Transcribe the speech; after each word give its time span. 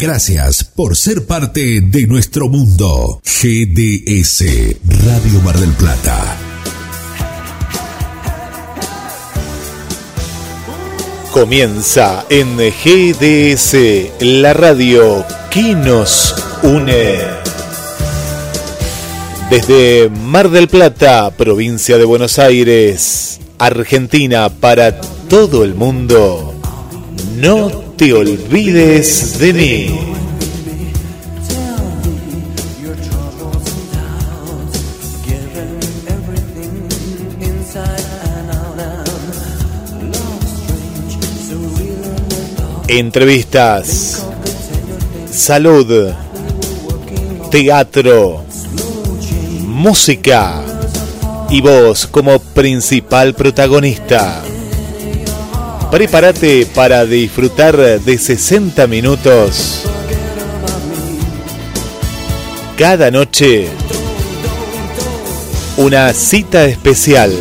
Gracias 0.00 0.64
por 0.64 0.96
ser 0.96 1.26
parte 1.26 1.82
de 1.82 2.06
nuestro 2.06 2.48
mundo. 2.48 3.20
GDS 3.22 4.44
Radio 5.04 5.42
Mar 5.42 5.58
del 5.58 5.74
Plata. 5.74 6.38
Comienza 11.32 12.24
en 12.30 12.56
GDS, 12.56 13.76
la 14.20 14.54
radio 14.54 15.22
que 15.50 15.74
nos 15.74 16.34
une. 16.62 17.18
Desde 19.50 20.08
Mar 20.08 20.48
del 20.48 20.68
Plata, 20.68 21.30
provincia 21.30 21.98
de 21.98 22.06
Buenos 22.06 22.38
Aires, 22.38 23.38
Argentina, 23.58 24.48
para 24.48 24.98
todo 25.28 25.62
el 25.62 25.74
mundo. 25.74 26.49
No 27.40 27.70
te 27.96 28.12
olvides 28.12 29.38
de 29.38 29.52
mí. 29.54 29.98
Entrevistas, 42.88 44.22
salud, 45.32 46.10
teatro, 47.50 48.44
música 49.64 50.62
y 51.48 51.62
vos 51.62 52.06
como 52.06 52.38
principal 52.38 53.32
protagonista. 53.32 54.42
Prepárate 55.90 56.68
para 56.72 57.04
disfrutar 57.04 57.76
de 57.76 58.16
60 58.16 58.86
minutos 58.86 59.82
cada 62.78 63.10
noche. 63.10 63.68
Una 65.76 66.12
cita 66.12 66.64
especial. 66.66 67.32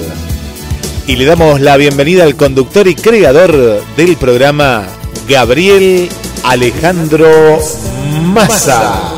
Y 1.05 1.15
le 1.15 1.25
damos 1.25 1.61
la 1.61 1.77
bienvenida 1.77 2.23
al 2.23 2.35
conductor 2.35 2.87
y 2.87 2.95
creador 2.95 3.83
del 3.95 4.17
programa, 4.17 4.87
Gabriel 5.29 6.09
Alejandro 6.43 7.59
Massa. 8.33 9.13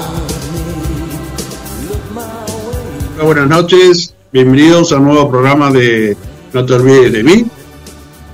Buenas 3.23 3.47
noches, 3.47 4.13
bienvenidos 4.33 4.91
al 4.91 5.05
nuevo 5.05 5.31
programa 5.31 5.71
de 5.71 6.17
No 6.51 6.65
te 6.65 6.73
olvides 6.73 7.13
de 7.13 7.23
mí 7.23 7.45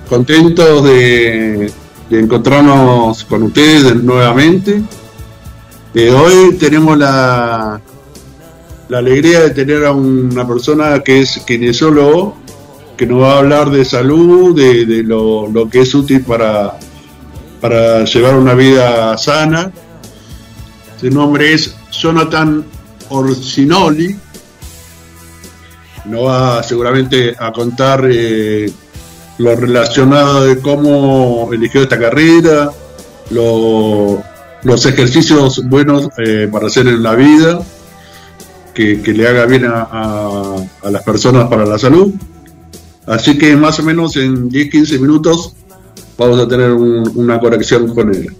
contentos 0.07 0.83
de, 0.83 1.71
encontrarnos 2.09 3.23
con 3.25 3.43
ustedes 3.43 3.95
nuevamente. 3.95 4.81
Hoy 5.93 6.55
tenemos 6.59 6.97
la, 6.97 7.81
la 8.87 8.97
alegría 8.97 9.41
de 9.41 9.49
tener 9.49 9.85
a 9.85 9.91
una 9.91 10.47
persona 10.47 11.01
que 11.03 11.21
es 11.21 11.39
kinesiólogo, 11.45 12.37
que 12.95 13.05
nos 13.05 13.21
va 13.21 13.33
a 13.33 13.37
hablar 13.39 13.69
de 13.69 13.83
salud, 13.83 14.55
de, 14.55 15.03
lo, 15.03 15.67
que 15.69 15.81
es 15.81 15.93
útil 15.93 16.21
para, 16.21 16.77
para 17.59 18.05
llevar 18.05 18.35
una 18.35 18.53
vida 18.53 19.17
sana. 19.17 19.71
Su 20.99 21.09
nombre 21.09 21.53
es 21.53 21.75
Jonathan 21.91 22.65
Orsinoli. 23.09 24.15
Nos 26.05 26.25
va 26.25 26.63
seguramente 26.63 27.35
a 27.37 27.51
contar 27.51 28.07
eh, 28.09 28.71
lo 29.37 29.55
relacionado 29.55 30.45
de 30.45 30.59
cómo 30.59 31.49
eligió 31.53 31.83
esta 31.83 31.99
carrera, 31.99 32.71
los 33.29 34.85
ejercicios 34.85 35.63
buenos 35.67 36.09
eh, 36.17 36.47
para 36.51 36.67
hacer 36.67 36.87
en 36.87 37.03
la 37.03 37.15
vida, 37.15 37.61
que, 38.73 38.97
le 38.97 39.27
haga 39.27 39.45
bien 39.45 39.65
a, 39.65 40.55
las 40.83 41.03
personas 41.03 41.47
para 41.47 41.65
la 41.65 41.77
salud. 41.77 42.13
Así 43.05 43.37
que 43.37 43.55
más 43.55 43.79
o 43.79 43.83
menos 43.83 44.15
en 44.17 44.49
10-15 44.49 44.99
minutos 44.99 45.53
vamos 46.17 46.39
a 46.39 46.47
tener 46.47 46.71
una 46.71 47.39
conexión 47.39 47.93
con 47.93 48.13
él. 48.13 48.35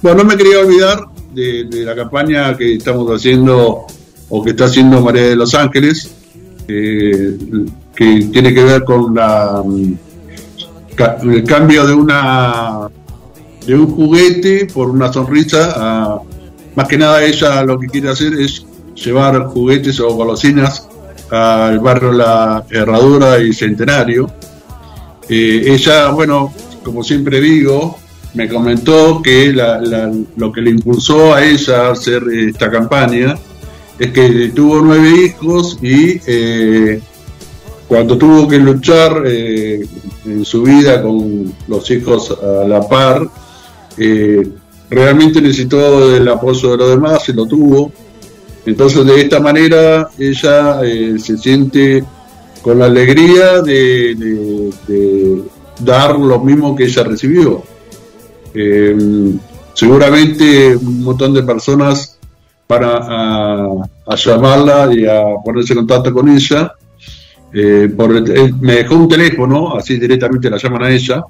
Bueno, 0.00 0.18
no 0.18 0.24
me 0.24 0.36
quería 0.36 0.60
olvidar 0.60 1.06
de, 1.34 1.66
la 1.84 1.94
campaña 1.94 2.56
que 2.56 2.74
estamos 2.74 3.08
haciendo 3.10 3.86
o 4.28 4.42
que 4.42 4.50
está 4.50 4.64
haciendo 4.66 5.00
María 5.00 5.22
de 5.22 5.36
los 5.36 5.54
Ángeles. 5.54 6.10
Eh, 6.68 7.36
tiene 8.32 8.54
que 8.54 8.64
ver 8.64 8.84
con 8.84 9.14
la, 9.14 9.62
mm, 9.64 9.94
el 11.30 11.44
cambio 11.44 11.86
de 11.86 11.94
una 11.94 12.88
un 13.68 13.86
juguete 13.86 14.66
por 14.66 14.90
una 14.90 15.12
sonrisa. 15.12 16.20
más 16.74 16.88
que 16.88 16.98
nada 16.98 17.22
ella 17.22 17.62
lo 17.64 17.78
que 17.78 17.86
quiere 17.86 18.08
hacer 18.08 18.32
es 18.34 18.64
llevar 18.94 19.46
juguetes 19.46 20.00
o 20.00 20.14
golosinas 20.14 20.88
al 21.30 21.78
barrio 21.80 22.12
La 22.12 22.64
Herradura 22.70 23.38
y 23.38 23.52
Centenario. 23.52 24.30
Eh, 25.28 25.62
ella, 25.66 26.10
bueno, 26.10 26.52
como 26.82 27.02
siempre 27.02 27.40
digo, 27.40 27.98
me 28.34 28.48
comentó 28.48 29.22
que 29.22 29.52
lo 30.36 30.52
que 30.52 30.60
le 30.60 30.70
impulsó 30.70 31.34
a 31.34 31.44
ella 31.44 31.88
a 31.88 31.92
hacer 31.92 32.22
esta 32.32 32.70
campaña 32.70 33.36
es 33.98 34.10
que 34.10 34.50
tuvo 34.54 34.80
nueve 34.80 35.10
hijos 35.10 35.78
y 35.80 36.20
eh, 36.26 37.00
cuando 37.92 38.16
tuvo 38.16 38.48
que 38.48 38.58
luchar 38.58 39.22
eh, 39.26 39.86
en 40.24 40.46
su 40.46 40.62
vida 40.62 41.02
con 41.02 41.52
los 41.68 41.90
hijos 41.90 42.34
a 42.42 42.66
la 42.66 42.80
par, 42.88 43.28
eh, 43.98 44.48
realmente 44.88 45.42
necesitó 45.42 46.16
el 46.16 46.26
apoyo 46.26 46.70
de 46.70 46.76
los 46.78 46.88
demás, 46.88 47.22
se 47.22 47.34
lo 47.34 47.44
tuvo. 47.44 47.92
Entonces 48.64 49.04
de 49.04 49.20
esta 49.20 49.40
manera 49.40 50.08
ella 50.18 50.80
eh, 50.82 51.16
se 51.18 51.36
siente 51.36 52.02
con 52.62 52.78
la 52.78 52.86
alegría 52.86 53.60
de, 53.60 55.42
dar 55.78 56.18
lo 56.18 56.40
mismo 56.40 56.74
que 56.74 56.84
ella 56.84 57.04
recibió. 57.04 57.62
seguramente 59.74 60.76
un 60.76 61.02
montón 61.02 61.34
de 61.34 61.42
personas 61.42 62.18
van 62.66 62.84
a 62.84 64.16
llamarla 64.16 64.88
y 64.94 65.04
a 65.04 65.24
ponerse 65.44 65.74
en 65.74 65.80
contacto 65.80 66.10
con 66.14 66.30
ella 66.30 66.74
eh, 67.54 67.84
eh, 67.84 68.50
me 68.60 68.76
dejó 68.76 68.94
un 68.96 69.08
teléfono, 69.08 69.76
así 69.76 69.98
directamente 69.98 70.48
la 70.48 70.56
llaman 70.56 70.84
a 70.84 70.90
ella. 70.90 71.22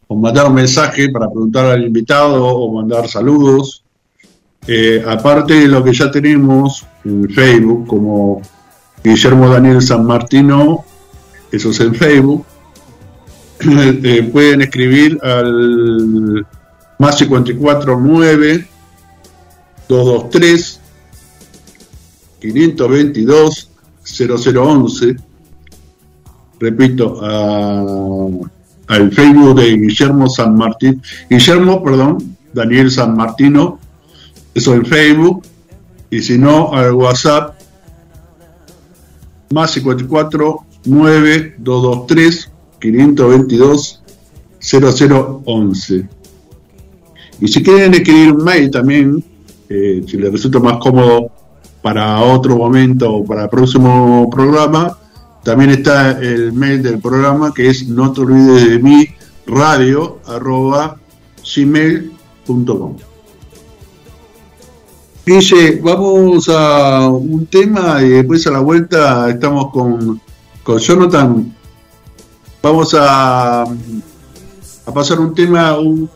o, 0.09 0.17
mandar 0.17 0.47
un 0.47 0.55
mensaje 0.55 1.09
para 1.11 1.29
preguntar 1.29 1.67
al 1.67 1.85
invitado 1.85 2.45
o 2.45 2.73
mandar 2.73 3.09
saludos, 3.09 3.85
eh, 4.67 5.05
aparte 5.07 5.55
de 5.55 5.69
lo 5.69 5.83
que 5.83 5.93
ya 5.93 6.09
tenemos 6.11 6.87
en 7.05 7.29
Facebook, 7.29 7.87
como 7.89 8.41
Guillermo 9.03 9.49
Daniel 9.49 9.83
San 9.83 10.05
Martino, 10.07 10.85
eso 11.51 11.71
es 11.71 11.81
en 11.81 11.95
Facebook, 11.95 12.45
eh, 13.61 14.29
pueden 14.33 14.63
escribir 14.63 15.19
al 15.23 16.47
más 16.99 17.19
54 17.19 17.99
9 18.01 18.69
223 19.89 20.81
522 22.53 23.71
0011. 24.05 25.17
Repito, 26.61 27.21
al 27.23 29.13
Facebook 29.13 29.61
de 29.61 29.77
Guillermo 29.77 30.29
San 30.29 30.55
Martín, 30.57 31.03
Guillermo, 31.29 31.83
perdón, 31.83 32.37
Daniel 32.53 32.91
San 32.91 33.17
Martino, 33.17 33.79
Eso 34.55 34.75
en 34.75 34.87
Facebook. 34.87 35.43
Y 36.11 36.21
si 36.21 36.39
no, 36.39 36.73
al 36.73 36.93
WhatsApp 36.93 37.59
más 39.51 39.73
54 39.73 40.65
9 40.85 41.55
223 41.59 42.51
522 42.81 44.03
0011. 44.61 46.09
Y 47.41 47.49
si 47.49 47.63
quieren 47.63 47.95
escribir 47.95 48.33
un 48.33 48.45
mail 48.45 48.71
también, 48.71 49.25
eh, 49.69 50.05
si 50.07 50.17
les 50.19 50.31
resulta 50.31 50.61
más 50.61 50.77
cómodo 50.79 51.33
para 51.85 52.19
otro 52.23 52.57
momento 52.57 53.13
o 53.13 53.25
para 53.27 53.43
el 53.43 53.51
próximo 53.51 54.31
programa, 54.31 54.97
también 55.43 55.69
está 55.69 56.13
el 56.13 56.51
mail 56.55 56.83
del 56.83 56.99
programa 56.99 57.53
que 57.53 57.69
es 57.69 57.87
no 57.87 58.11
te 58.11 58.23
olvides 58.23 58.71
de 58.71 58.79
mí 58.79 59.07
radio 59.47 60.19
arroba 60.27 60.97
gmail.com. 61.45 62.97
Dice, 65.27 65.79
vamos 65.83 66.49
a 66.49 67.07
un 67.11 67.45
tema 67.49 68.03
y 68.03 68.09
después 68.09 68.47
a 68.47 68.53
la 68.53 68.61
vuelta 68.61 69.29
estamos 69.29 69.71
con, 69.71 70.19
con 70.63 70.79
Jonathan. 70.79 71.55
Vamos 72.63 72.95
a, 72.99 73.65
a 73.65 74.95
pasar 74.95 75.21
un 75.21 75.35
tema, 75.35 75.79
un 75.79 76.09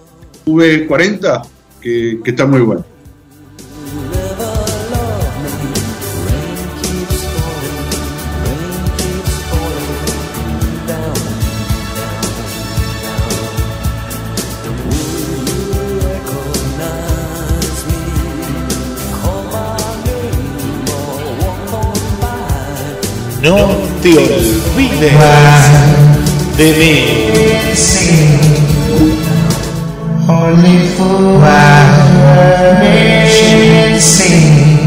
V40, 0.46 1.42
que, 1.78 2.20
que 2.24 2.30
está 2.30 2.46
muy 2.46 2.62
bueno. 2.62 2.87
No 23.40 23.56
te 24.02 24.18
olvides 24.18 25.12
de 26.56 26.72
mí. 26.76 26.94
Only 30.28 30.78
fools 30.96 32.18
sing. 34.02 34.78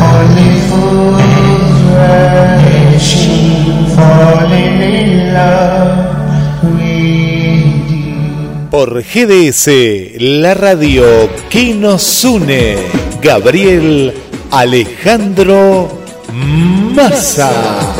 Only 0.00 0.50
fools 0.68 1.26
falling 3.96 4.80
in 4.82 5.34
love 5.34 6.62
with 6.62 7.90
you. 7.90 8.70
Por 8.70 9.02
GDS, 9.02 9.66
la 10.20 10.54
radio 10.54 11.04
que 11.50 11.74
nos 11.74 12.24
une. 12.24 12.76
Gabriel 13.20 14.14
Alejandro 14.52 16.05
Massa. 16.32 17.95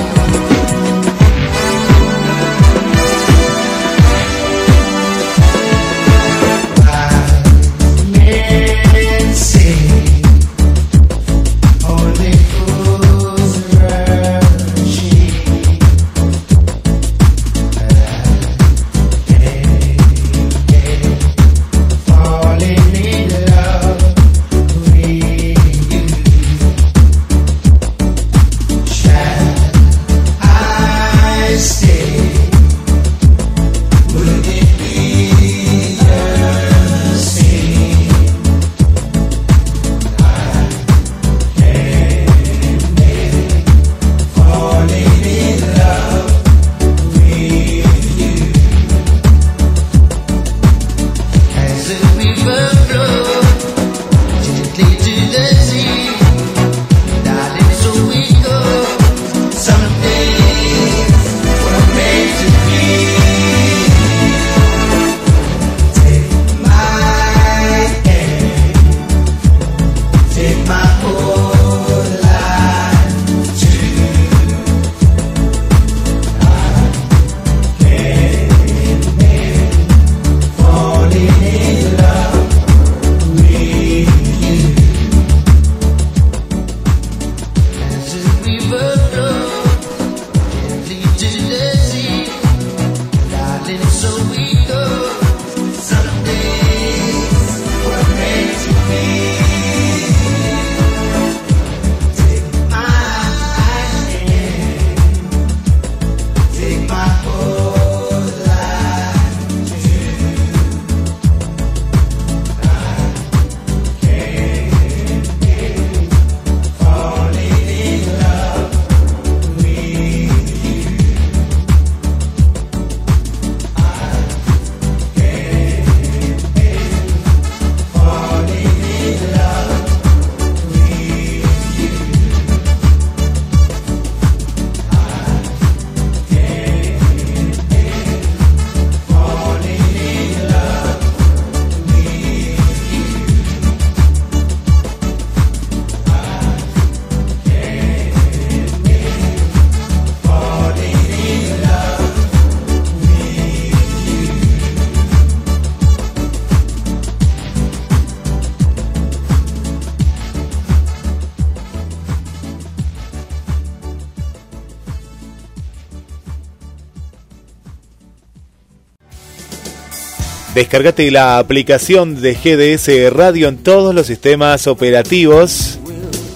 Descargate 170.56 171.08
la 171.10 171.38
aplicación 171.38 172.22
de 172.22 172.32
GDS 172.32 173.12
Radio 173.12 173.48
en 173.48 173.58
todos 173.58 173.94
los 173.94 174.06
sistemas 174.06 174.66
operativos. 174.66 175.78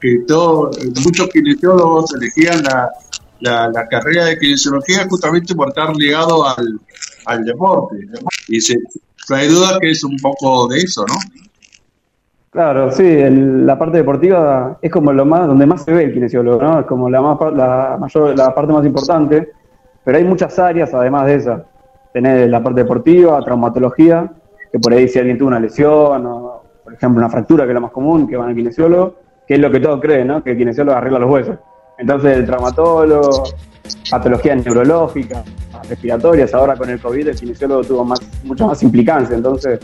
que 0.00 0.18
todo, 0.28 0.70
muchos 1.04 1.28
kinesiólogos 1.28 2.14
elegían 2.14 2.62
la, 2.62 2.90
la, 3.40 3.68
la 3.68 3.86
carrera 3.88 4.26
de 4.26 4.38
kinesiología 4.38 5.06
justamente 5.08 5.54
por 5.54 5.68
estar 5.68 5.94
ligado 5.96 6.46
al, 6.46 6.78
al 7.26 7.44
deporte. 7.44 7.96
Y 8.48 8.60
se, 8.60 8.76
no 9.28 9.36
hay 9.36 9.48
duda 9.48 9.78
que 9.80 9.90
es 9.90 10.04
un 10.04 10.16
poco 10.18 10.68
de 10.68 10.78
eso, 10.78 11.04
¿no? 11.08 11.14
Claro, 12.50 12.90
sí, 12.90 13.04
el- 13.04 13.64
la 13.64 13.78
parte 13.78 13.98
deportiva 13.98 14.78
es 14.82 14.90
como 14.90 15.12
lo 15.12 15.24
más, 15.24 15.46
donde 15.46 15.66
más 15.66 15.84
se 15.84 15.92
ve 15.92 16.04
el 16.04 16.12
kinesiólogo, 16.12 16.60
¿no? 16.60 16.80
Es 16.80 16.86
como 16.86 17.08
la, 17.08 17.20
más, 17.22 17.38
la, 17.54 17.96
mayor, 17.98 18.36
la 18.36 18.52
parte 18.54 18.72
más 18.72 18.84
importante, 18.84 19.52
pero 20.04 20.18
hay 20.18 20.24
muchas 20.24 20.58
áreas 20.58 20.92
además 20.92 21.26
de 21.26 21.34
esa. 21.36 21.64
Tenés 22.12 22.48
la 22.48 22.62
parte 22.62 22.82
deportiva, 22.82 23.40
traumatología, 23.42 24.30
que 24.70 24.78
por 24.78 24.92
ahí 24.92 25.08
si 25.08 25.18
alguien 25.18 25.38
tuvo 25.38 25.48
una 25.48 25.60
lesión 25.60 26.22
por 26.90 26.96
ejemplo, 26.96 27.20
una 27.20 27.30
fractura, 27.30 27.64
que 27.64 27.70
es 27.70 27.74
lo 27.74 27.80
más 27.82 27.92
común, 27.92 28.26
que 28.26 28.36
van 28.36 28.48
al 28.48 28.54
kinesiólogo, 28.56 29.14
que 29.46 29.54
es 29.54 29.60
lo 29.60 29.70
que 29.70 29.78
todos 29.78 30.00
creen, 30.00 30.26
¿no? 30.26 30.42
Que 30.42 30.50
el 30.50 30.58
kinesiólogo 30.58 30.98
arregla 30.98 31.20
los 31.20 31.30
huesos. 31.30 31.56
Entonces 31.98 32.38
el 32.38 32.46
traumatólogo, 32.46 33.44
patologías 34.10 34.64
neurológicas, 34.64 35.44
respiratorias, 35.88 36.52
ahora 36.52 36.76
con 36.76 36.90
el 36.90 37.00
COVID 37.00 37.28
el 37.28 37.36
kinesiólogo 37.36 37.84
tuvo 37.84 38.04
más, 38.04 38.20
mucha 38.42 38.66
más 38.66 38.82
implicancia, 38.82 39.36
entonces 39.36 39.78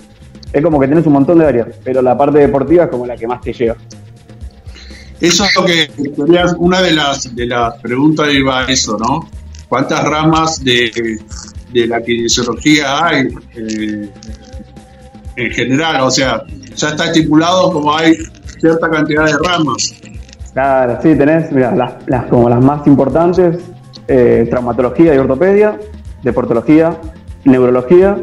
es 0.53 0.63
como 0.63 0.81
que 0.81 0.89
tenés 0.89 1.07
un 1.07 1.13
montón 1.13 1.39
de 1.39 1.47
áreas, 1.47 1.69
pero 1.85 2.03
la 2.03 2.17
parte 2.17 2.39
deportiva 2.39 2.85
es 2.85 2.91
como 2.91 3.07
la 3.07 3.17
que 3.17 3.27
más 3.27 3.41
te 3.41 3.53
lleva. 3.53 3.77
Eso 5.21 5.45
es 5.45 5.57
lo 5.57 5.65
que 5.65 5.89
una 6.59 6.83
de 6.83 6.93
las, 6.93 7.35
de 7.35 7.47
las 7.47 7.81
preguntas 7.81 8.33
iba 8.35 8.61
a 8.61 8.65
eso, 8.67 8.99
¿no? 8.99 9.29
¿Cuántas 9.69 10.05
ramas 10.05 10.63
de, 10.63 10.91
de 11.83 11.87
la 11.87 12.01
kinesiología 12.03 13.05
hay 13.07 13.29
eh, 13.57 14.09
en 15.37 15.51
general? 15.53 16.01
O 16.03 16.11
sea, 16.11 16.43
ya 16.75 16.89
está 16.89 17.07
estipulado 17.07 17.73
como 17.73 17.97
hay 17.97 18.15
cierta 18.61 18.89
cantidad 18.91 19.27
de 19.27 19.33
ramas. 19.45 19.95
Claro, 20.53 20.99
sí, 21.03 21.15
tenés, 21.17 21.53
mira, 21.53 21.75
las, 21.75 21.95
las- 22.07 22.27
como 22.27 22.49
las 22.49 22.65
más 22.65 22.87
importantes, 22.87 23.59
eh, 24.09 24.47
traumatología 24.49 25.15
y 25.15 25.19
ortopedia, 25.19 25.79
deportología, 26.23 26.97
neurología, 27.45 28.17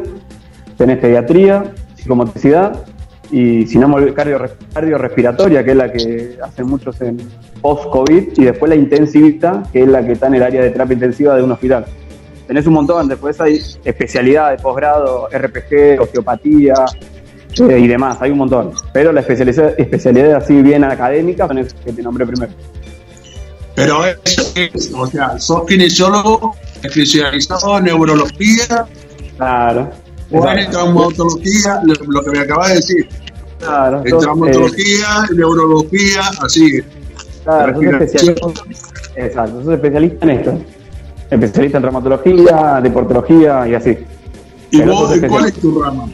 tenés 0.76 0.98
pediatría, 0.98 1.72
psicomotricidad 1.94 2.84
y 3.30 3.66
si 3.66 3.78
no 3.78 3.88
cardiorrespiratoria, 4.14 5.64
que 5.64 5.70
es 5.70 5.76
la 5.76 5.90
que 5.92 6.38
hacen 6.42 6.66
muchos 6.66 7.00
en 7.00 7.18
post-COVID, 7.60 8.32
y 8.36 8.44
después 8.44 8.68
la 8.68 8.74
intensivista, 8.76 9.62
que 9.72 9.82
es 9.82 9.88
la 9.88 10.04
que 10.04 10.12
está 10.12 10.26
en 10.26 10.34
el 10.34 10.42
área 10.42 10.62
de 10.62 10.70
terapia 10.70 10.94
intensiva 10.94 11.34
de 11.34 11.42
un 11.42 11.52
hospital. 11.52 11.86
Tenés 12.46 12.66
un 12.66 12.74
montón, 12.74 13.08
después 13.08 13.40
hay 13.40 13.60
especialidades, 13.84 14.60
posgrado, 14.60 15.28
RPG, 15.32 16.00
osteopatía 16.00 16.74
eh, 17.68 17.78
y 17.78 17.86
demás, 17.88 18.18
hay 18.20 18.30
un 18.30 18.38
montón. 18.38 18.72
Pero 18.92 19.12
la 19.12 19.20
especialidad, 19.20 19.74
especialidad 19.78 20.34
así 20.34 20.60
bien 20.60 20.84
académica 20.84 21.46
son 21.46 21.58
esas 21.58 21.74
que 21.74 21.92
te 21.92 22.02
nombré 22.02 22.26
primero. 22.26 22.52
Pero 23.74 24.04
eso 24.06 24.52
es, 24.54 24.92
o 24.94 25.06
sea, 25.06 25.38
sos 25.40 25.64
kinesiólogo 25.66 26.54
especializado 26.82 27.78
en 27.78 27.84
neurología 27.84 28.86
Claro. 29.36 29.90
o 30.30 30.48
en 30.48 30.70
traumatología, 30.70 31.80
lo, 31.84 31.94
lo 32.06 32.22
que 32.22 32.30
me 32.30 32.38
acabas 32.40 32.68
de 32.68 32.74
decir. 32.76 33.08
Claro, 33.58 34.02
En 34.04 34.14
eh, 34.14 34.18
traumatología, 34.18 35.06
neurología, 35.34 36.20
así. 36.42 36.82
claro, 37.42 37.74
sos 37.74 37.84
especialista, 37.84 38.46
exacto, 39.16 39.64
sos 39.64 39.74
especialista 39.74 40.24
en 40.26 40.30
esto. 40.30 40.60
Especialista 41.30 41.78
en 41.78 41.82
traumatología, 41.82 42.80
deportología 42.82 43.66
y 43.68 43.74
así. 43.74 43.98
¿Y 44.70 44.78
Pero 44.78 44.92
vos 44.92 45.20
cuál 45.28 45.46
es 45.46 45.54
tu 45.54 45.82
rama? 45.82 46.08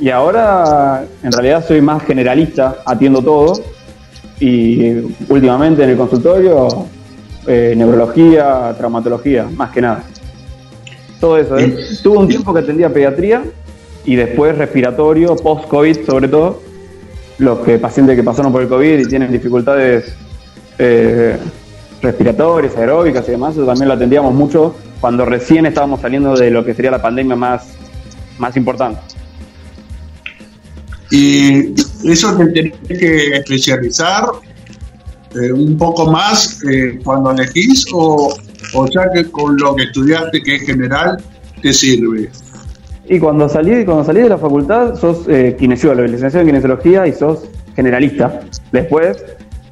Y 0.00 0.08
ahora, 0.08 1.04
en 1.22 1.32
realidad, 1.32 1.66
soy 1.66 1.82
más 1.82 2.02
generalista, 2.04 2.78
atiendo 2.86 3.20
todo. 3.22 3.52
Y 4.38 4.92
últimamente 5.28 5.84
en 5.84 5.90
el 5.90 5.96
consultorio, 5.98 6.86
eh, 7.46 7.74
neurología, 7.76 8.74
traumatología, 8.78 9.46
más 9.54 9.70
que 9.70 9.82
nada. 9.82 10.04
Todo 11.20 11.36
eso. 11.36 11.58
¿eh? 11.58 11.76
Tuve 12.02 12.16
un 12.16 12.28
tiempo 12.28 12.54
que 12.54 12.60
atendía 12.60 12.90
pediatría 12.90 13.42
y 14.06 14.16
después 14.16 14.56
respiratorio, 14.56 15.36
post-COVID 15.36 16.06
sobre 16.06 16.28
todo. 16.28 16.62
Los 17.38 17.60
que, 17.60 17.78
pacientes 17.78 18.16
que 18.16 18.22
pasaron 18.22 18.52
por 18.52 18.62
el 18.62 18.68
COVID 18.68 18.98
y 18.98 19.04
tienen 19.06 19.32
dificultades 19.32 20.14
eh, 20.78 21.36
respiratorias, 22.00 22.76
aeróbicas 22.76 23.26
y 23.28 23.32
demás, 23.32 23.54
eso 23.54 23.66
también 23.66 23.88
lo 23.88 23.94
atendíamos 23.94 24.34
mucho 24.34 24.74
cuando 25.00 25.24
recién 25.24 25.66
estábamos 25.66 26.00
saliendo 26.00 26.34
de 26.34 26.50
lo 26.50 26.64
que 26.64 26.74
sería 26.74 26.90
la 26.90 27.02
pandemia 27.02 27.36
más, 27.36 27.74
más 28.38 28.56
importante. 28.56 29.00
Y 31.10 31.74
eso 32.04 32.36
te 32.36 32.46
tenés 32.46 32.74
que 32.86 33.36
especializar 33.36 34.24
eh, 35.34 35.52
un 35.52 35.76
poco 35.76 36.10
más 36.10 36.62
eh, 36.64 37.00
cuando 37.02 37.32
elegís 37.32 37.86
o, 37.92 38.34
o 38.74 38.86
ya 38.88 39.10
que 39.12 39.30
con 39.30 39.56
lo 39.56 39.74
que 39.74 39.84
estudiaste 39.84 40.42
que 40.42 40.56
es 40.56 40.62
general 40.62 41.22
te 41.60 41.72
sirve. 41.72 42.30
Y 43.08 43.18
cuando 43.18 43.48
salí, 43.48 43.84
cuando 43.84 44.04
salí 44.04 44.20
de 44.20 44.28
la 44.28 44.38
facultad, 44.38 44.94
sos 44.96 45.26
eh, 45.28 45.56
kinesiólogo, 45.58 46.06
licenciado 46.06 46.42
en 46.42 46.46
kinesiología 46.46 47.08
y 47.08 47.12
sos 47.12 47.40
generalista. 47.74 48.40
Después 48.70 49.24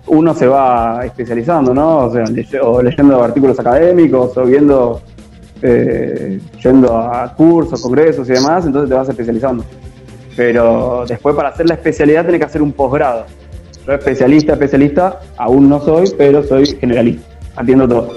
uno 0.08 0.34
se 0.34 0.46
va 0.46 1.04
especializando, 1.04 1.74
¿no? 1.74 2.06
O 2.06 2.12
sea, 2.12 2.24
o 2.62 2.82
leyendo 2.82 3.22
artículos 3.22 3.58
académicos 3.58 4.36
o 4.36 4.44
viendo, 4.44 5.00
eh, 5.62 6.40
yendo 6.62 6.96
a 6.96 7.34
cursos, 7.34 7.80
congresos 7.80 8.28
y 8.28 8.32
demás, 8.32 8.66
entonces 8.66 8.88
te 8.88 8.94
vas 8.94 9.08
especializando. 9.08 9.64
Pero 10.36 11.04
después 11.06 11.34
para 11.34 11.48
hacer 11.50 11.66
la 11.68 11.74
especialidad 11.74 12.24
tenés 12.24 12.40
que 12.40 12.46
hacer 12.46 12.62
un 12.62 12.72
posgrado. 12.72 13.26
Yo 13.86 13.92
especialista, 13.92 14.52
especialista, 14.52 15.20
aún 15.36 15.68
no 15.68 15.80
soy, 15.80 16.12
pero 16.16 16.42
soy 16.42 16.66
generalista. 16.66 17.26
Atiendo 17.56 17.88
todo. 17.88 18.12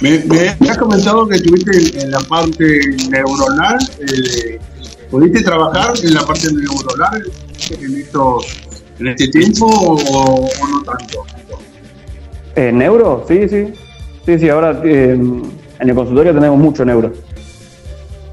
Me, 0.00 0.22
me 0.60 0.70
has 0.70 0.78
comentado 0.78 1.26
que 1.26 1.36
estuviste 1.36 2.02
en 2.02 2.10
la 2.10 2.20
parte 2.20 2.80
neuronal. 3.10 3.78
eh, 4.00 4.58
¿Pudiste 5.10 5.42
trabajar 5.42 5.94
en 6.02 6.14
la 6.14 6.22
parte 6.22 6.48
neuronal 6.52 7.22
en, 7.70 7.96
estos, 7.96 8.44
en 8.98 9.08
este 9.08 9.28
tiempo 9.28 9.66
o, 9.66 9.94
o 9.94 10.68
no 10.68 10.82
tanto? 10.82 11.24
Eh, 12.54 12.72
¿Neuro? 12.72 13.24
Sí, 13.28 13.48
sí. 13.48 13.66
Sí, 14.24 14.38
sí, 14.38 14.48
ahora 14.48 14.80
eh, 14.84 15.12
en 15.12 15.88
el 15.88 15.94
consultorio 15.94 16.34
tenemos 16.34 16.58
mucho 16.58 16.84
neuro. 16.84 17.12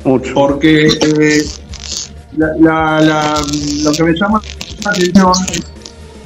Mucho. 0.06 0.34
Porque 0.34 0.88
eh, 0.88 1.44
la- 2.38 2.56
la- 2.60 3.02
la- 3.02 3.42
lo 3.84 3.92
que 3.92 4.04
me 4.04 4.14
llama 4.14 4.42
la 4.84 4.92
atención 4.92 5.32
es 5.52 5.62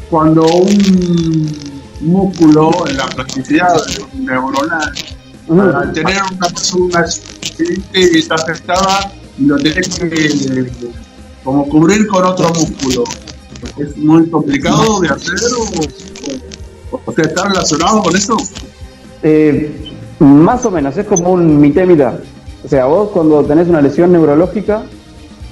cuando 0.09 0.45
un 0.45 1.51
músculo 2.01 2.71
en 2.87 2.97
la 2.97 3.05
plasticidad 3.07 3.75
neuronal, 4.13 4.93
Ujú. 5.47 5.61
al 5.61 5.91
tener 5.93 6.17
una 6.37 6.47
persona 6.47 6.99
accidente 6.99 8.17
está 8.19 8.35
afectada, 8.35 9.11
lo 9.39 9.57
tenés 9.57 9.89
que 9.99 10.05
eh, 10.05 10.71
como 11.43 11.67
cubrir 11.67 12.07
con 12.07 12.23
otro 12.25 12.49
músculo. 12.49 13.03
¿Es 13.77 13.97
muy 13.97 14.29
complicado 14.29 15.01
de 15.01 15.09
hacer 15.09 15.35
o, 17.05 17.11
sea, 17.11 17.25
está 17.25 17.47
relacionado 17.47 18.01
con 18.01 18.15
eso? 18.15 18.37
Eh, 19.23 19.93
más 20.19 20.65
o 20.65 20.71
menos, 20.71 20.97
es 20.97 21.05
como 21.05 21.31
un 21.31 21.59
mitad. 21.59 22.19
O 22.63 22.67
sea, 22.67 22.85
vos 22.85 23.09
cuando 23.11 23.43
tenés 23.43 23.67
una 23.67 23.81
lesión 23.81 24.11
neurológica, 24.11 24.83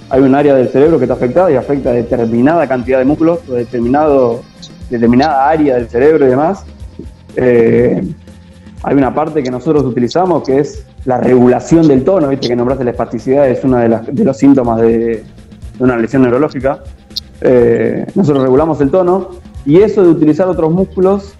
hay 0.09 0.21
un 0.21 0.35
área 0.35 0.55
del 0.55 0.69
cerebro 0.69 0.97
que 0.97 1.05
está 1.05 1.15
afectada 1.15 1.51
y 1.51 1.55
afecta 1.55 1.89
a 1.89 1.93
determinada 1.93 2.67
cantidad 2.67 2.99
de 2.99 3.05
músculos 3.05 3.39
o 3.49 3.53
determinado, 3.53 4.41
determinada 4.89 5.49
área 5.49 5.75
del 5.75 5.89
cerebro 5.89 6.25
y 6.25 6.29
demás. 6.29 6.63
Eh, 7.35 8.01
hay 8.83 8.95
una 8.95 9.13
parte 9.13 9.41
que 9.41 9.49
nosotros 9.49 9.83
utilizamos 9.83 10.43
que 10.43 10.59
es 10.59 10.85
la 11.05 11.17
regulación 11.17 11.87
del 11.87 12.03
tono, 12.03 12.27
viste 12.29 12.47
que 12.47 12.55
nombraste 12.55 12.83
la 12.83 12.91
espasticidad, 12.91 13.49
es 13.49 13.63
uno 13.63 13.77
de, 13.77 13.89
de 14.11 14.23
los 14.23 14.37
síntomas 14.37 14.81
de 14.81 15.23
una 15.79 15.97
lesión 15.97 16.21
neurológica. 16.21 16.83
Eh, 17.41 18.05
nosotros 18.15 18.43
regulamos 18.43 18.79
el 18.81 18.89
tono 18.89 19.29
y 19.65 19.81
eso 19.81 20.03
de 20.03 20.09
utilizar 20.09 20.47
otros 20.47 20.71
músculos 20.71 21.35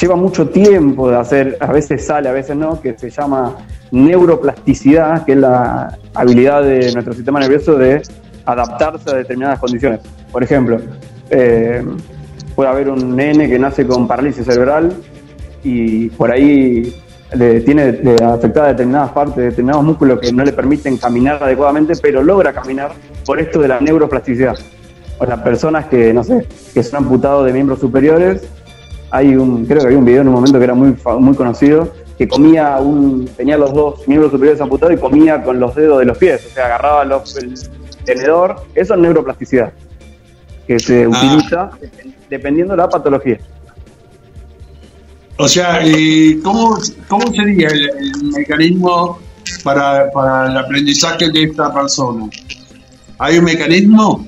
lleva 0.00 0.16
mucho 0.16 0.48
tiempo 0.48 1.10
de 1.10 1.16
hacer, 1.16 1.56
a 1.60 1.72
veces 1.72 2.06
sale, 2.06 2.28
a 2.28 2.32
veces 2.32 2.56
no, 2.56 2.80
que 2.80 2.98
se 2.98 3.10
llama 3.10 3.56
neuroplasticidad, 3.90 5.24
que 5.24 5.32
es 5.32 5.38
la 5.38 5.96
habilidad 6.14 6.62
de 6.62 6.92
nuestro 6.92 7.12
sistema 7.12 7.38
nervioso 7.40 7.76
de 7.76 8.02
adaptarse 8.44 9.10
a 9.10 9.14
determinadas 9.14 9.60
condiciones. 9.60 10.00
Por 10.32 10.42
ejemplo, 10.42 10.80
eh, 11.30 11.84
puede 12.54 12.70
haber 12.70 12.88
un 12.88 13.14
nene 13.14 13.48
que 13.48 13.58
nace 13.58 13.86
con 13.86 14.08
parálisis 14.08 14.44
cerebral 14.44 14.92
y 15.62 16.08
por 16.10 16.30
ahí 16.30 17.02
le 17.34 17.60
tiene 17.60 17.92
de- 17.92 18.24
afectada 18.24 18.68
determinadas 18.68 19.10
partes, 19.12 19.36
determinados 19.36 19.84
músculos 19.84 20.20
que 20.20 20.32
no 20.32 20.44
le 20.44 20.52
permiten 20.52 20.96
caminar 20.96 21.42
adecuadamente, 21.42 21.94
pero 22.00 22.22
logra 22.22 22.52
caminar 22.52 22.92
por 23.26 23.40
esto 23.40 23.60
de 23.60 23.68
la 23.68 23.80
neuroplasticidad. 23.80 24.56
O 25.18 25.24
las 25.26 25.40
personas 25.40 25.86
que, 25.86 26.12
no 26.12 26.24
sé, 26.24 26.46
que 26.72 26.82
son 26.82 27.04
amputados 27.04 27.46
de 27.46 27.52
miembros 27.52 27.78
superiores, 27.78 28.42
hay 29.10 29.36
un, 29.36 29.64
creo 29.66 29.80
que 29.80 29.86
había 29.86 29.98
un 29.98 30.04
video 30.04 30.22
en 30.22 30.28
un 30.28 30.34
momento 30.34 30.58
que 30.58 30.64
era 30.64 30.74
muy, 30.74 30.96
muy 31.20 31.34
conocido, 31.36 31.92
que 32.18 32.26
comía 32.28 32.76
un, 32.78 33.28
tenía 33.36 33.56
los 33.56 33.72
dos 33.72 34.06
miembros 34.08 34.32
superiores 34.32 34.60
amputados 34.60 34.94
y 34.94 34.98
comía 34.98 35.42
con 35.42 35.58
los 35.60 35.74
dedos 35.74 35.98
de 36.00 36.04
los 36.04 36.18
pies, 36.18 36.46
o 36.46 36.54
sea, 36.54 36.66
agarraba 36.66 37.04
los- 37.04 37.36
el 37.36 37.54
tenedor, 38.04 38.56
eso 38.74 38.94
es 38.94 39.00
neuroplasticidad, 39.00 39.72
que 40.66 40.78
se 40.78 41.06
utiliza 41.06 41.70
dep- 41.80 42.14
dependiendo 42.30 42.72
de 42.74 42.78
la 42.78 42.88
patología. 42.88 43.38
O 45.36 45.48
sea, 45.48 45.80
eh, 45.84 46.38
¿cómo, 46.44 46.78
¿cómo 47.08 47.26
sería 47.32 47.68
el, 47.68 48.32
mecanismo 48.36 49.18
para, 49.64 50.10
para 50.12 50.46
el 50.46 50.56
aprendizaje 50.56 51.28
de 51.28 51.42
esta 51.44 51.74
persona? 51.74 52.28
¿Hay 53.18 53.38
un 53.38 53.44
mecanismo? 53.44 54.26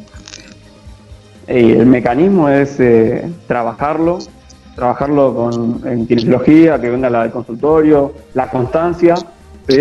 Y 1.48 1.72
el 1.72 1.86
mecanismo 1.86 2.48
es 2.48 2.80
eh, 2.80 3.30
trabajarlo, 3.46 4.18
trabajarlo 4.74 5.32
con, 5.32 5.80
en 5.86 6.08
kinesiología, 6.08 6.80
que 6.80 6.90
venga 6.90 7.08
la 7.08 7.22
del 7.22 7.30
consultorio, 7.30 8.12
la 8.34 8.50
constancia, 8.50 9.14
¿sí? 9.68 9.76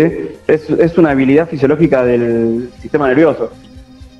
es, 0.46 0.70
es 0.70 0.96
una 0.96 1.10
habilidad 1.10 1.48
fisiológica 1.48 2.04
del 2.04 2.70
sistema 2.80 3.08
nervioso. 3.08 3.50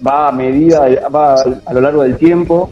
Va 0.04 0.28
a 0.28 0.32
medida, 0.32 0.88
va 1.08 1.36
a 1.64 1.72
lo 1.72 1.80
largo 1.80 2.02
del 2.02 2.16
tiempo, 2.16 2.68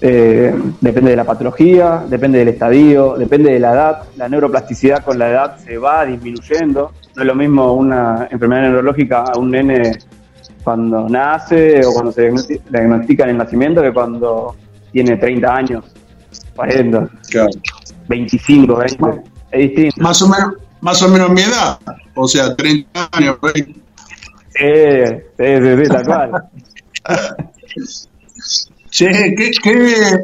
eh, 0.00 0.54
depende 0.80 1.10
de 1.10 1.16
la 1.16 1.24
patología, 1.24 2.02
depende 2.08 2.38
del 2.38 2.48
estadio, 2.48 3.16
depende 3.18 3.52
de 3.52 3.60
la 3.60 3.72
edad. 3.72 4.02
La 4.16 4.28
neuroplasticidad 4.28 5.04
con 5.04 5.18
la 5.18 5.28
edad 5.30 5.58
se 5.58 5.76
va 5.78 6.04
disminuyendo. 6.06 6.92
No 7.16 7.22
es 7.22 7.26
lo 7.26 7.34
mismo 7.34 7.72
una 7.74 8.28
enfermedad 8.30 8.62
neurológica 8.62 9.24
a 9.24 9.38
un 9.38 9.50
nene 9.50 9.98
cuando 10.64 11.08
nace 11.08 11.84
o 11.84 11.92
cuando 11.92 12.12
se 12.12 12.30
diagnosti- 12.30 12.60
le 12.70 12.78
diagnostican 12.80 13.28
el 13.30 13.36
nacimiento 13.38 13.82
que 13.82 13.92
cuando 13.92 14.56
tiene 14.92 15.16
30 15.16 15.54
años, 15.54 15.84
40, 16.54 17.08
Claro. 17.30 17.50
25, 18.08 18.76
20. 18.76 19.22
Es 19.52 19.60
distinto. 19.70 20.00
Más 20.02 20.20
o 20.22 20.28
menos, 20.28 20.54
más 20.80 21.02
o 21.02 21.08
menos 21.08 21.30
mi 21.30 21.42
edad. 21.42 21.78
O 22.14 22.26
sea, 22.28 22.54
30 22.56 23.08
años. 23.12 23.36
por 23.38 23.52
ahí. 23.54 23.62
Sí, 23.62 24.66
sí, 25.38 25.44
sí, 25.62 25.84
sí, 25.84 25.90
tal 25.90 26.06
cual. 26.06 26.30
Che, 28.90 29.34
¿qué, 29.36 29.50
qué, 29.62 30.18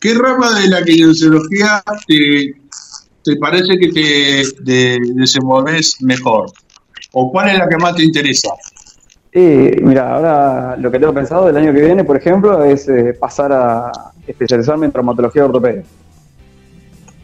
qué 0.00 0.14
rama 0.14 0.60
de 0.60 0.68
la 0.68 0.82
kinesiología 0.82 1.82
te, 2.06 2.54
te 3.24 3.36
parece 3.36 3.78
que 3.78 3.88
te, 3.88 4.42
te 4.64 4.98
desenvolves 5.14 5.96
mejor? 6.02 6.50
¿O 7.12 7.30
cuál 7.30 7.50
es 7.50 7.58
la 7.58 7.68
que 7.68 7.76
más 7.76 7.94
te 7.94 8.04
interesa? 8.04 8.50
Y 9.32 9.38
mira, 9.82 10.16
ahora 10.16 10.76
lo 10.76 10.90
que 10.90 10.98
tengo 10.98 11.14
pensado 11.14 11.48
el 11.48 11.56
año 11.56 11.72
que 11.72 11.82
viene, 11.82 12.02
por 12.02 12.16
ejemplo, 12.16 12.64
es 12.64 12.88
eh, 12.88 13.14
pasar 13.18 13.52
a 13.52 13.92
especializarme 14.26 14.86
en 14.86 14.92
traumatología 14.92 15.44
ortopedia. 15.44 15.84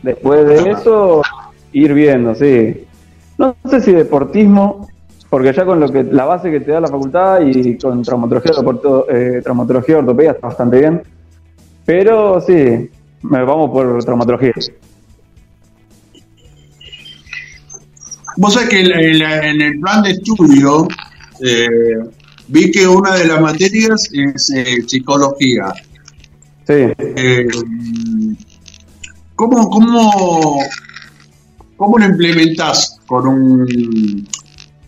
Después 0.03 0.47
de 0.47 0.71
eso, 0.71 1.23
ir 1.73 1.95
viendo, 1.95 2.35
sí. 2.35 2.85
No 3.39 3.57
sé 3.69 3.81
si 3.81 3.93
deportismo, 3.93 4.89
porque 5.31 5.53
ya 5.53 5.65
con 5.65 5.81
lo 5.81 5.91
que 5.91 6.03
la 6.05 6.25
base 6.25 6.51
que 6.51 6.61
te 6.61 6.71
da 6.71 6.81
la 6.81 6.89
facultad 6.89 7.41
y 7.41 7.77
con 7.79 8.03
traumatología, 8.03 8.53
eh, 9.11 9.41
traumatología 9.43 9.99
ortopedia 9.99 10.31
está 10.33 10.47
bastante 10.49 10.79
bien. 10.81 11.03
Pero 11.85 12.41
sí, 12.41 12.91
me 13.23 13.43
vamos 13.45 13.71
por 13.71 14.03
traumatología. 14.05 14.53
Vos 18.37 18.53
sabés 18.55 18.69
que 18.69 18.81
en, 18.81 18.93
en 18.93 19.19
la- 19.19 19.49
en 19.51 19.61
el 19.63 19.81
plan 19.81 20.03
de 20.03 20.11
estudio 20.11 20.87
eh, 21.41 21.69
vi 22.49 22.71
que 22.71 22.87
una 22.87 23.15
de 23.15 23.27
las 23.27 23.41
materias 23.41 24.09
es 24.13 24.51
eh, 24.51 24.83
psicología. 24.87 25.73
Sí. 26.67 26.75
Eh, 26.99 27.47
¿cómo, 29.35 29.71
cómo, 29.71 30.59
¿Cómo 31.77 31.99
lo 31.99 32.05
implementás 32.07 32.99
con 33.07 33.27
un... 33.27 34.27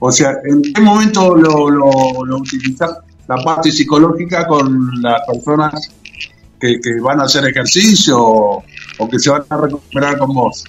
O 0.00 0.12
sea, 0.12 0.38
¿en 0.44 0.62
qué 0.62 0.80
momento 0.80 1.34
lo, 1.34 1.70
lo, 1.70 2.36
utilizás 2.36 2.98
la 3.26 3.36
parte 3.36 3.70
psicológica 3.70 4.46
con 4.46 4.90
las 5.02 5.22
personas 5.26 5.92
que, 6.60 6.78
van 7.00 7.20
a 7.20 7.24
hacer 7.24 7.44
ejercicio 7.46 8.18
o, 8.20 8.62
que 9.10 9.18
se 9.18 9.30
van 9.30 9.42
a 9.48 9.56
recuperar 9.56 10.18
con 10.18 10.34
vos? 10.34 10.64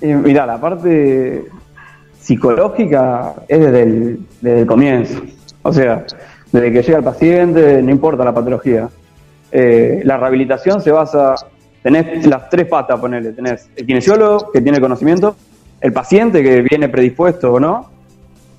Y 0.00 0.06
mira, 0.06 0.44
la 0.46 0.60
parte 0.60 1.46
psicológica 2.20 3.34
es 3.48 3.60
desde 3.60 3.82
el, 3.82 4.26
desde 4.40 4.60
el 4.60 4.66
comienzo. 4.66 5.22
O 5.62 5.72
sea, 5.72 6.04
desde 6.50 6.72
que 6.72 6.82
llega 6.82 6.98
el 6.98 7.04
paciente, 7.04 7.82
no 7.82 7.90
importa 7.90 8.24
la 8.24 8.34
patología. 8.34 8.88
Eh, 9.52 10.02
la 10.04 10.16
rehabilitación 10.16 10.80
se 10.80 10.90
basa, 10.90 11.36
tenés 11.82 12.26
las 12.26 12.50
tres 12.50 12.66
patas, 12.66 12.98
ponele, 12.98 13.32
tenés 13.32 13.68
el 13.76 13.86
kinesiólogo 13.86 14.50
que 14.50 14.60
tiene 14.60 14.80
conocimiento, 14.80 15.36
el 15.80 15.92
paciente 15.92 16.42
que 16.42 16.62
viene 16.62 16.88
predispuesto 16.88 17.52
o 17.52 17.60
no, 17.60 17.95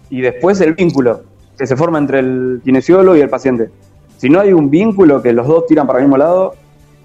y 0.09 0.21
después 0.21 0.61
el 0.61 0.73
vínculo 0.73 1.21
que 1.57 1.65
se 1.65 1.75
forma 1.75 1.97
entre 1.97 2.19
el 2.19 2.61
kinesiólogo 2.63 3.17
y 3.17 3.21
el 3.21 3.29
paciente. 3.29 3.69
Si 4.17 4.29
no 4.29 4.39
hay 4.39 4.53
un 4.53 4.69
vínculo 4.69 5.21
que 5.21 5.33
los 5.33 5.47
dos 5.47 5.65
tiran 5.67 5.87
para 5.87 5.99
el 5.99 6.05
mismo 6.05 6.17
lado, 6.17 6.55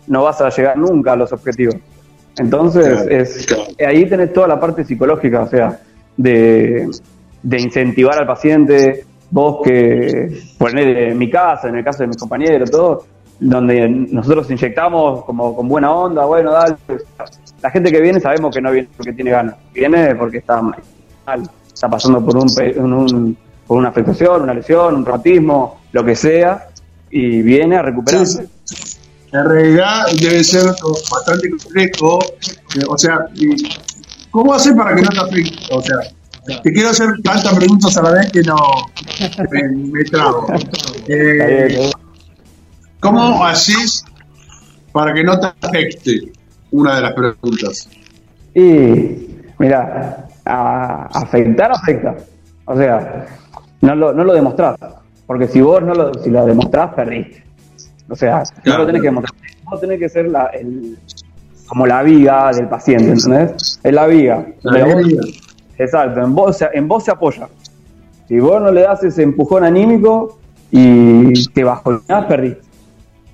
no 0.06 0.22
vas 0.22 0.40
a 0.40 0.48
llegar 0.50 0.76
nunca 0.76 1.12
a 1.12 1.16
los 1.16 1.32
objetivos. 1.32 1.76
Entonces, 2.38 3.06
es, 3.08 3.46
ahí 3.86 4.06
tenés 4.06 4.32
toda 4.32 4.48
la 4.48 4.58
parte 4.58 4.84
psicológica, 4.84 5.42
o 5.42 5.48
sea, 5.48 5.80
de, 6.16 6.88
de 7.42 7.60
incentivar 7.60 8.18
al 8.18 8.26
paciente, 8.26 9.04
vos 9.30 9.60
que, 9.64 10.40
poner 10.58 10.96
en 10.96 11.18
mi 11.18 11.30
casa, 11.30 11.68
en 11.68 11.76
el 11.76 11.84
caso 11.84 12.02
de 12.02 12.08
mis 12.08 12.16
compañeros, 12.16 12.70
todo, 12.70 13.04
donde 13.38 13.88
nosotros 13.88 14.50
inyectamos 14.50 15.24
como 15.24 15.54
con 15.56 15.68
buena 15.68 15.90
onda, 15.90 16.24
bueno, 16.24 16.52
dale. 16.52 16.76
La 17.60 17.70
gente 17.70 17.90
que 17.90 18.00
viene 18.00 18.20
sabemos 18.20 18.54
que 18.54 18.60
no 18.60 18.70
viene 18.70 18.88
porque 18.96 19.12
tiene 19.12 19.30
ganas, 19.30 19.56
viene 19.72 20.14
porque 20.14 20.38
está 20.38 20.62
mal, 20.62 20.78
está 21.72 21.88
pasando 21.88 22.24
por, 22.24 22.36
un, 22.36 22.48
un- 22.78 23.36
por 23.66 23.78
una 23.78 23.88
afectación, 23.88 24.42
una 24.42 24.54
lesión, 24.54 24.94
un 24.96 25.04
traumatismo, 25.04 25.80
lo 25.92 26.04
que 26.04 26.14
sea, 26.16 26.68
y 27.10 27.42
viene 27.42 27.76
a 27.76 27.82
recuperarse. 27.82 28.48
En 29.32 29.44
realidad 29.48 30.04
debe 30.20 30.44
ser 30.44 30.64
bastante 31.10 31.50
complejo. 31.50 32.18
eh, 32.76 32.84
o 32.88 32.98
sea, 32.98 33.26
¿cómo 34.30 34.52
haces 34.54 34.74
para 34.74 34.94
que 34.94 35.02
no 35.02 35.08
te 35.10 35.18
afecte? 35.20 35.58
O 35.74 35.80
sea, 35.82 35.96
te 36.62 36.72
quiero 36.72 36.90
hacer 36.90 37.08
tantas 37.22 37.54
preguntas 37.54 37.96
a 37.96 38.02
la 38.02 38.10
vez 38.12 38.30
que 38.32 38.42
no 38.42 38.56
me, 39.50 39.68
me 39.68 40.04
trago. 40.04 40.46
¿eh? 41.08 41.90
¿Cómo 43.00 43.44
haces 43.44 44.04
para 44.92 45.12
que 45.14 45.24
no 45.24 45.38
te 45.40 45.46
afecte? 45.60 46.32
Una 46.70 46.96
de 46.96 47.02
las 47.02 47.12
preguntas. 47.14 47.88
Y, 48.54 49.28
mira, 49.58 50.28
a- 50.44 51.06
afectar 51.12 51.70
afecta. 51.72 52.16
O 52.64 52.76
sea, 52.76 53.26
no 53.80 53.94
lo, 53.94 54.12
no 54.12 54.24
lo 54.24 54.32
demostrás. 54.34 54.76
Porque 55.26 55.46
si 55.48 55.60
vos 55.60 55.82
no 55.82 55.94
lo, 55.94 56.14
si 56.14 56.30
lo 56.30 56.44
demostrás, 56.46 56.94
perdiste. 56.94 57.42
O 58.08 58.16
sea, 58.16 58.42
no 58.64 58.78
lo 58.78 58.86
tenés 58.86 59.00
que 59.02 59.08
demostrar. 59.08 59.40
Vos 59.64 59.80
tenés 59.80 59.98
que 59.98 60.08
ser 60.08 60.28
la, 60.28 60.46
el, 60.46 60.98
como 61.66 61.86
la 61.86 62.02
viga 62.02 62.50
del 62.52 62.68
paciente, 62.68 63.10
¿entendés? 63.10 63.80
Es 63.82 63.92
la 63.92 64.06
viga. 64.06 64.44
La 64.62 64.78
Donde 64.80 64.94
vos- 64.94 65.06
viga. 65.06 65.22
exacto, 65.78 66.20
en 66.20 66.34
vos, 66.34 66.56
se- 66.58 66.68
en 66.74 66.88
vos 66.88 67.04
se 67.04 67.10
apoya. 67.12 67.48
Si 68.28 68.38
vos 68.38 68.60
no 68.60 68.70
le 68.70 68.82
das 68.82 69.02
ese 69.04 69.22
empujón 69.22 69.64
anímico 69.64 70.38
y 70.70 71.32
te 71.52 71.64
bajonás, 71.64 72.24
perdiste. 72.26 72.60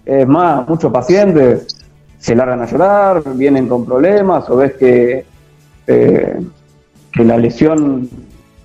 Es 0.05 0.27
más, 0.27 0.68
muchos 0.68 0.92
pacientes 0.92 1.66
se 2.18 2.35
largan 2.35 2.62
a 2.62 2.66
llorar, 2.66 3.23
vienen 3.35 3.68
con 3.68 3.85
problemas 3.85 4.49
o 4.51 4.57
ves 4.57 4.73
que, 4.75 5.25
eh, 5.87 6.40
que 7.12 7.25
la 7.25 7.37
lesión 7.37 8.09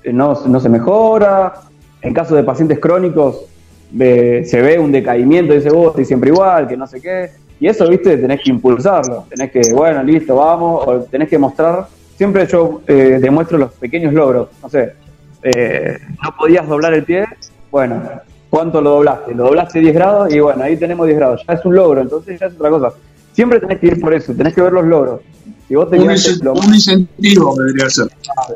eh, 0.04 0.14
no, 0.14 0.34
no 0.46 0.60
se 0.60 0.70
mejora. 0.70 1.54
En 2.02 2.14
caso 2.14 2.36
de 2.36 2.44
pacientes 2.44 2.80
crónicos 2.80 3.46
ve- 3.92 4.44
se 4.46 4.62
ve 4.62 4.78
un 4.80 4.92
decaimiento, 4.92 5.54
dice 5.54 5.70
vos, 5.70 5.88
estoy 5.90 6.06
siempre 6.06 6.30
igual, 6.32 6.68
que 6.68 6.76
no 6.78 6.86
sé 6.88 7.00
qué. 7.02 7.30
Y 7.60 7.68
eso, 7.68 7.88
viste, 7.88 8.18
tenés 8.18 8.42
que 8.42 8.50
impulsarlo. 8.50 9.26
Tenés 9.30 9.52
que, 9.52 9.74
bueno, 9.74 10.04
listo, 10.04 10.36
vamos. 10.36 10.84
O 10.88 11.00
tenés 11.04 11.30
que 11.30 11.38
mostrar. 11.38 11.88
Siempre 12.18 12.46
yo 12.48 12.82
eh, 12.88 13.20
demuestro 13.22 13.58
los 13.58 13.72
pequeños 13.74 14.14
logros. 14.14 14.50
No 14.62 14.70
sé, 14.70 14.94
eh, 15.44 15.98
no 16.24 16.36
podías 16.38 16.68
doblar 16.68 16.94
el 16.94 17.04
pie. 17.04 17.26
Bueno, 17.72 18.02
¿cuánto 18.50 18.82
lo 18.82 18.92
doblaste? 18.92 19.34
Lo 19.34 19.46
doblaste 19.46 19.80
10 19.80 19.94
grados 19.96 20.34
y 20.34 20.40
bueno, 20.40 20.64
ahí 20.64 20.76
tenemos 20.78 21.06
10 21.08 21.18
grados. 21.18 21.42
Ya 21.48 21.54
es 21.54 21.66
un 21.66 21.76
logro, 21.76 22.02
entonces 22.02 22.40
ya 22.40 22.48
es 22.48 22.54
otra 22.56 22.70
cosa. 22.70 22.92
Siempre 23.32 23.60
tenés 23.60 23.80
que 23.80 23.88
ir 23.88 24.00
por 24.02 24.14
eso, 24.14 24.34
tenés 24.34 24.54
que 24.54 24.62
ver 24.62 24.74
los 24.74 24.86
logros. 24.86 25.22
Si 25.68 25.76
vos 25.76 25.90
te 25.90 25.98
Un, 25.98 26.04
quedaste 26.04 26.32
incen- 26.32 26.44
lo- 26.44 26.54
un 26.54 26.74
incentivo 26.74 27.56
debería 27.58 27.90
ser. 27.90 28.08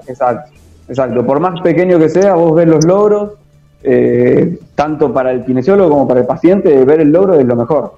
Exacto, 0.08 0.52
exacto. 0.90 1.26
Por 1.26 1.40
más 1.40 1.60
pequeño 1.62 1.98
que 2.00 2.10
sea, 2.10 2.36
vos 2.36 2.56
ves 2.56 2.68
los 2.68 2.86
logros, 2.86 3.34
eh, 3.84 4.60
tanto 4.76 5.14
para 5.14 5.32
el 5.32 5.46
kinesiólogo 5.46 5.90
como 5.90 6.08
para 6.08 6.22
el 6.22 6.26
paciente, 6.26 6.84
ver 6.86 7.02
el 7.02 7.12
logro 7.12 7.36
es 7.40 7.46
lo 7.46 7.56
mejor. 7.56 7.94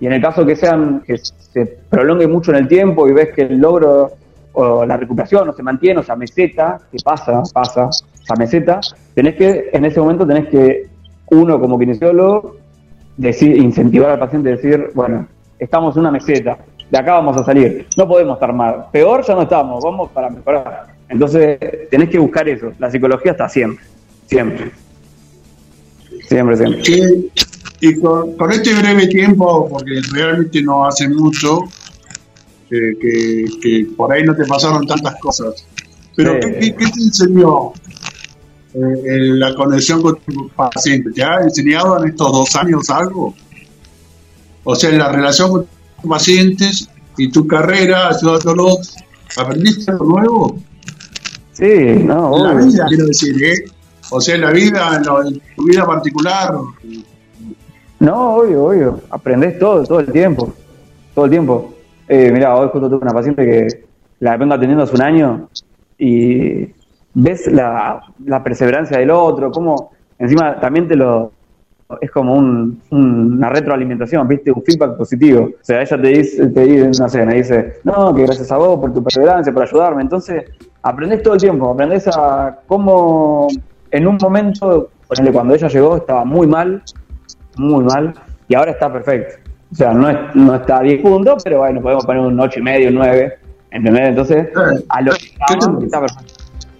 Y 0.00 0.06
en 0.06 0.12
el 0.14 0.20
caso 0.22 0.44
que 0.44 0.56
sean 0.56 1.02
que 1.06 1.16
se 1.18 1.64
prolongue 1.88 2.26
mucho 2.26 2.50
en 2.50 2.58
el 2.58 2.68
tiempo 2.68 3.08
y 3.08 3.12
ves 3.12 3.28
que 3.34 3.42
el 3.42 3.58
logro 3.58 4.12
o 4.52 4.84
la 4.86 4.96
recuperación 4.96 5.46
no 5.46 5.52
se 5.52 5.62
mantiene, 5.62 6.00
o 6.00 6.02
sea, 6.02 6.14
meseta, 6.16 6.78
que 6.92 6.98
pasa, 7.02 7.42
pasa, 7.52 7.88
esa 8.22 8.34
meseta, 8.36 8.80
tenés 9.14 9.34
que, 9.36 9.70
en 9.72 9.84
ese 9.84 10.00
momento 10.00 10.26
tenés 10.26 10.48
que, 10.48 10.86
uno 11.30 11.58
como 11.58 11.78
kinesiólogo, 11.78 12.56
decir, 13.16 13.56
incentivar 13.56 14.10
al 14.10 14.18
paciente, 14.18 14.50
decir, 14.50 14.90
bueno, 14.94 15.26
estamos 15.58 15.96
en 15.96 16.00
una 16.02 16.10
meseta, 16.12 16.58
de 16.90 16.98
acá 16.98 17.14
vamos 17.14 17.36
a 17.36 17.44
salir, 17.44 17.86
no 17.96 18.06
podemos 18.08 18.34
estar 18.36 18.52
mal, 18.52 18.86
peor 18.92 19.24
ya 19.26 19.34
no 19.34 19.42
estamos, 19.42 19.82
vamos 19.82 20.10
para 20.12 20.30
mejorar. 20.30 20.86
Entonces, 21.08 21.58
tenés 21.90 22.08
que 22.08 22.18
buscar 22.18 22.48
eso, 22.48 22.72
la 22.78 22.90
psicología 22.90 23.32
está 23.32 23.48
siempre, 23.48 23.84
siempre. 24.26 24.70
Siempre, 26.28 26.56
siempre. 26.56 27.30
Y 27.80 28.00
con, 28.00 28.36
con 28.36 28.50
este 28.52 28.72
breve 28.74 29.06
tiempo, 29.08 29.68
porque 29.68 30.00
realmente 30.12 30.62
no 30.62 30.86
hace 30.86 31.08
mucho, 31.08 31.60
eh, 32.70 32.94
que, 33.00 33.44
que 33.60 33.86
por 33.96 34.12
ahí 34.12 34.22
no 34.24 34.34
te 34.34 34.44
pasaron 34.46 34.86
tantas 34.86 35.14
cosas, 35.16 35.66
pero 36.16 36.34
Sí. 36.34 36.40
¿qué, 36.40 36.52
qué- 36.60 36.74
qué 36.76 36.84
te 36.86 37.00
enseñó 37.02 37.72
eh, 38.74 39.02
en 39.04 39.40
la 39.40 39.54
conexión 39.54 40.00
con 40.00 40.16
tu 40.20 40.48
paciente? 40.50 41.10
¿Te 41.12 41.22
ha 41.22 41.40
enseñado 41.42 42.02
en 42.02 42.08
estos 42.10 42.32
dos 42.32 42.56
años 42.56 42.88
algo? 42.88 43.34
O 44.62 44.74
sea, 44.74 44.90
en 44.90 44.98
la 44.98 45.12
relación 45.12 45.50
con 45.50 45.60
tus 45.66 45.70
pacientes 46.08 46.88
y 47.16 47.30
tu 47.30 47.46
carrera, 47.46 48.08
ayudándolos, 48.08 48.96
¿aprendiste 49.36 49.90
algo 49.90 50.04
nuevo? 50.06 50.58
Sí, 51.52 51.64
no, 52.04 52.36
En 52.36 52.42
la 52.42 52.50
obvio. 52.52 52.66
vida, 52.66 52.86
quiero 52.88 53.06
decir, 53.06 53.44
¿eh? 53.44 53.54
O 54.10 54.20
sea, 54.20 54.34
en 54.34 54.40
la 54.42 54.50
vida, 54.50 54.96
en, 54.96 55.02
lo- 55.04 55.26
en 55.26 55.40
tu 55.56 55.64
vida 55.64 55.86
particular, 55.86 56.54
No, 58.00 58.34
obvio, 58.36 58.64
obvio. 58.66 59.00
Aprendés 59.10 59.58
todo, 59.58 59.82
todo 59.84 60.00
el 60.00 60.10
tiempo. 60.12 60.52
Todo 61.14 61.24
el 61.26 61.30
tiempo. 61.30 61.74
Eh, 62.08 62.30
mirá, 62.32 62.54
hoy 62.56 62.68
justo 62.70 62.88
tuve 62.90 62.98
una 63.02 63.12
paciente 63.12 63.44
que 63.46 63.66
la 64.20 64.36
vengo 64.36 64.54
atendiendo 64.54 64.84
hace 64.84 64.94
un 64.96 65.02
año 65.02 65.48
y 65.98 66.66
ves 67.14 67.46
la, 67.46 68.02
la 68.26 68.42
perseverancia 68.42 68.98
del 68.98 69.10
otro, 69.10 69.50
cómo 69.50 69.92
encima 70.18 70.60
también 70.60 70.88
te 70.88 70.96
lo... 70.96 71.32
Es 72.00 72.10
como 72.10 72.34
un, 72.34 72.80
un- 72.90 73.34
una 73.36 73.50
retroalimentación, 73.50 74.26
¿viste? 74.26 74.50
Un 74.50 74.62
feedback 74.62 74.96
positivo. 74.96 75.44
O 75.44 75.50
sea, 75.60 75.82
ella 75.82 76.00
te 76.00 76.08
dice, 76.08 76.46
te 76.48 76.60
dice, 76.64 76.90
no 77.02 77.08
sé, 77.08 77.26
me 77.26 77.34
dice, 77.34 77.74
no, 77.84 78.14
que 78.14 78.22
gracias 78.22 78.50
a 78.50 78.56
vos 78.56 78.80
por 78.80 78.92
tu 78.92 79.02
perseverancia, 79.02 79.52
por 79.52 79.62
ayudarme. 79.62 80.02
Entonces, 80.02 80.44
aprendés 80.82 81.22
todo 81.22 81.34
el 81.34 81.40
tiempo, 81.40 81.70
aprendés 81.70 82.08
a 82.08 82.58
cómo 82.66 83.48
en 83.90 84.06
un 84.06 84.16
momento, 84.20 84.88
ponele, 85.08 85.32
cuando 85.32 85.54
ella 85.54 85.68
llegó, 85.68 85.96
estaba 85.96 86.24
muy 86.24 86.46
mal, 86.46 86.82
muy 87.56 87.84
mal 87.84 88.14
y 88.48 88.54
ahora 88.54 88.72
está 88.72 88.92
perfecto. 88.92 89.34
O 89.70 89.74
sea, 89.74 89.92
no, 89.92 90.08
es, 90.08 90.16
no 90.34 90.54
está 90.54 90.78
a 90.78 90.82
10 90.82 91.02
puntos, 91.02 91.42
pero 91.44 91.58
bueno, 91.58 91.80
podemos 91.80 92.06
poner 92.06 92.22
un 92.22 92.38
8 92.40 92.60
y 92.60 92.62
medio, 92.62 92.88
un 92.88 92.94
9, 92.96 93.34
¿entendés? 93.72 94.08
Entonces, 94.08 94.48
a 94.88 95.02
lo 95.02 95.12
que 95.12 95.26
está 95.84 96.00
perfecto. 96.00 96.34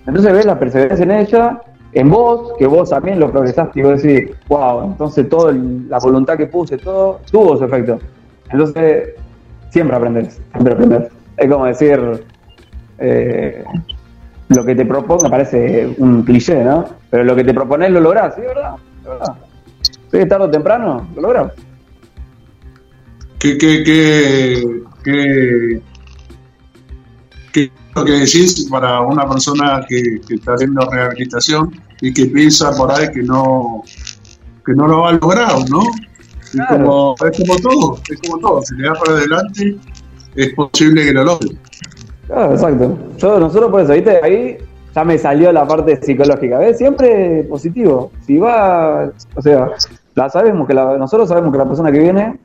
Entonces 0.06 0.32
ves 0.32 0.46
la 0.46 0.58
perseverancia 0.58 1.02
en 1.04 1.10
ella, 1.10 1.60
en 1.94 2.10
vos, 2.10 2.52
que 2.58 2.66
vos 2.66 2.90
también 2.90 3.20
lo 3.20 3.30
progresaste 3.30 3.80
y 3.80 3.82
vos 3.82 4.02
decís, 4.02 4.30
wow, 4.48 4.84
entonces 4.84 5.28
toda 5.28 5.52
la 5.52 5.98
voluntad 5.98 6.36
que 6.36 6.46
puse, 6.46 6.76
todo, 6.76 7.20
tuvo 7.30 7.56
su 7.56 7.64
efecto. 7.64 8.00
Entonces, 8.50 9.10
siempre 9.70 9.96
aprendes, 9.96 10.40
siempre 10.52 10.72
aprendes. 10.74 11.12
Es 11.36 11.50
como 11.50 11.66
decir, 11.66 12.24
eh, 12.98 13.64
lo 14.48 14.64
que 14.64 14.74
te 14.74 14.84
propongo, 14.84 15.24
me 15.24 15.30
parece 15.30 15.94
un 15.98 16.22
cliché, 16.24 16.64
¿no? 16.64 16.84
Pero 17.10 17.24
lo 17.24 17.36
que 17.36 17.44
te 17.44 17.54
propones 17.54 17.90
lo 17.90 18.00
lográs, 18.00 18.34
¿sí? 18.34 18.40
¿Verdad? 18.40 18.74
¿Es 19.02 19.08
verdad? 19.08 19.34
Sí, 20.10 20.28
tarde 20.28 20.44
o 20.44 20.50
temprano, 20.50 21.08
lo 21.14 21.22
logramos. 21.22 21.52
¿Qué, 23.38 23.56
qué, 23.58 23.84
qué, 23.84 24.82
qué, 27.52 27.70
lo 27.94 28.04
que 28.04 28.12
decís 28.12 28.66
para 28.70 29.00
una 29.00 29.28
persona 29.28 29.84
que 29.88 30.20
está 30.28 30.54
haciendo 30.54 30.88
rehabilitación 30.90 31.72
y 32.06 32.12
que 32.12 32.26
piensa 32.26 32.70
por 32.76 32.90
ahí 32.92 33.08
que 33.12 33.22
no, 33.22 33.82
que 34.64 34.72
no 34.74 34.86
lo 34.86 35.00
va 35.00 35.10
a 35.10 35.12
lograr, 35.12 35.54
¿no? 35.70 35.80
Y 36.52 36.56
Claro. 36.58 36.84
como, 36.84 37.14
es 37.28 37.38
como 37.38 37.56
todo, 37.60 37.98
es 38.10 38.20
como 38.20 38.38
todo, 38.38 38.62
si 38.62 38.74
le 38.76 38.88
da 38.88 38.94
para 38.94 39.12
adelante, 39.12 39.76
es 40.36 40.54
posible 40.54 41.04
que 41.04 41.12
lo 41.12 41.24
logre. 41.24 41.48
Claro, 42.26 42.52
exacto. 42.54 42.98
Yo, 43.18 43.40
nosotros 43.40 43.70
por 43.70 43.80
eso, 43.80 43.92
¿viste? 43.92 44.20
Ahí 44.22 44.58
ya 44.94 45.04
me 45.04 45.18
salió 45.18 45.50
la 45.52 45.66
parte 45.66 45.96
psicológica. 46.00 46.58
¿Ves? 46.58 46.78
Siempre 46.78 47.44
positivo. 47.44 48.12
Si 48.26 48.38
va, 48.38 49.10
o 49.34 49.42
sea, 49.42 49.70
la 50.14 50.30
sabemos 50.30 50.66
que 50.68 50.74
la- 50.74 50.96
nosotros 50.96 51.28
sabemos 51.28 51.50
que 51.52 51.58
la 51.58 51.66
persona 51.66 51.90
que 51.90 51.98
viene 51.98 52.38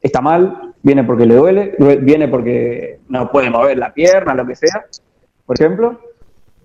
está 0.00 0.20
mal, 0.22 0.72
viene 0.82 1.04
porque 1.04 1.26
le 1.26 1.34
duele, 1.34 1.74
viene 2.00 2.26
porque 2.28 3.00
no 3.08 3.30
puede 3.30 3.50
mover 3.50 3.76
la 3.76 3.92
pierna, 3.92 4.34
lo 4.34 4.46
que 4.46 4.56
sea, 4.56 4.84
por 5.44 5.60
ejemplo. 5.60 6.00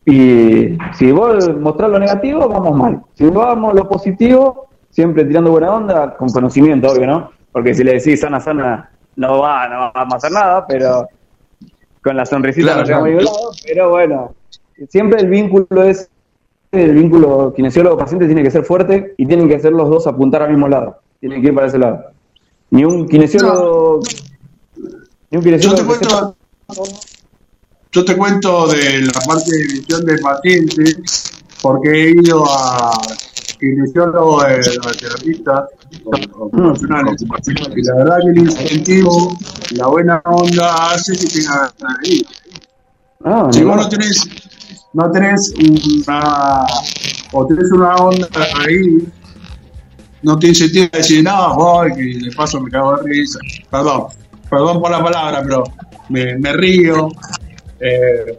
Y 0.06 0.78
si 0.94 1.12
vos 1.12 1.50
mostrás 1.60 1.89
lo 1.89 2.00
negativo, 2.00 2.48
vamos 2.48 2.78
mal. 2.78 3.02
Si 3.15 3.26
vamos 3.26 3.74
lo 3.74 3.88
positivo, 3.89 4.68
siempre 4.89 5.26
tirando 5.26 5.52
buena 5.52 5.74
onda, 5.74 6.15
con 6.15 6.30
conocimiento, 6.30 6.91
obvio, 6.91 7.08
¿no? 7.08 7.32
Porque 7.52 7.74
si 7.74 7.84
le 7.84 7.94
decís 7.94 8.20
sana, 8.20 8.39
sana, 8.39 8.91
no 9.15 9.39
va, 9.39 9.68
no 9.68 9.91
vamos 9.94 10.13
a 10.13 10.18
hacer 10.18 10.32
nada, 10.32 10.68
pero 10.68 11.08
con 12.04 12.15
la 12.15 12.26
sonrisita 12.26 12.68
Claro, 12.68 12.82
nos 12.82 12.89
a 12.89 12.94
claro. 13.02 13.22
lado, 13.22 13.52
pero 13.65 13.89
bueno, 13.89 14.36
siempre 14.89 15.22
el 15.22 15.28
vínculo 15.28 15.84
es, 15.84 16.10
el 16.72 16.94
vínculo 16.94 17.52
kinesiólogo-paciente 17.56 18.28
tiene 18.28 18.44
que 18.44 18.52
ser 18.52 18.63
fuerte 18.63 19.15
y 19.18 19.26
tienen 19.26 19.48
que 19.48 19.60
ser 19.60 19.72
los 19.72 19.89
dos 19.89 20.06
apuntar 20.06 20.44
al 20.44 20.52
mismo 20.52 20.68
lado, 20.68 20.98
tienen 21.20 21.41
que 21.41 21.48
ir 21.48 21.56
para 21.56 21.68
ese 21.68 21.80
lado. 21.80 22.04
Ni 22.70 22.86
un 22.86 23.08
kinesiólogo, 23.08 24.02
ni 25.32 25.38
un 25.38 25.39
Yo 25.39 25.41
kinesiólogo 25.41 25.82
te 25.82 25.88
que 25.88 26.06
sepa- 26.06 26.36
cuento, 26.68 26.96
yo 27.96 28.04
te 28.04 28.18
cuento 28.18 28.68
de 28.68 29.04
la 29.04 29.14
parte 29.26 29.52
de 29.56 29.64
visión 29.68 30.06
del 30.06 30.20
paciente, 30.20 30.84
porque 31.62 31.90
he 31.90 32.10
ido 32.12 32.44
a 32.46 32.92
kinesiólogos, 33.58 34.44
eh, 34.44 34.62
a 34.86 34.92
terapistas 34.92 35.64
ocupacionales, 36.38 37.24
y 37.74 37.82
la 37.84 37.96
verdad 37.96 38.18
que 38.22 38.30
el 38.32 38.38
incentivo, 38.40 39.38
la 39.78 39.88
buena 39.88 40.22
onda 40.26 40.92
hace 40.92 41.14
que 41.14 41.26
tenga 41.26 41.72
ganas 41.80 41.98
de 42.02 42.10
ir. 42.10 42.28
Ah, 43.24 43.48
Si 43.50 43.64
vos 43.64 43.78
no 43.78 43.88
tenés, 43.88 44.28
no 44.92 45.12
tenés 45.12 45.54
una, 45.58 46.66
o 47.32 47.48
tenés 47.48 47.72
una 47.72 47.96
onda 47.96 48.28
ahí, 48.56 49.08
no 50.22 50.38
te 50.38 50.48
incentiva 50.48 50.90
a 50.92 50.98
decir, 50.98 51.24
no, 51.24 51.56
voy, 51.56 51.94
que 51.94 52.26
de 52.26 52.36
paso 52.36 52.60
me 52.60 52.70
cago 52.70 52.98
de 52.98 53.04
risa. 53.04 53.40
Perdón, 53.72 54.08
perdón 54.50 54.82
por 54.82 54.92
la 54.92 55.02
palabra, 55.02 55.42
pero 55.44 55.64
me, 56.10 56.38
me 56.38 56.52
río. 56.54 57.08
Eh, 57.80 58.38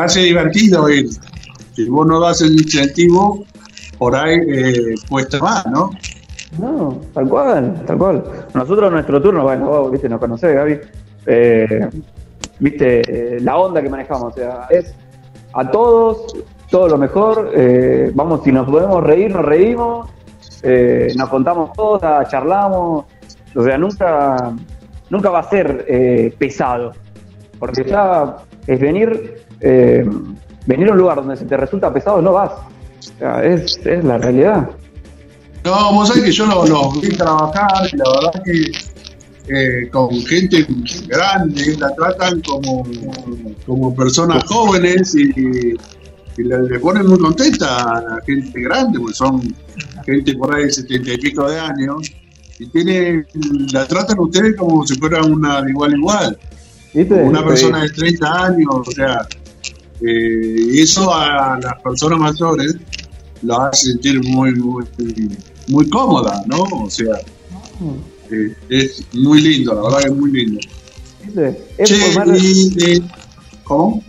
hace 0.00 0.20
divertido 0.20 0.88
ir. 0.88 1.08
Si 1.74 1.88
vos 1.88 2.06
no 2.06 2.20
das 2.20 2.42
el 2.42 2.52
incentivo, 2.52 3.44
por 3.98 4.16
ahí 4.16 4.38
eh, 4.48 4.94
cuesta 5.08 5.38
más, 5.38 5.66
¿no? 5.66 5.90
No, 6.58 7.00
tal 7.12 7.28
cual, 7.28 7.84
tal 7.86 7.98
cual. 7.98 8.24
Nosotros 8.54 8.90
nuestro 8.90 9.20
turno, 9.20 9.42
bueno, 9.42 9.66
vos, 9.66 9.92
viste, 9.92 10.08
nos 10.08 10.18
conocés, 10.18 10.54
Gaby, 10.54 10.80
eh, 11.26 11.88
viste, 12.58 13.02
eh, 13.36 13.40
la 13.40 13.58
onda 13.58 13.82
que 13.82 13.90
manejamos, 13.90 14.32
o 14.32 14.36
sea, 14.36 14.66
es 14.70 14.94
a 15.52 15.70
todos, 15.70 16.34
todo 16.70 16.88
lo 16.88 16.98
mejor, 16.98 17.52
eh, 17.54 18.10
vamos, 18.14 18.42
si 18.44 18.52
nos 18.52 18.68
podemos 18.68 19.02
reír, 19.04 19.34
nos 19.34 19.44
reímos, 19.44 20.08
eh, 20.62 21.12
nos 21.16 21.28
contamos 21.28 21.70
cosas, 21.76 22.28
charlamos, 22.30 23.04
o 23.54 23.62
sea, 23.62 23.78
nunca, 23.78 24.52
nunca 25.10 25.30
va 25.30 25.40
a 25.40 25.50
ser 25.50 25.84
eh, 25.88 26.34
pesado, 26.38 26.92
porque 27.58 27.84
ya 27.84 28.36
es 28.66 28.80
venir, 28.80 29.44
eh, 29.60 30.04
venir 30.66 30.88
a 30.88 30.92
un 30.92 30.98
lugar 30.98 31.16
donde 31.16 31.36
se 31.36 31.44
te 31.44 31.56
resulta 31.56 31.92
pesado, 31.92 32.22
no 32.22 32.32
vas, 32.32 32.52
es, 33.42 33.78
es 33.84 34.04
la 34.04 34.18
realidad. 34.18 34.70
No, 35.64 35.92
vos 35.92 36.08
sabés 36.08 36.24
que 36.24 36.32
yo 36.32 36.46
los 36.46 36.68
lo 36.68 36.90
vi 36.92 37.08
trabajar 37.10 37.88
y 37.92 37.96
la 37.96 38.04
verdad 38.04 38.42
que 38.44 38.70
eh, 39.48 39.88
con 39.90 40.10
gente 40.26 40.66
grande 41.06 41.76
la 41.78 41.94
tratan 41.94 42.40
como, 42.42 42.86
como 43.66 43.94
personas 43.94 44.44
jóvenes 44.44 45.14
y, 45.14 45.74
y 46.38 46.44
le, 46.44 46.78
ponen 46.78 47.06
muy 47.06 47.18
contenta 47.18 47.82
a 47.82 48.00
la 48.00 48.22
gente 48.24 48.60
grande, 48.60 48.98
porque 48.98 49.14
son 49.14 49.54
gente 50.06 50.34
por 50.34 50.54
ahí 50.54 50.64
de 50.64 50.72
setenta 50.72 51.12
y 51.12 51.18
pico 51.18 51.50
de 51.50 51.58
años 51.58 52.12
y 52.58 52.66
tiene, 52.68 53.24
la 53.72 53.86
tratan 53.86 54.18
ustedes 54.20 54.56
como 54.56 54.86
si 54.86 54.94
fuera 54.96 55.22
una 55.22 55.62
de 55.62 55.70
igual 55.70 55.92
a 55.92 55.96
igual, 55.96 56.38
¿Viste? 56.94 57.14
una 57.14 57.40
Sí. 57.40 57.46
persona 57.46 57.82
de 57.82 57.90
30 57.90 58.44
años, 58.46 58.68
o 58.86 58.90
sea, 58.90 59.26
eh, 60.00 60.66
eso 60.82 61.12
a 61.12 61.58
las 61.60 61.80
personas 61.82 62.18
mayores 62.18 62.76
lo 63.42 63.60
hace 63.60 63.92
sentir 63.92 64.22
muy, 64.24 64.54
muy, 64.54 64.84
muy 65.68 65.88
cómoda, 65.90 66.42
¿no? 66.46 66.62
O 66.62 66.90
sea, 66.90 67.14
eh, 68.30 68.54
es 68.68 69.02
muy 69.14 69.40
lindo, 69.40 69.74
la 69.74 69.82
verdad 69.82 69.98
que 69.98 70.06
es 70.08 70.14
muy 70.16 70.30
lindo. 70.32 70.60
¿Viste? 71.24 71.64
Es, 71.78 71.88
Che, 71.88 71.94
formar, 72.12 72.36
eh, 72.36 73.00
¿Cómo? 73.64 74.02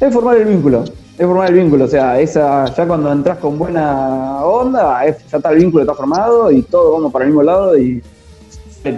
es 0.00 0.12
formar 0.14 0.36
el 0.36 0.44
vínculo. 0.48 0.84
Es 1.18 1.24
formar 1.26 1.48
el 1.50 1.54
vínculo. 1.60 1.84
O 1.86 1.88
sea, 1.88 2.20
esa, 2.20 2.66
ya 2.74 2.86
cuando 2.86 3.10
entras 3.10 3.38
con 3.38 3.58
buena 3.58 4.44
onda, 4.44 5.04
es- 5.06 5.16
ya 5.30 5.38
está 5.38 5.50
el 5.50 5.58
vínculo, 5.60 5.82
está 5.84 5.94
formado 5.94 6.50
y 6.52 6.60
todos 6.62 6.92
vamos 6.92 7.10
para 7.12 7.24
el 7.24 7.30
mismo 7.30 7.42
lado 7.42 7.76
y 7.78 8.02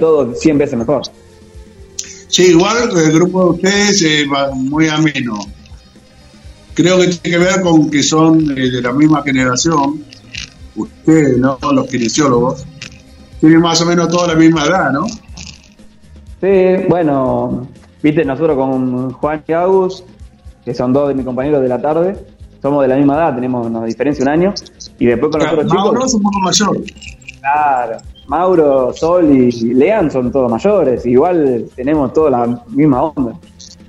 todo 0.00 0.34
100 0.34 0.58
veces 0.58 0.76
mejor. 0.78 1.02
Sí, 2.28 2.50
igual 2.50 2.90
el 2.96 3.12
grupo 3.12 3.44
de 3.44 3.50
ustedes 3.50 4.02
eh, 4.02 4.26
va 4.32 4.50
muy 4.54 4.88
ameno. 4.88 5.38
Creo 6.74 6.98
que 6.98 7.08
tiene 7.08 7.38
que 7.38 7.44
ver 7.44 7.62
con 7.62 7.90
que 7.90 8.02
son 8.02 8.56
eh, 8.56 8.70
de 8.70 8.82
la 8.82 8.92
misma 8.92 9.22
generación. 9.22 10.04
Ustedes, 10.76 11.38
¿no? 11.38 11.58
Los 11.72 11.88
kinesiólogos. 11.88 12.64
Tienen 13.40 13.60
más 13.60 13.80
o 13.80 13.86
menos 13.86 14.08
toda 14.08 14.28
la 14.28 14.34
misma 14.34 14.64
edad, 14.64 14.92
¿no? 14.92 15.06
Sí, 16.40 16.86
bueno, 16.88 17.66
viste, 18.02 18.24
nosotros 18.24 18.56
con 18.56 19.10
Juan 19.12 19.42
y 19.46 19.52
Agus, 19.52 20.04
que 20.64 20.72
son 20.72 20.92
dos 20.92 21.08
de 21.08 21.14
mis 21.14 21.24
compañeros 21.24 21.62
de 21.62 21.68
la 21.68 21.80
tarde, 21.80 22.16
somos 22.62 22.82
de 22.82 22.88
la 22.88 22.96
misma 22.96 23.14
edad, 23.14 23.34
tenemos 23.34 23.66
una 23.66 23.84
diferencia 23.84 24.24
de 24.24 24.30
un 24.30 24.38
año, 24.38 24.54
y 24.98 25.06
después 25.06 25.32
con 25.32 25.40
los 25.40 25.52
otros 25.52 25.66
Mauro 25.66 25.90
chicos, 25.92 26.06
es 26.06 26.14
un 26.14 26.22
poco 26.22 26.38
mayor. 26.40 26.80
claro, 27.40 27.98
Mauro, 28.28 28.92
Sol 28.94 29.34
y 29.34 29.50
Lean 29.74 30.10
son 30.10 30.30
todos 30.30 30.50
mayores, 30.50 31.04
igual 31.06 31.64
tenemos 31.74 32.12
toda 32.12 32.30
la 32.30 32.62
misma 32.68 33.04
onda. 33.04 33.32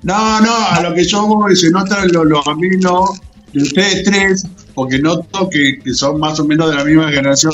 No, 0.01 0.39
no, 0.39 0.51
a 0.71 0.81
lo 0.81 0.93
que 0.93 1.03
yo 1.03 1.27
voy, 1.27 1.55
se 1.55 1.69
notan 1.69 2.09
los, 2.11 2.25
los 2.25 2.47
aminos 2.47 3.19
de 3.51 3.61
ustedes 3.61 4.03
tres, 4.03 4.47
porque 4.73 4.97
noto 4.99 5.49
que, 5.49 5.79
que 5.83 5.93
son 5.93 6.19
más 6.19 6.39
o 6.39 6.45
menos 6.45 6.69
de 6.69 6.77
la 6.77 6.85
misma 6.85 7.11
generación. 7.11 7.53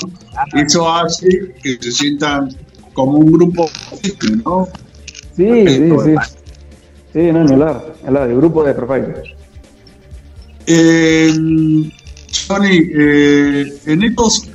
Eso 0.54 0.93
hace 0.93 1.56
que 1.63 1.78
se 1.82 1.91
sientan 1.91 2.56
como 2.93 3.17
un 3.17 3.32
grupo, 3.32 3.67
¿no? 4.45 4.67
Sí, 5.36 5.67
sí, 5.67 5.89
sí. 5.89 6.15
Sí, 7.13 7.32
no, 7.32 7.43
ni 7.45 7.54
hablar, 7.54 7.95
ni 8.02 8.08
hablar, 8.10 8.30
el 8.30 8.38
grupo 8.38 8.63
de 8.63 8.74
Profile. 8.76 9.13
Eh, 10.67 11.34
Sony, 12.30 12.78
eh, 12.95 13.74
en 13.86 14.04
estos 14.04 14.50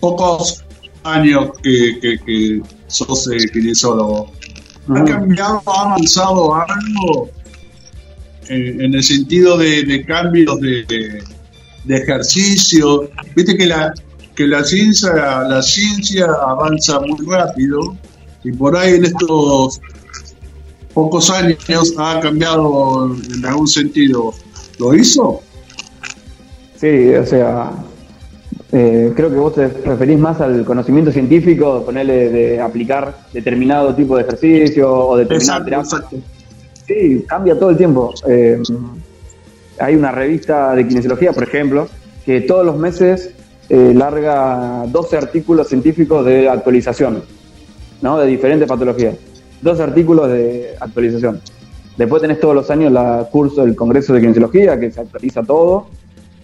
pocos 0.00 0.63
años 1.04 1.50
que, 1.62 1.98
que, 2.00 2.18
que 2.24 2.62
sos 2.88 3.28
eh, 3.32 3.38
kinesiólogo, 3.52 4.30
¿ha 4.88 5.04
cambiado, 5.04 5.62
ha 5.66 5.80
avanzado 5.82 6.54
algo 6.54 7.30
en 8.48 8.94
el 8.94 9.02
sentido 9.02 9.56
de, 9.56 9.84
de 9.84 10.04
cambios 10.04 10.60
de, 10.60 10.84
de- 10.84 11.22
de 11.84 11.96
ejercicio? 11.96 13.08
Viste 13.36 13.56
que 13.56 13.66
la 13.66 13.92
que 14.34 14.46
la 14.48 14.64
ciencia 14.64 15.12
la 15.48 15.62
ciencia 15.62 16.26
avanza 16.48 16.98
muy 17.00 17.24
rápido 17.26 17.96
y 18.42 18.50
por 18.52 18.76
ahí 18.76 18.94
en 18.94 19.04
estos 19.04 19.80
pocos 20.92 21.30
años 21.30 21.94
ha 21.98 22.20
cambiado 22.20 23.14
en 23.34 23.46
algún 23.46 23.68
sentido. 23.68 24.34
¿Lo 24.80 24.92
hizo? 24.94 25.40
Sí, 26.76 27.14
o 27.14 27.24
sea, 27.24 27.70
eh, 28.72 29.12
creo 29.14 29.30
que 29.30 29.36
vos 29.36 29.54
te 29.54 29.68
referís 29.68 30.18
más 30.18 30.40
al 30.40 30.64
conocimiento 30.64 31.12
científico, 31.12 31.82
ponerle 31.84 32.30
de 32.30 32.60
aplicar 32.60 33.14
determinado 33.32 33.94
tipo 33.94 34.16
de 34.16 34.22
ejercicio 34.22 34.92
o 34.92 35.16
determinada 35.16 35.64
terapia. 35.64 35.84
exacto. 35.84 36.16
Sí, 36.86 37.24
cambia 37.26 37.58
todo 37.58 37.70
el 37.70 37.76
tiempo. 37.76 38.12
Eh, 38.26 38.60
hay 39.78 39.94
una 39.94 40.12
revista 40.12 40.74
de 40.74 40.86
kinesiología, 40.86 41.32
por 41.32 41.44
ejemplo, 41.44 41.88
que 42.24 42.42
todos 42.42 42.64
los 42.64 42.76
meses 42.76 43.30
eh, 43.68 43.92
larga 43.94 44.84
12 44.88 45.16
artículos 45.16 45.68
científicos 45.68 46.24
de 46.26 46.48
actualización, 46.48 47.22
¿no? 48.02 48.18
De 48.18 48.26
diferentes 48.26 48.68
patologías. 48.68 49.14
12 49.62 49.82
artículos 49.82 50.28
de 50.30 50.74
actualización. 50.78 51.40
Después 51.96 52.20
tenés 52.20 52.40
todos 52.40 52.54
los 52.54 52.70
años 52.70 52.92
la 52.92 53.28
curso 53.30 53.64
del 53.64 53.74
Congreso 53.74 54.12
de 54.12 54.20
Kinesiología, 54.20 54.78
que 54.78 54.90
se 54.90 55.00
actualiza 55.00 55.42
todo. 55.42 55.86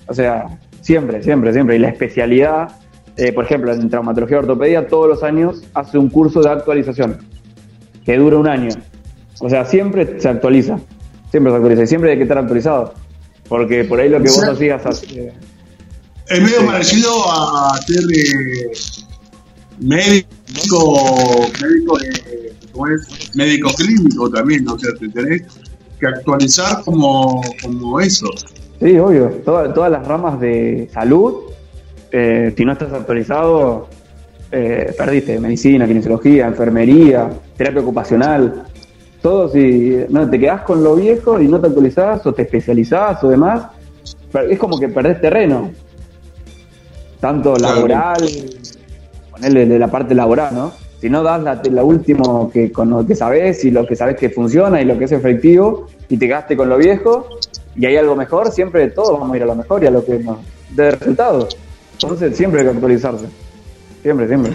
O 0.07 0.15
sea, 0.15 0.47
siempre, 0.91 1.23
siempre, 1.23 1.53
siempre. 1.53 1.77
Y 1.77 1.79
la 1.79 1.89
especialidad, 1.91 2.69
eh, 3.17 3.33
por 3.33 3.45
ejemplo, 3.45 3.73
en 3.73 3.89
traumatología 3.89 4.37
y 4.37 4.41
ortopedia, 4.41 4.89
todos 4.89 5.09
los 5.09 5.23
años 5.23 5.63
hace 5.73 5.99
un 5.99 6.09
curso 6.11 6.41
de 6.43 6.51
actualización, 6.51 7.19
que 8.05 8.17
dura 8.17 8.37
un 8.39 8.49
año. 8.49 8.71
O 9.41 9.49
sea, 9.49 9.65
siempre 9.65 10.21
se 10.21 10.29
actualiza. 10.29 10.79
Siempre 11.31 11.53
se 11.53 11.57
actualiza. 11.57 11.83
Y 11.85 11.87
siempre 11.87 12.11
hay 12.11 12.17
que 12.17 12.25
estar 12.25 12.39
actualizado. 12.39 12.93
Porque 13.49 13.85
por 13.85 14.01
ahí 14.01 14.09
lo 14.09 14.19
que 14.19 14.31
vos 14.31 14.41
Sí. 14.45 14.51
hacías 14.51 14.85
hace- 14.85 15.33
Es 16.29 16.43
medio 16.43 16.67
parecido 16.67 17.11
a 17.31 17.77
ser 17.87 18.03
eh, 18.17 18.71
médico, 19.79 21.49
médico, 21.63 22.01
eh, 22.01 22.53
¿cómo 22.73 22.87
es? 22.89 23.35
médico 23.37 23.71
clínico 23.77 24.29
también, 24.31 24.67
o 24.69 24.79
sea, 24.79 24.91
te 24.99 25.09
tenés 25.09 25.43
que 26.01 26.07
actualizar 26.07 26.83
como, 26.85 27.41
como 27.63 28.01
eso. 28.01 28.27
Sí, 28.81 28.99
obvio. 28.99 29.29
Toda- 29.45 29.73
todas 29.75 29.91
las 29.91 30.07
ramas 30.07 30.41
de 30.41 30.89
salud, 30.93 31.35
eh, 32.11 32.53
si 32.57 32.65
no 32.65 32.73
estás 32.73 32.93
actualizado, 32.93 33.89
eh, 34.51 34.95
perdiste. 34.97 35.39
Medicina, 35.39 35.87
kinesiología, 35.87 36.47
enfermería, 36.47 37.31
terapia 37.57 37.83
ocupacional. 37.83 38.65
Todo 39.21 39.49
si 39.51 39.99
no 40.09 40.29
te 40.31 40.41
quedás 40.41 40.63
con 40.63 40.83
lo 40.83 40.97
viejo 40.97 41.41
y 41.41 41.47
no 41.47 41.61
te 41.61 41.67
actualizás 41.67 42.25
o 42.27 42.33
te 42.33 42.43
especializás 42.43 43.23
o 43.23 43.29
demás, 43.29 43.67
es 44.49 44.59
como 44.59 44.79
que 44.81 44.89
perdés 44.89 45.21
terreno. 45.21 45.71
Tanto 47.21 47.55
laboral, 47.57 48.17
ponerle 49.31 49.67
de 49.67 49.79
la 49.79 49.89
parte 49.89 50.15
laboral, 50.15 50.55
¿no? 50.55 50.73
Si 51.03 51.11
no 51.11 51.23
das 51.23 51.43
la, 51.43 51.61
la 51.71 51.85
último 51.85 52.51
que 52.51 52.73
con 52.73 52.89
lo 52.91 53.07
que 53.07 53.15
sabes 53.15 53.63
y 53.65 53.71
lo 53.71 53.87
que 53.87 53.95
sabes 53.95 54.17
que 54.17 54.31
funciona 54.31 54.81
y 54.81 54.87
lo 54.87 54.99
que 54.99 55.05
es 55.05 55.13
efectivo 55.13 55.87
y 56.09 56.17
te 56.17 56.27
quedaste 56.27 56.57
con 56.57 56.69
lo 56.71 56.79
viejo 56.79 57.27
y 57.81 57.87
hay 57.87 57.97
algo 57.97 58.15
mejor, 58.15 58.53
siempre 58.53 58.91
todos 58.91 59.19
vamos 59.19 59.33
a 59.33 59.37
ir 59.39 59.43
a 59.43 59.47
lo 59.47 59.55
mejor 59.57 59.83
y 59.83 59.87
a 59.87 59.91
lo 59.91 60.05
que 60.05 60.19
nos 60.19 60.37
dé 60.77 60.91
resultados. 60.91 61.57
Entonces 61.95 62.37
siempre 62.37 62.61
hay 62.61 62.67
que 62.67 62.73
actualizarse. 62.73 63.25
Siempre, 64.03 64.29
siempre. 64.29 64.53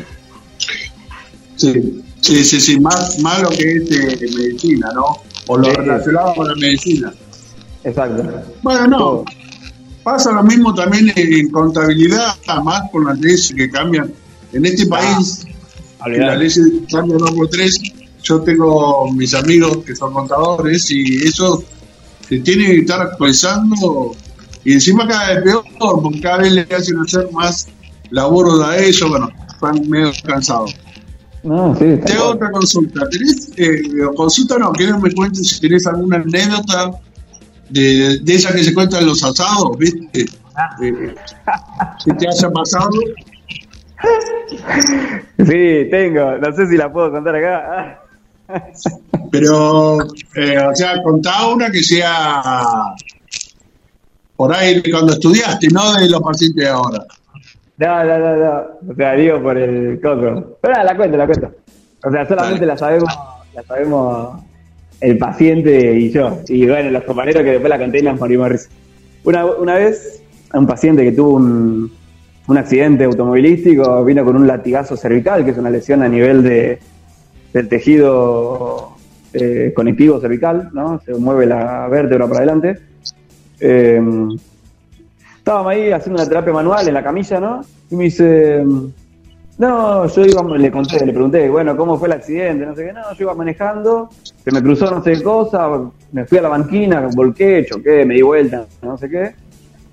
Sí, 1.55 2.03
sí, 2.21 2.43
sí, 2.43 2.59
sí, 2.61 2.79
más, 2.79 3.17
más 3.19 3.41
lo 3.41 3.49
que 3.49 3.77
es 3.77 3.91
eh, 3.91 4.27
medicina, 4.37 4.89
¿no? 4.93 5.05
O 5.47 5.57
lo 5.57 5.65
Sí. 5.65 5.71
relacionado 5.75 6.35
con 6.35 6.47
la 6.47 6.55
medicina. 6.55 7.13
Exacto. 7.83 8.23
Bueno, 8.61 8.87
no, 8.87 8.97
Todo. 8.97 9.25
pasa 10.03 10.31
lo 10.31 10.43
mismo 10.43 10.75
también 10.75 11.11
en, 11.15 11.49
contabilidad, 11.49 12.35
más 12.63 12.91
con 12.91 13.05
las 13.05 13.19
leyes 13.19 13.53
que 13.55 13.69
cambian. 13.71 14.11
En 14.53 14.65
este 14.65 14.85
país, 14.85 15.45
que 16.03 16.17
la 16.17 16.35
ley 16.35 16.49
cambia 16.91 17.17
dos 17.17 17.31
por 17.31 17.49
tres, 17.49 17.79
yo 18.21 18.41
tengo 18.41 19.11
mis 19.13 19.33
amigos 19.33 19.77
que 19.85 19.95
son 19.95 20.13
contadores 20.13 20.91
y 20.91 21.25
eso 21.27 21.63
se 22.27 22.39
tiene 22.39 22.65
que 22.65 22.77
estar 22.79 23.01
actualizando 23.01 24.15
y 24.63 24.73
encima 24.73 25.07
cada 25.07 25.35
vez 25.35 25.43
peor, 25.43 25.63
porque 26.01 26.21
cada 26.21 26.37
vez 26.39 26.51
le 26.53 26.61
hacen 26.75 26.99
hacer 26.99 27.29
más 27.31 27.67
laburo 28.09 28.63
a 28.63 28.77
ellos, 28.77 29.09
bueno, 29.09 29.29
están 29.47 29.89
medio 29.89 30.11
cansados. 30.25 30.75
No, 31.43 31.75
sí, 31.75 31.85
está 31.85 32.05
Te 32.05 32.13
hago 32.13 32.23
bien. 32.23 32.35
otra 32.37 32.51
consulta. 32.51 33.09
¿Tenés, 33.09 33.51
eh, 33.57 34.03
o 34.03 34.13
consulta 34.15 34.57
no, 34.57 34.71
quiero 34.71 34.95
que 34.95 35.09
me 35.09 35.13
cuentes 35.13 35.47
si 35.47 35.61
tenés 35.61 35.85
alguna 35.85 36.17
anécdota 36.17 36.91
de, 37.69 38.17
de 38.19 38.35
esa 38.35 38.51
que 38.53 38.63
se 38.63 38.73
cuentan 38.73 39.01
en 39.01 39.07
los 39.09 39.23
asados, 39.23 39.77
¿viste? 39.77 40.21
Eh, 40.81 41.15
que 42.03 42.13
te 42.13 42.27
haya 42.27 42.49
pasado. 42.51 42.89
Sí, 45.37 45.87
tengo. 45.91 46.37
No 46.37 46.55
sé 46.55 46.67
si 46.67 46.77
la 46.77 46.91
puedo 46.91 47.11
contar 47.11 47.35
acá. 47.35 48.01
Pero, 49.31 49.97
eh, 50.35 50.59
o 50.59 50.75
sea, 50.75 51.01
contá 51.03 51.47
una 51.47 51.69
que 51.71 51.83
sea 51.83 52.41
por 54.35 54.53
ahí 54.53 54.81
cuando 54.91 55.13
estudiaste, 55.13 55.67
no 55.69 55.93
de 55.93 56.09
los 56.09 56.21
pacientes 56.21 56.63
de 56.63 56.69
ahora. 56.69 57.05
No, 57.77 58.03
no, 58.03 58.19
no, 58.19 58.35
no. 58.35 58.91
O 58.91 58.95
sea, 58.95 59.13
digo 59.13 59.41
por 59.41 59.57
el 59.57 59.99
coco. 60.01 60.57
Pero 60.61 60.83
la 60.83 60.95
cuento, 60.95 61.17
la 61.17 61.25
cuento. 61.25 61.51
O 62.03 62.11
sea, 62.11 62.25
solamente 62.27 62.61
Dale. 62.61 62.67
la 62.67 62.77
sabemos, 62.77 63.19
la 63.53 63.63
sabemos 63.63 64.41
el 65.01 65.17
paciente 65.17 65.93
y 65.93 66.11
yo. 66.11 66.39
Y 66.47 66.67
bueno, 66.67 66.91
los 66.91 67.03
compañeros 67.03 67.43
que 67.43 67.51
después 67.51 67.69
la 67.69 67.79
conté 67.79 67.99
y 67.99 68.03
morimos 68.03 68.49
risa. 68.49 68.69
Una, 69.23 69.45
una 69.45 69.75
vez, 69.75 70.21
un 70.53 70.67
paciente 70.67 71.03
que 71.03 71.11
tuvo 71.11 71.35
un, 71.35 71.91
un 72.47 72.57
accidente 72.57 73.05
automovilístico 73.05 74.03
vino 74.05 74.23
con 74.23 74.35
un 74.35 74.47
latigazo 74.47 74.95
cervical, 74.95 75.43
que 75.43 75.51
es 75.51 75.57
una 75.57 75.69
lesión 75.69 76.03
a 76.03 76.07
nivel 76.07 76.43
de, 76.43 76.79
del 77.55 77.69
tejido 77.69 78.97
eh, 79.31 79.71
conectivo 79.73 80.19
cervical, 80.19 80.71
¿no? 80.73 80.99
Se 81.05 81.13
mueve 81.13 81.45
la 81.45 81.87
vértebra 81.87 82.27
para 82.27 82.39
adelante. 82.39 82.81
Eh, 83.61 84.01
estábamos 85.37 85.71
ahí 85.71 85.89
haciendo 85.89 86.21
una 86.21 86.27
terapia 86.27 86.51
manual 86.51 86.85
en 86.85 86.93
la 86.93 87.01
camilla, 87.01 87.39
¿no? 87.39 87.61
Y 87.89 87.95
me 87.95 88.03
dice, 88.03 88.61
no, 89.57 90.05
yo 90.05 90.25
iba, 90.25 90.57
le 90.57 90.69
conté, 90.69 91.05
le 91.05 91.13
pregunté, 91.13 91.49
bueno, 91.49 91.77
¿cómo 91.77 91.97
fue 91.97 92.09
el 92.09 92.15
accidente? 92.15 92.65
No 92.65 92.75
sé 92.75 92.87
qué, 92.87 92.91
no, 92.91 93.13
yo 93.13 93.23
iba 93.23 93.33
manejando, 93.33 94.09
se 94.21 94.51
me 94.51 94.61
cruzó 94.61 94.91
no 94.91 95.01
sé 95.01 95.13
qué 95.13 95.23
cosa, 95.23 95.79
me 96.11 96.25
fui 96.25 96.39
a 96.39 96.41
la 96.41 96.49
banquina, 96.49 97.07
volqué, 97.15 97.65
choqué, 97.65 98.03
me 98.03 98.15
di 98.15 98.21
vuelta, 98.21 98.65
no 98.81 98.97
sé 98.97 99.09
qué. 99.09 99.33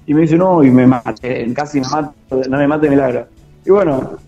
Y 0.04 0.14
me 0.14 0.22
dice, 0.22 0.36
no, 0.36 0.64
y 0.64 0.70
me 0.72 0.84
maté, 0.84 1.46
casi 1.54 1.80
me 1.80 1.86
mato, 1.88 2.12
no 2.28 2.58
me 2.58 2.66
mato 2.66 2.82
de 2.82 2.90
milagro. 2.90 3.26
Y 3.64 3.70
bueno, 3.70 4.18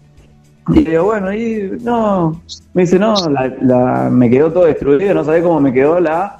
y 0.72 0.81
le 0.81 0.90
digo, 0.90 1.05
bueno, 1.05 1.33
y 1.33 1.72
no, 1.83 2.40
me 2.72 2.83
dice, 2.83 2.98
no, 2.98 3.14
la, 3.29 3.53
la- 3.61 4.09
me 4.11 4.31
quedó 4.31 4.53
todo 4.53 4.64
destruido, 4.64 5.12
no 5.14 5.24
sabés 5.24 5.42
cómo 5.42 5.61
me 5.61 5.72
quedó 5.72 6.00
la, 6.00 6.38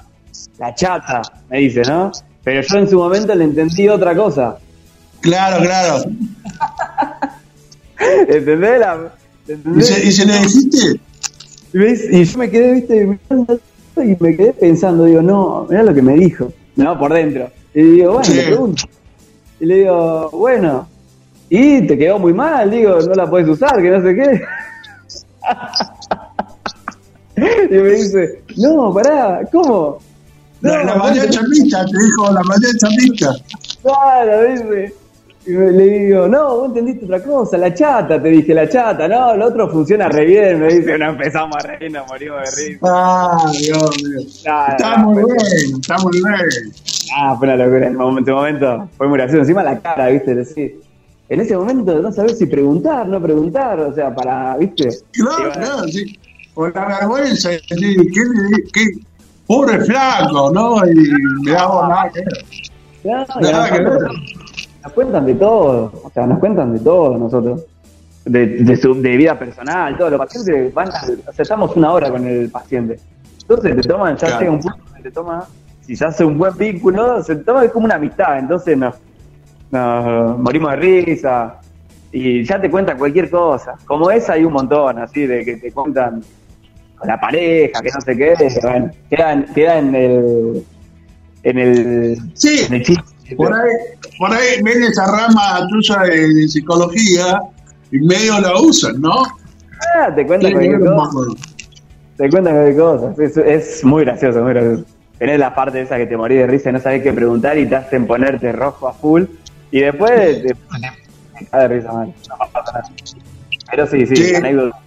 la 0.57 0.73
chata, 0.75 1.21
me 1.49 1.59
dice, 1.59 1.81
¿no? 1.87 2.11
Pero 2.43 2.61
yo 2.61 2.77
en 2.77 2.89
su 2.89 2.97
momento 2.97 3.33
le 3.35 3.43
entendí 3.43 3.87
otra 3.89 4.15
cosa. 4.15 4.57
Claro, 5.21 5.63
claro. 5.63 6.03
¿Entendés? 8.27 8.79
La, 8.79 9.11
¿Y 9.47 9.51
¿entendés? 9.51 9.87
se, 9.87 10.05
y 10.07 10.11
se 10.11 10.25
le 10.25 10.39
dijiste? 10.39 10.77
Y, 11.73 11.77
dice- 11.77 12.09
y 12.11 12.23
yo 12.23 12.37
me 12.39 12.49
quedé, 12.49 12.71
viste, 12.73 13.19
y 13.97 14.17
me 14.19 14.35
quedé 14.35 14.53
pensando, 14.53 15.05
digo, 15.05 15.21
no, 15.21 15.65
mirá 15.69 15.83
lo 15.83 15.93
que 15.93 16.01
me 16.01 16.13
dijo. 16.15 16.51
No, 16.75 16.97
por 16.99 17.13
dentro. 17.13 17.49
Y 17.73 17.81
digo, 17.83 18.13
bueno, 18.13 18.25
Sí. 18.25 18.33
le 18.35 18.43
pregunto. 18.43 18.83
Y 19.59 19.65
le 19.65 19.75
digo, 19.77 20.29
bueno, 20.31 20.87
y 21.49 21.81
te 21.87 21.97
quedó 21.97 22.17
muy 22.19 22.33
mal, 22.33 22.69
digo, 22.71 22.97
no 22.99 23.13
la 23.13 23.29
puedes 23.29 23.47
usar, 23.49 23.81
que 23.81 23.89
no 23.89 24.01
sé 24.01 24.15
qué. 24.15 24.41
y 27.69 27.73
me 27.77 27.89
dice, 27.91 28.41
no, 28.57 28.93
pará, 28.93 29.41
¿cómo? 29.51 29.99
No, 30.61 30.71
La, 30.71 30.83
la 30.83 30.95
mañana 30.95 31.23
tenés- 31.23 31.31
chamita, 31.35 31.85
te 31.85 31.91
dijo 32.03 32.31
la 32.31 32.41
mañana 32.43 32.73
chamita. 32.79 33.35
Claro, 33.81 34.43
dice. 34.51 34.93
Y 35.47 35.51
me- 35.51 35.71
le 35.73 35.83
digo, 35.99 36.27
no, 36.27 36.55
vos 36.55 36.67
entendiste 36.69 37.05
otra 37.05 37.21
cosa, 37.21 37.55
la 37.59 37.71
chata, 37.71 38.19
te 38.19 38.29
dije, 38.29 38.51
la 38.53 38.67
chata, 38.67 39.07
no, 39.07 39.33
el 39.33 39.41
otro 39.43 39.69
funciona 39.69 40.09
re 40.09 40.25
bien, 40.25 40.59
me 40.59 40.73
dice, 40.73 40.97
no 40.97 41.09
empezamos 41.09 41.55
a 41.57 41.67
reír, 41.67 41.91
nos 41.91 42.07
morimos 42.07 42.39
de 42.39 42.63
risa. 42.65 42.79
Ah, 42.83 43.51
Dios 43.61 44.03
mío. 44.03 44.19
Está 44.27 44.97
muy 44.97 45.21
fue- 45.21 45.33
bien, 45.33 45.79
está 45.79 45.97
muy 45.99 46.13
bien. 46.13 46.73
Ah, 47.15 47.35
fue 47.37 47.47
una 47.47 47.57
locura, 47.57 47.77
en 47.85 47.93
ese 47.93 48.31
momento 48.33 48.89
fue 48.97 49.07
muy 49.07 49.17
gracioso, 49.19 49.41
encima 49.41 49.61
la 49.61 49.79
cara, 49.79 50.07
viste, 50.07 50.33
decir, 50.33 50.79
en 51.29 51.39
ese 51.41 51.57
momento 51.57 51.99
no 52.01 52.11
sabés 52.11 52.37
si 52.37 52.45
preguntar, 52.45 53.07
no 53.07 53.21
preguntar, 53.21 53.79
o 53.79 53.93
sea, 53.93 54.13
para, 54.13 54.57
viste. 54.57 54.89
Claro, 55.11 55.51
claro, 55.53 55.83
sí. 55.87 56.19
Por 56.53 56.73
la 56.75 56.85
vergüenza, 56.99 57.49
sí, 57.51 57.95
¿qué, 58.13 58.21
qué, 58.73 58.85
pobre 59.45 59.79
flaco, 59.81 60.51
¿no? 60.53 60.77
Y 60.87 60.93
me 61.43 61.51
da 61.51 61.67
nada 61.87 62.09
que 62.13 62.21
ver. 62.21 62.33
claro, 63.03 63.25
y 63.39 63.43
Nada 63.43 63.69
que 63.71 63.81
nosotros- 63.81 64.11
ver. 64.13 64.45
Nos 64.83 64.93
cuentan 64.93 65.25
de 65.25 65.33
todo, 65.35 65.91
o 66.03 66.11
sea, 66.13 66.27
nos 66.27 66.37
cuentan 66.39 66.73
de 66.73 66.79
todo 66.79 67.17
nosotros. 67.17 67.63
De, 68.23 68.47
de 68.47 68.75
su 68.77 68.99
de 68.99 69.17
vida 69.17 69.37
personal, 69.37 69.95
todo. 69.97 70.09
Los 70.11 70.19
pacientes 70.19 70.73
van, 70.73 70.89
a- 70.89 71.01
o 71.29 71.33
sea, 71.33 71.43
estamos 71.43 71.75
una 71.75 71.91
hora 71.91 72.09
con 72.09 72.25
el 72.25 72.49
paciente. 72.49 72.99
Entonces 73.41 73.75
te 73.75 73.87
toman, 73.87 74.15
ya 74.17 74.27
Claro. 74.27 74.39
llega 74.39 74.51
un 74.51 74.59
punto 74.61 74.77
donde 74.85 75.01
te 75.03 75.11
toma, 75.11 75.45
si 75.81 75.95
se 75.95 76.05
hace 76.05 76.25
un 76.25 76.37
buen 76.37 76.57
vínculo, 76.57 77.21
se 77.23 77.35
toma 77.35 77.65
es 77.65 77.71
como 77.71 77.85
una 77.85 77.95
amistad, 77.95 78.39
entonces 78.39 78.75
nos, 78.75 78.95
nos 79.71 80.37
morimos 80.39 80.71
de 80.71 80.77
risa 80.77 81.59
y 82.11 82.43
ya 82.43 82.59
te 82.61 82.69
cuentan 82.69 82.97
cualquier 82.97 83.29
cosa. 83.29 83.75
Como 83.85 84.09
esa 84.11 84.33
hay 84.33 84.45
un 84.45 84.53
montón, 84.53 84.97
así, 84.99 85.25
de 85.25 85.43
que 85.43 85.57
te 85.57 85.71
cuentan 85.71 86.21
con 86.97 87.07
la 87.07 87.19
pareja, 87.19 87.81
que 87.81 87.89
no 87.93 88.01
sé 88.01 88.15
qué, 88.15 88.33
bueno, 88.61 88.91
queda, 89.09 89.33
en- 89.33 89.43
queda 89.53 89.77
en 89.79 89.95
el 89.95 90.63
en 91.43 91.59
el, 91.59 92.17
Sí, 92.33 92.61
en 92.67 92.73
el 92.75 92.83
chiste. 92.83 93.35
por 93.35 93.53
ahí, 93.53 93.69
por 94.17 94.31
ahí 94.31 94.61
ven 94.63 94.81
esa 94.83 95.05
rama 95.05 95.67
tuya 95.69 95.97
de, 96.03 96.33
de 96.33 96.47
psicología 96.47 97.39
y 97.91 97.99
medio 97.99 98.39
la 98.39 98.59
usan, 98.59 98.99
¿no? 98.99 99.23
Ah, 99.95 100.09
te 100.15 100.25
cuentan 100.25 100.53
cualquier 100.53 100.79
cosa. 100.79 101.31
Te 102.17 102.29
cuentan 102.29 102.53
cualquier 102.55 102.77
cosa. 102.77 103.13
Es, 103.21 103.37
es 103.37 103.83
muy 103.83 104.05
gracioso, 104.05 104.41
muy 104.41 104.53
gracioso. 104.53 104.85
Tenés 105.19 105.37
la 105.39 105.53
parte 105.53 105.81
esa 105.81 105.97
que 105.97 106.07
te 106.07 106.17
morís 106.17 106.39
de 106.39 106.47
risa 106.47 106.69
y 106.71 106.73
no 106.73 106.79
sabés 106.79 107.03
qué 107.03 107.13
preguntar 107.13 107.57
y 107.59 107.67
te 107.67 107.75
hacen 107.75 108.07
ponerte 108.07 108.51
rojo 108.51 108.87
a 108.87 108.93
full. 108.93 109.25
Y 109.75 109.81
después 109.81 110.41
de 110.41 110.55
risa, 111.67 111.91
man. 111.91 112.13
No 112.29 112.37
pasa 112.53 112.71
nada. 112.71 112.89
Pero 113.71 113.87
sí, 113.87 114.05
sí, 114.07 114.15
Sí. 114.15 114.35
anécdota. 114.35 114.79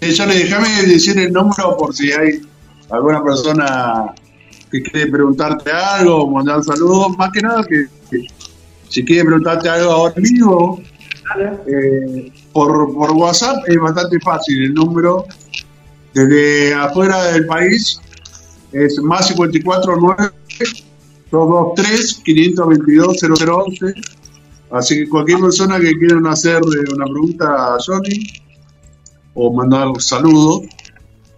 Eh, 0.00 0.12
Yo 0.12 0.24
le 0.24 0.34
déjame 0.38 0.68
decir 0.84 1.18
el 1.18 1.30
número 1.30 1.76
por 1.76 1.94
si 1.94 2.10
hay 2.10 2.40
alguna 2.90 3.22
persona 3.22 4.14
que 4.70 4.82
quiere 4.82 5.10
preguntarte 5.10 5.70
algo 5.70 6.30
mandar 6.30 6.64
saludos. 6.64 7.18
Más 7.18 7.30
que 7.32 7.42
nada 7.42 7.62
que, 7.64 7.86
que 8.10 8.26
si 8.88 9.04
quiere 9.04 9.26
preguntarte 9.26 9.68
algo 9.68 9.90
ahora 9.92 10.14
mismo, 10.16 10.80
eh, 11.66 12.32
por, 12.50 12.94
por 12.94 13.10
WhatsApp 13.12 13.58
es 13.66 13.76
bastante 13.76 14.18
fácil. 14.20 14.64
El 14.64 14.72
número 14.72 15.26
desde 16.14 16.72
afuera 16.72 17.24
del 17.24 17.44
país 17.46 18.00
es 18.72 18.98
más 19.02 19.26
549 19.30 20.32
223 20.58 20.83
522 22.24 23.16
0011. 23.20 23.94
Así 24.70 24.96
que 24.96 25.08
cualquier 25.08 25.40
persona 25.40 25.78
que 25.78 25.96
quieran 25.98 26.26
hacer 26.26 26.56
eh, 26.56 26.94
una 26.94 27.04
pregunta 27.06 27.74
a 27.74 27.78
Johnny 27.84 28.26
o 29.34 29.52
mandar 29.52 29.88
saludos, 30.00 30.62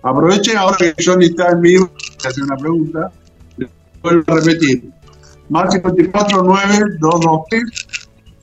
aprovechen 0.02 0.56
ahora 0.56 0.76
que 0.78 0.94
Johnny 1.04 1.26
está 1.26 1.50
en 1.50 1.60
vivo 1.60 1.90
y 2.22 2.26
hacer 2.26 2.44
una 2.44 2.56
pregunta. 2.56 3.10
Le 3.56 3.68
Vuelvo 4.02 4.32
a 4.32 4.36
repetir: 4.36 4.90
más 5.48 5.72
54 5.72 6.42
9 6.42 6.84
223 7.00 7.86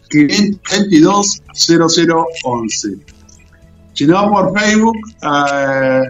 522 0.10 1.42
0011. 1.54 2.98
Si 3.94 4.08
no, 4.08 4.30
por 4.30 4.60
Facebook, 4.60 4.98
eh, 5.22 6.02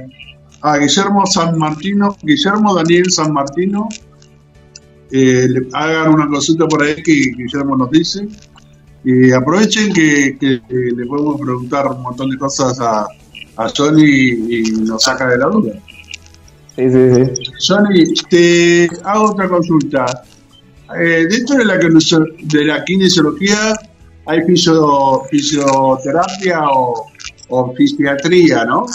a 0.61 0.77
Guillermo 0.77 1.25
San 1.25 1.57
Martino, 1.57 2.15
Guillermo 2.21 2.73
Daniel 2.73 3.11
San 3.11 3.33
Martino, 3.33 3.89
eh, 5.13 5.47
hagan 5.73 6.13
una 6.15 6.27
consulta 6.27 6.65
por 6.67 6.81
ahí 6.83 6.95
que 7.03 7.13
Guillermo 7.37 7.77
nos 7.77 7.91
dice. 7.91 8.27
Y 9.05 9.31
aprovechen 9.31 9.93
que, 9.93 10.37
que- 10.39 10.61
que 10.67 10.75
le 10.95 11.05
podemos 11.05 11.39
preguntar 11.39 11.87
un 11.87 12.01
montón 12.01 12.29
de 12.29 12.37
cosas 12.37 12.79
a, 12.79 13.05
a 13.57 13.69
Johnny 13.75 14.03
y, 14.03 14.59
y 14.59 14.63
nos 14.81 15.03
saca 15.03 15.27
de 15.27 15.37
la 15.37 15.47
duda. 15.47 15.73
Sí, 16.75 16.89
sí, 16.89 17.25
sí. 17.35 17.51
Johnny, 17.67 18.13
te 18.29 18.89
hago 19.03 19.31
otra 19.31 19.47
consulta. 19.47 20.05
Eh, 20.99 21.27
dentro 21.29 21.57
de 21.57 21.65
la, 21.65 21.77
de 21.77 22.65
la 22.65 22.83
kinesiología 22.83 23.73
hay 24.25 24.39
fisio- 24.47 25.23
fisioterapia 25.29 26.61
o, 26.71 27.05
o 27.49 27.73
fisiatría, 27.75 28.65
¿no? 28.65 28.85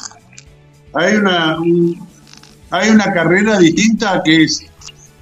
Hay 0.94 1.16
una, 1.16 1.60
un- 1.60 1.98
hay 2.70 2.90
una 2.90 3.12
carrera 3.12 3.58
distinta 3.58 4.22
que 4.24 4.44
es 4.44 4.64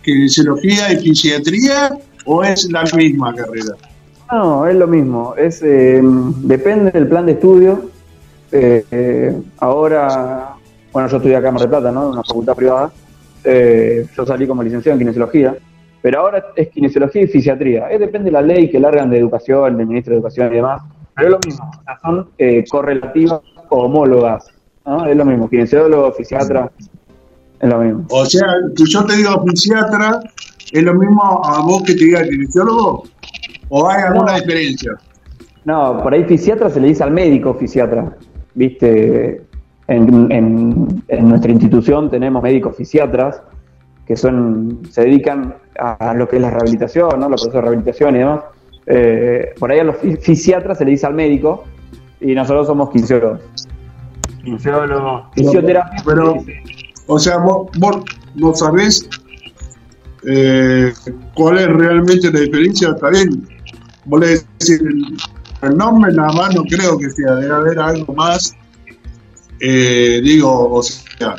kinesiología 0.06 0.92
y 0.92 0.96
fisiatría 0.98 1.98
o 2.24 2.42
es 2.42 2.70
la 2.70 2.84
misma 2.96 3.34
carrera. 3.34 3.74
No, 4.32 4.66
es 4.66 4.76
lo 4.76 4.86
mismo. 4.86 5.34
Es 5.36 5.62
eh, 5.62 6.00
Depende 6.02 6.92
del 6.92 7.08
plan 7.08 7.26
de 7.26 7.32
estudio. 7.32 7.90
Eh, 8.52 9.36
ahora, 9.58 10.54
bueno, 10.92 11.08
yo 11.08 11.16
estudié 11.18 11.36
acá 11.36 11.48
en 11.48 11.54
Mar 11.54 11.60
del 11.60 11.70
Plata, 11.70 11.92
¿no? 11.92 12.04
En 12.04 12.08
una 12.12 12.22
facultad 12.22 12.54
privada. 12.54 12.90
Eh, 13.44 14.06
yo 14.16 14.26
salí 14.26 14.46
como 14.46 14.62
licenciado 14.62 14.94
en 14.94 15.00
kinesiología. 15.00 15.56
Pero 16.02 16.20
ahora 16.20 16.52
es 16.54 16.68
kinesiología 16.68 17.22
y 17.22 17.26
fisiatría. 17.26 17.90
Eh, 17.90 17.98
depende 17.98 18.26
de 18.26 18.32
la 18.32 18.42
ley 18.42 18.70
que 18.70 18.78
largan 18.78 19.10
de 19.10 19.18
educación, 19.18 19.76
del 19.76 19.86
ministro 19.86 20.12
de 20.12 20.18
Educación 20.18 20.52
y 20.52 20.56
demás. 20.56 20.82
Pero 21.14 21.28
es 21.28 21.32
lo 21.32 21.40
mismo. 21.44 21.70
Son 22.02 22.28
eh, 22.38 22.64
correlativas 22.68 23.40
o 23.68 23.84
homólogas. 23.84 24.52
¿no? 24.84 25.04
Es 25.06 25.16
lo 25.16 25.24
mismo. 25.24 25.48
Kinesiólogo, 25.48 26.12
fisiatra. 26.12 26.70
Es 27.60 27.68
lo 27.68 27.78
mismo. 27.78 28.04
O 28.10 28.24
sea, 28.26 28.46
que 28.76 28.84
yo 28.86 29.04
te 29.04 29.16
digo 29.16 29.44
fisiatra, 29.48 30.20
¿es 30.72 30.82
lo 30.82 30.94
mismo 30.94 31.42
a 31.44 31.60
vos 31.62 31.82
que 31.84 31.94
te 31.94 32.04
diga 32.04 32.22
kinesiólogo? 32.24 33.04
¿O 33.68 33.88
hay 33.88 34.02
alguna 34.02 34.32
No. 34.32 34.38
diferencia? 34.38 34.92
No, 35.64 36.00
por 36.02 36.14
ahí 36.14 36.24
fisiatra 36.24 36.70
se 36.70 36.80
le 36.80 36.88
dice 36.88 37.02
al 37.02 37.10
médico 37.10 37.54
fisiatra. 37.54 38.16
Viste, 38.54 39.42
en, 39.88 40.30
en- 40.32 41.02
en 41.08 41.28
nuestra 41.28 41.50
institución 41.50 42.10
tenemos 42.10 42.42
médicos 42.42 42.76
fisiatras 42.76 43.40
que 44.06 44.16
son 44.16 44.80
se 44.90 45.02
dedican 45.02 45.56
a 45.78 46.14
lo 46.14 46.28
que 46.28 46.36
es 46.36 46.42
la 46.42 46.50
rehabilitación, 46.50 47.08
¿no? 47.18 47.28
los 47.28 47.40
procesos 47.42 47.54
de 47.54 47.60
rehabilitación 47.62 48.14
y 48.14 48.18
demás. 48.20 48.40
Eh, 48.86 49.54
por 49.58 49.72
ahí 49.72 49.80
a 49.80 49.84
los 49.84 49.96
fi- 49.96 50.16
fisiatras 50.16 50.78
se 50.78 50.84
le 50.84 50.92
dice 50.92 51.06
al 51.06 51.14
médico 51.14 51.64
y 52.20 52.32
nosotros 52.34 52.68
somos 52.68 52.90
quinesiólogos. 52.90 53.40
Quinesiólogos, 54.44 55.22
fisioterapia. 55.34 56.02
Pero-. 56.04 56.36
O 57.06 57.18
sea, 57.18 57.38
vos, 57.38 57.68
vos, 57.78 58.04
vos 58.34 58.58
sabés 58.58 59.08
eh, 60.26 60.92
cuál 61.34 61.58
es 61.58 61.68
realmente 61.68 62.32
la 62.32 62.40
diferencia, 62.40 62.90
está 62.90 63.10
bien. 63.10 63.46
Vos 64.06 64.20
le 64.20 64.26
decís 64.28 64.70
el, 64.80 65.16
el 65.62 65.76
nombre 65.76 66.12
nada 66.12 66.32
más, 66.32 66.54
no 66.54 66.62
creo 66.64 66.98
que 66.98 67.10
sea, 67.10 67.34
debe 67.36 67.54
haber 67.54 67.78
algo 67.78 68.12
más. 68.14 68.54
Eh, 69.60 70.20
digo, 70.22 70.74
o 70.74 70.82
sea, 70.82 71.36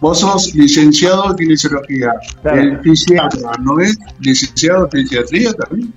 vos 0.00 0.20
sos 0.20 0.54
licenciado 0.54 1.30
en 1.30 1.36
kinesiología, 1.36 2.12
Claro. 2.42 2.60
el 2.60 2.80
fisiatra, 2.80 3.52
¿no 3.62 3.78
es 3.80 3.98
licenciado 4.20 4.84
en 4.86 4.90
fisiatría 5.02 5.52
también? 5.52 5.92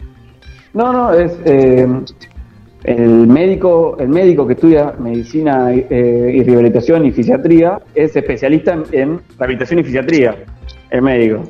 No, 0.74 0.92
no, 0.94 1.14
es 1.14 1.32
eh, 1.46 1.88
el 2.88 3.28
médico, 3.28 3.98
el 4.00 4.10
médico 4.10 4.48
que 4.48 4.54
estudia 4.54 4.94
medicina 4.98 5.72
eh, 5.74 6.32
y 6.34 6.42
rehabilitación 6.44 7.06
y 7.06 7.12
fisiatría 7.12 7.80
es 7.94 8.16
especialista 8.16 8.74
en, 8.74 8.84
en 8.94 9.22
rehabilitación 9.38 9.80
y 9.82 9.84
fisiatría, 9.84 10.36
el 10.90 11.02
médico. 11.02 11.44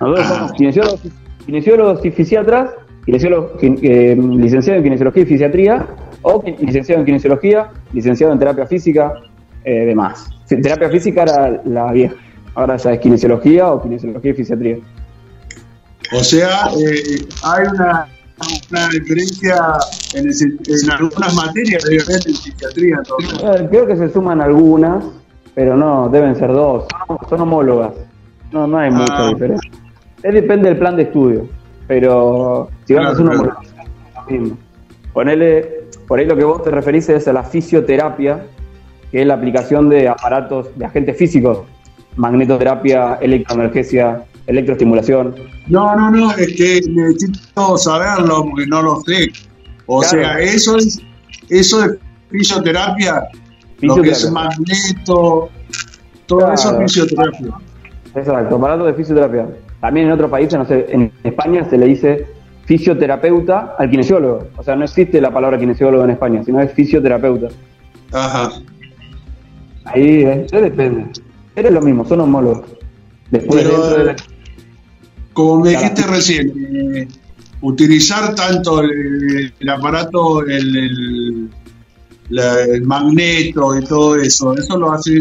Nosotros 0.00 0.26
Ah. 0.30 0.34
somos 0.36 0.52
kinesiólogos, 0.52 1.00
kinesiólogos 1.44 2.04
y 2.06 2.10
fisiatras, 2.12 2.70
kinesiólogos, 3.04 3.60
kin- 3.60 3.78
eh, 3.82 4.16
licenciado 4.16 4.78
en 4.78 4.84
kinesiología 4.84 5.22
y 5.22 5.26
fisiatría, 5.26 5.86
o 6.22 6.42
licenciado 6.60 7.00
en 7.00 7.06
kinesiología, 7.06 7.68
licenciado 7.92 8.32
en 8.32 8.38
terapia 8.38 8.66
física, 8.66 9.12
eh, 9.64 9.86
demás. 9.86 10.28
Terapia 10.48 10.88
física 10.88 11.22
era 11.22 11.60
la 11.64 11.92
vieja, 11.92 12.14
ahora 12.54 12.76
ya 12.76 12.92
es 12.92 13.00
kinesiología 13.00 13.72
o 13.72 13.82
kinesiología 13.82 14.30
y 14.30 14.34
fisiatría. 14.34 14.76
O 16.12 16.22
sea, 16.24 16.48
eh, 16.78 17.24
hay 17.44 17.66
una 17.72 18.06
una 18.70 18.88
diferencia 18.88 19.56
en, 20.14 20.26
el 20.28 20.58
en 20.66 20.90
algunas 20.90 21.34
materias, 21.34 21.84
haber 21.84 22.00
en 22.26 22.34
psiquiatría. 22.34 22.96
entonces. 22.98 23.68
Creo 23.70 23.86
que 23.86 23.96
se 23.96 24.10
suman 24.10 24.40
algunas, 24.40 25.04
pero 25.54 25.76
no, 25.76 26.08
deben 26.08 26.34
ser 26.36 26.52
dos. 26.52 26.84
Son, 27.28 27.40
homólogas. 27.40 27.92
No, 28.52 28.66
no 28.66 28.78
hay 28.78 28.90
mucha 28.90 29.26
Ah. 29.26 29.28
diferencia. 29.28 29.70
Es 30.22 30.34
depende 30.34 30.68
del 30.68 30.78
plan 30.78 30.96
de 30.96 31.02
estudio. 31.04 31.48
Pero 31.86 32.70
si 32.86 32.94
vas 32.94 33.06
a 33.06 33.08
hacer 33.10 33.22
una 33.22 33.32
Claro, 33.32 33.48
homologación, 33.50 33.80
es 33.80 34.14
lo 34.14 34.40
mismo. 34.40 34.58
Ponele, 35.12 35.84
por 36.06 36.18
ahí 36.18 36.26
lo 36.26 36.36
que 36.36 36.44
vos 36.44 36.62
te 36.62 36.70
referís 36.70 37.08
es 37.08 37.26
a 37.26 37.32
la 37.32 37.42
fisioterapia, 37.42 38.44
que 39.10 39.20
es 39.22 39.26
la 39.26 39.34
aplicación 39.34 39.88
de 39.88 40.08
aparatos, 40.08 40.68
de 40.76 40.84
agentes 40.84 41.16
físicos, 41.16 41.58
magnetoterapia, 42.16 43.18
electroenergesia, 43.20 44.22
electroestimulación. 44.46 45.34
No, 45.68 45.94
no, 45.96 46.10
no, 46.10 46.32
es 46.32 46.54
que 46.56 46.80
necesito 46.88 47.76
saberlo 47.78 48.44
porque 48.44 48.66
no 48.66 48.82
lo 48.82 49.00
sé. 49.02 49.30
O 49.86 50.00
Claro. 50.00 50.18
sea, 50.22 50.40
eso 50.40 50.76
es 50.76 51.00
eso 51.48 51.84
es 51.84 51.96
fisioterapia, 52.30 53.24
lo 53.80 53.96
que 53.96 54.10
es 54.10 54.18
Fisioterapia. 54.22 54.30
magneto, 54.30 55.48
todo 56.26 56.38
Claro. 56.38 56.54
eso 56.54 56.70
es 56.82 56.92
fisioterapia. 56.92 57.50
Exacto, 58.14 58.56
aparatos 58.56 58.86
de 58.86 58.94
fisioterapia. 58.94 59.48
También 59.80 60.06
en 60.06 60.12
otros 60.12 60.30
países, 60.30 60.58
no 60.58 60.64
sé, 60.66 60.86
en 60.90 61.10
España 61.24 61.66
se 61.68 61.78
le 61.78 61.86
dice 61.86 62.26
fisioterapeuta 62.66 63.74
al 63.78 63.90
kinesiólogo. 63.90 64.48
O 64.56 64.62
sea, 64.62 64.76
no 64.76 64.84
existe 64.84 65.20
la 65.20 65.30
palabra 65.32 65.58
kinesiólogo 65.58 66.04
en 66.04 66.10
España, 66.10 66.42
sino 66.44 66.60
es 66.60 66.72
fisioterapeuta. 66.72 67.48
Ajá. 68.12 68.50
Ahí 69.86 70.22
eh, 70.22 70.46
depende. 70.52 71.06
Pero 71.54 71.68
es 71.68 71.74
lo 71.74 71.80
mismo, 71.80 72.04
son 72.04 72.20
homólogos. 72.20 72.62
Después 73.30 73.62
Pero, 73.64 73.80
dentro 73.82 73.98
de 73.98 74.04
la... 74.04 74.16
Como 75.48 75.60
me 75.64 75.70
dijiste 75.70 76.02
recién, 76.02 76.52
eh, 76.96 77.08
utilizar 77.62 78.34
tanto 78.34 78.82
el, 78.82 79.52
el 79.58 79.68
aparato, 79.68 80.42
el, 80.46 80.76
el- 80.76 81.50
la- 82.30 82.60
el 82.62 82.82
magneto 82.82 83.76
y 83.78 83.84
todo 83.84 84.16
eso, 84.16 84.54
eso 84.56 84.78
lo 84.78 84.92
hace 84.92 85.18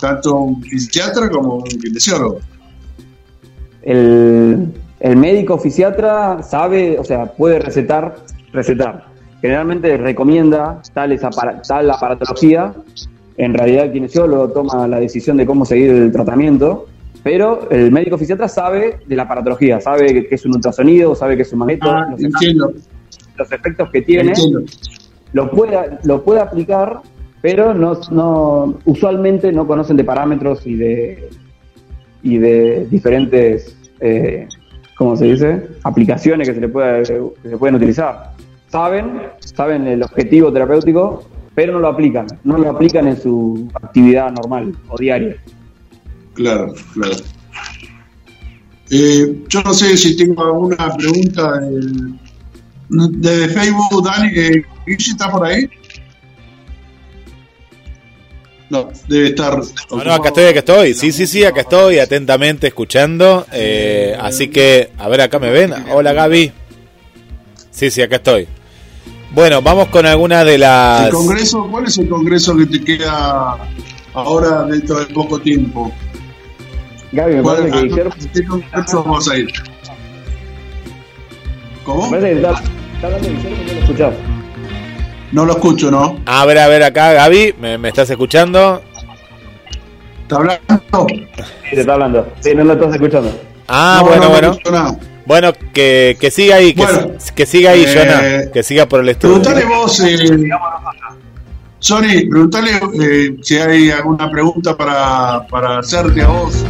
tanto 0.00 0.36
un 0.36 0.62
fisiatra 0.62 1.28
como 1.30 1.56
un 1.56 1.64
kinesiólogo. 1.64 2.38
el, 3.82 4.72
el 5.00 5.16
médico 5.16 5.58
fisiatra 5.58 6.42
sabe, 6.42 6.98
o 6.98 7.04
sea, 7.04 7.26
puede 7.26 7.58
recetar, 7.58 8.16
recetar. 8.52 9.06
Generalmente 9.42 9.96
recomienda 9.98 10.80
tales 10.94 11.22
apara- 11.22 11.60
tal 11.66 11.90
aparatología. 11.90 12.72
En 13.36 13.52
realidad 13.52 13.86
el 13.86 13.92
kinesiólogo 13.92 14.48
toma 14.50 14.86
la 14.88 15.00
decisión 15.00 15.36
de 15.36 15.44
cómo 15.44 15.64
seguir 15.66 15.90
el 15.90 16.12
tratamiento, 16.12 16.86
pero 17.22 17.70
el 17.70 17.90
médico 17.90 18.18
fisiatra 18.18 18.48
sabe 18.48 18.98
de 19.06 19.16
la 19.16 19.22
aparatología, 19.22 19.80
sabe 19.80 20.06
que, 20.12 20.26
que 20.26 20.34
es 20.34 20.44
un 20.44 20.54
ultrasonido, 20.54 21.14
sabe 21.14 21.36
que 21.36 21.42
es 21.42 21.52
un 21.52 21.60
magneto, 21.60 21.90
Ah, 21.90 22.14
los, 23.36 23.50
efectos 23.50 23.90
que 23.90 24.02
tiene, 24.02 24.28
entiendo. 24.28 24.62
lo 25.32 25.50
puede, 25.50 25.98
lo 26.04 26.22
puede 26.22 26.40
aplicar, 26.40 27.00
pero 27.40 27.74
no, 27.74 27.98
no, 28.10 28.78
usualmente 28.84 29.52
no 29.52 29.66
conocen 29.66 29.96
de 29.96 30.04
parámetros 30.04 30.66
y 30.66 30.76
de, 30.76 31.30
y 32.22 32.38
de 32.38 32.86
diferentes, 32.90 33.76
eh, 34.00 34.46
¿cómo 34.96 35.16
se 35.16 35.26
dice? 35.26 35.62
Aplicaciones 35.82 36.48
que 36.48 36.54
se, 36.54 36.60
le 36.60 36.68
puede, 36.68 37.02
que 37.42 37.48
se 37.48 37.56
pueden 37.56 37.74
utilizar. 37.74 38.32
Saben, 38.68 39.22
saben 39.40 39.86
el 39.86 40.02
objetivo 40.02 40.52
terapéutico, 40.52 41.24
pero 41.54 41.72
no 41.72 41.78
lo 41.80 41.88
aplican, 41.88 42.26
no 42.44 42.58
lo 42.58 42.70
aplican 42.70 43.08
en 43.08 43.16
su 43.16 43.68
actividad 43.74 44.30
normal 44.32 44.74
o 44.88 44.96
diaria. 44.96 45.36
Claro, 46.34 46.74
claro. 46.92 47.16
Eh, 48.90 49.44
yo 49.48 49.62
no 49.62 49.72
sé 49.74 49.96
si 49.96 50.16
tengo 50.16 50.44
alguna 50.44 50.94
pregunta 50.96 51.58
del- 51.60 52.18
de 52.88 53.48
Facebook, 53.48 54.04
Dani. 54.04 54.28
Eh, 54.34 54.64
¿Guille 54.86 55.10
está 55.12 55.30
por 55.30 55.46
ahí? 55.46 55.68
No, 58.70 58.88
debe 59.08 59.28
estar. 59.28 59.58
No, 59.90 60.02
no, 60.04 60.12
acá 60.14 60.28
estoy, 60.28 60.44
acá 60.44 60.58
estoy. 60.60 60.94
Sí, 60.94 61.12
sí, 61.12 61.26
sí, 61.26 61.44
acá 61.44 61.60
estoy 61.62 61.98
atentamente 61.98 62.66
escuchando. 62.66 63.46
Eh, 63.52 64.16
así 64.20 64.48
que, 64.48 64.90
a 64.98 65.08
ver, 65.08 65.20
acá 65.22 65.38
me 65.38 65.50
ven. 65.50 65.72
Hola, 65.92 66.12
Gaby. 66.12 66.50
Sí, 67.70 67.90
sí, 67.90 68.02
acá 68.02 68.16
estoy. 68.16 68.48
Bueno, 69.32 69.60
vamos 69.62 69.88
con 69.88 70.06
algunas 70.06 70.44
de 70.46 70.58
las... 70.58 71.06
¿El 71.06 71.12
congreso? 71.12 71.66
¿Cuál 71.70 71.84
es 71.86 71.98
el 71.98 72.08
congreso 72.08 72.56
que 72.56 72.66
te 72.66 72.84
queda 72.84 73.56
ahora 74.14 74.62
dentro 74.64 75.00
de 75.00 75.06
poco 75.06 75.40
tiempo? 75.40 75.92
Gaby, 77.14 77.34
me 77.36 77.42
¿Cuál- 77.42 77.56
parece 77.56 77.72
que 77.72 77.78
a- 77.78 77.82
Guillermo, 77.82 78.12
¿A 78.12 78.32
qué 78.32 78.44
congreso 78.44 79.02
vamos 79.04 79.30
a 79.30 79.36
ir? 79.36 79.52
¿Cómo? 81.84 82.10
me 82.10 82.18
parece 82.18 82.40
que 82.40 82.46
está, 82.46 82.62
está 82.94 83.06
hablando 83.06 83.28
de 83.28 83.34
Guillermo 83.34 83.56
y 83.62 83.66
no 83.66 83.72
lo 83.74 83.80
escuchás. 83.80 84.14
No 85.32 85.44
lo 85.44 85.52
escucho, 85.52 85.90
¿no? 85.90 86.20
A 86.26 86.44
ver, 86.46 86.58
a 86.58 86.68
ver, 86.68 86.82
acá, 86.82 87.12
Gaby, 87.12 87.54
¿me, 87.60 87.78
me 87.78 87.88
estás 87.88 88.08
escuchando? 88.10 88.82
¿Está 90.22 90.36
hablando? 90.36 91.06
Sí, 91.08 91.70
te 91.70 91.80
está 91.80 91.92
hablando. 91.94 92.32
Sí, 92.40 92.54
no 92.54 92.64
lo 92.64 92.72
estás 92.74 92.94
escuchando. 92.94 93.40
Ah, 93.68 93.98
No, 94.02 94.06
bueno, 94.08 94.22
no, 94.22 94.28
no 94.28 94.58
bueno. 94.62 94.98
Bueno, 95.26 95.52
que, 95.72 96.16
que 96.20 96.30
siga 96.30 96.56
ahí, 96.56 96.74
que, 96.74 96.82
Bueno, 96.82 97.12
que 97.34 97.46
siga 97.46 97.70
ahí, 97.70 97.84
eh, 97.86 97.94
Jonah. 97.94 98.50
Que 98.52 98.62
siga 98.62 98.86
por 98.86 99.00
el 99.00 99.08
estudio. 99.08 99.40
Preguntale 99.42 99.64
vos, 99.74 100.00
eh, 100.00 100.48
Sony, 101.78 102.28
preguntale 102.30 102.70
eh, 103.02 103.36
si 103.42 103.56
hay 103.56 103.90
alguna 103.90 104.30
pregunta 104.30 104.76
para, 104.76 105.46
para 105.48 105.78
hacerte 105.78 106.22
a 106.22 106.26
vos. 106.28 106.64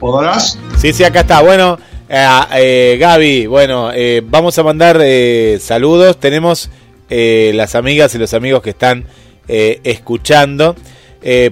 ¿Podrás? 0.00 0.58
Sí, 0.78 0.94
sí, 0.94 1.04
acá 1.04 1.20
está. 1.20 1.42
Bueno, 1.42 1.78
eh, 2.08 2.26
eh, 2.54 2.96
Gaby, 2.98 3.46
bueno, 3.46 3.92
eh, 3.94 4.22
vamos 4.24 4.58
a 4.58 4.62
mandar 4.62 4.98
saludos. 5.60 6.18
Tenemos 6.18 6.70
las 7.10 7.74
amigas 7.74 8.14
y 8.14 8.18
los 8.18 8.32
amigos 8.32 8.62
que 8.62 8.70
están 8.70 9.04
escuchando. 9.46 10.74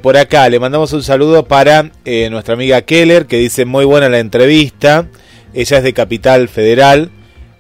Por 0.02 0.16
acá 0.16 0.48
le 0.48 0.58
mandamos 0.58 0.94
un 0.94 1.02
saludo 1.02 1.44
para 1.44 1.90
nuestra 2.30 2.54
amiga 2.54 2.80
Keller, 2.80 3.26
que 3.26 3.36
dice 3.36 3.66
muy 3.66 3.84
buena 3.84 4.08
la 4.08 4.18
entrevista. 4.18 5.06
Ella 5.52 5.76
es 5.76 5.82
de 5.84 5.92
Capital 5.92 6.48
Federal. 6.48 7.10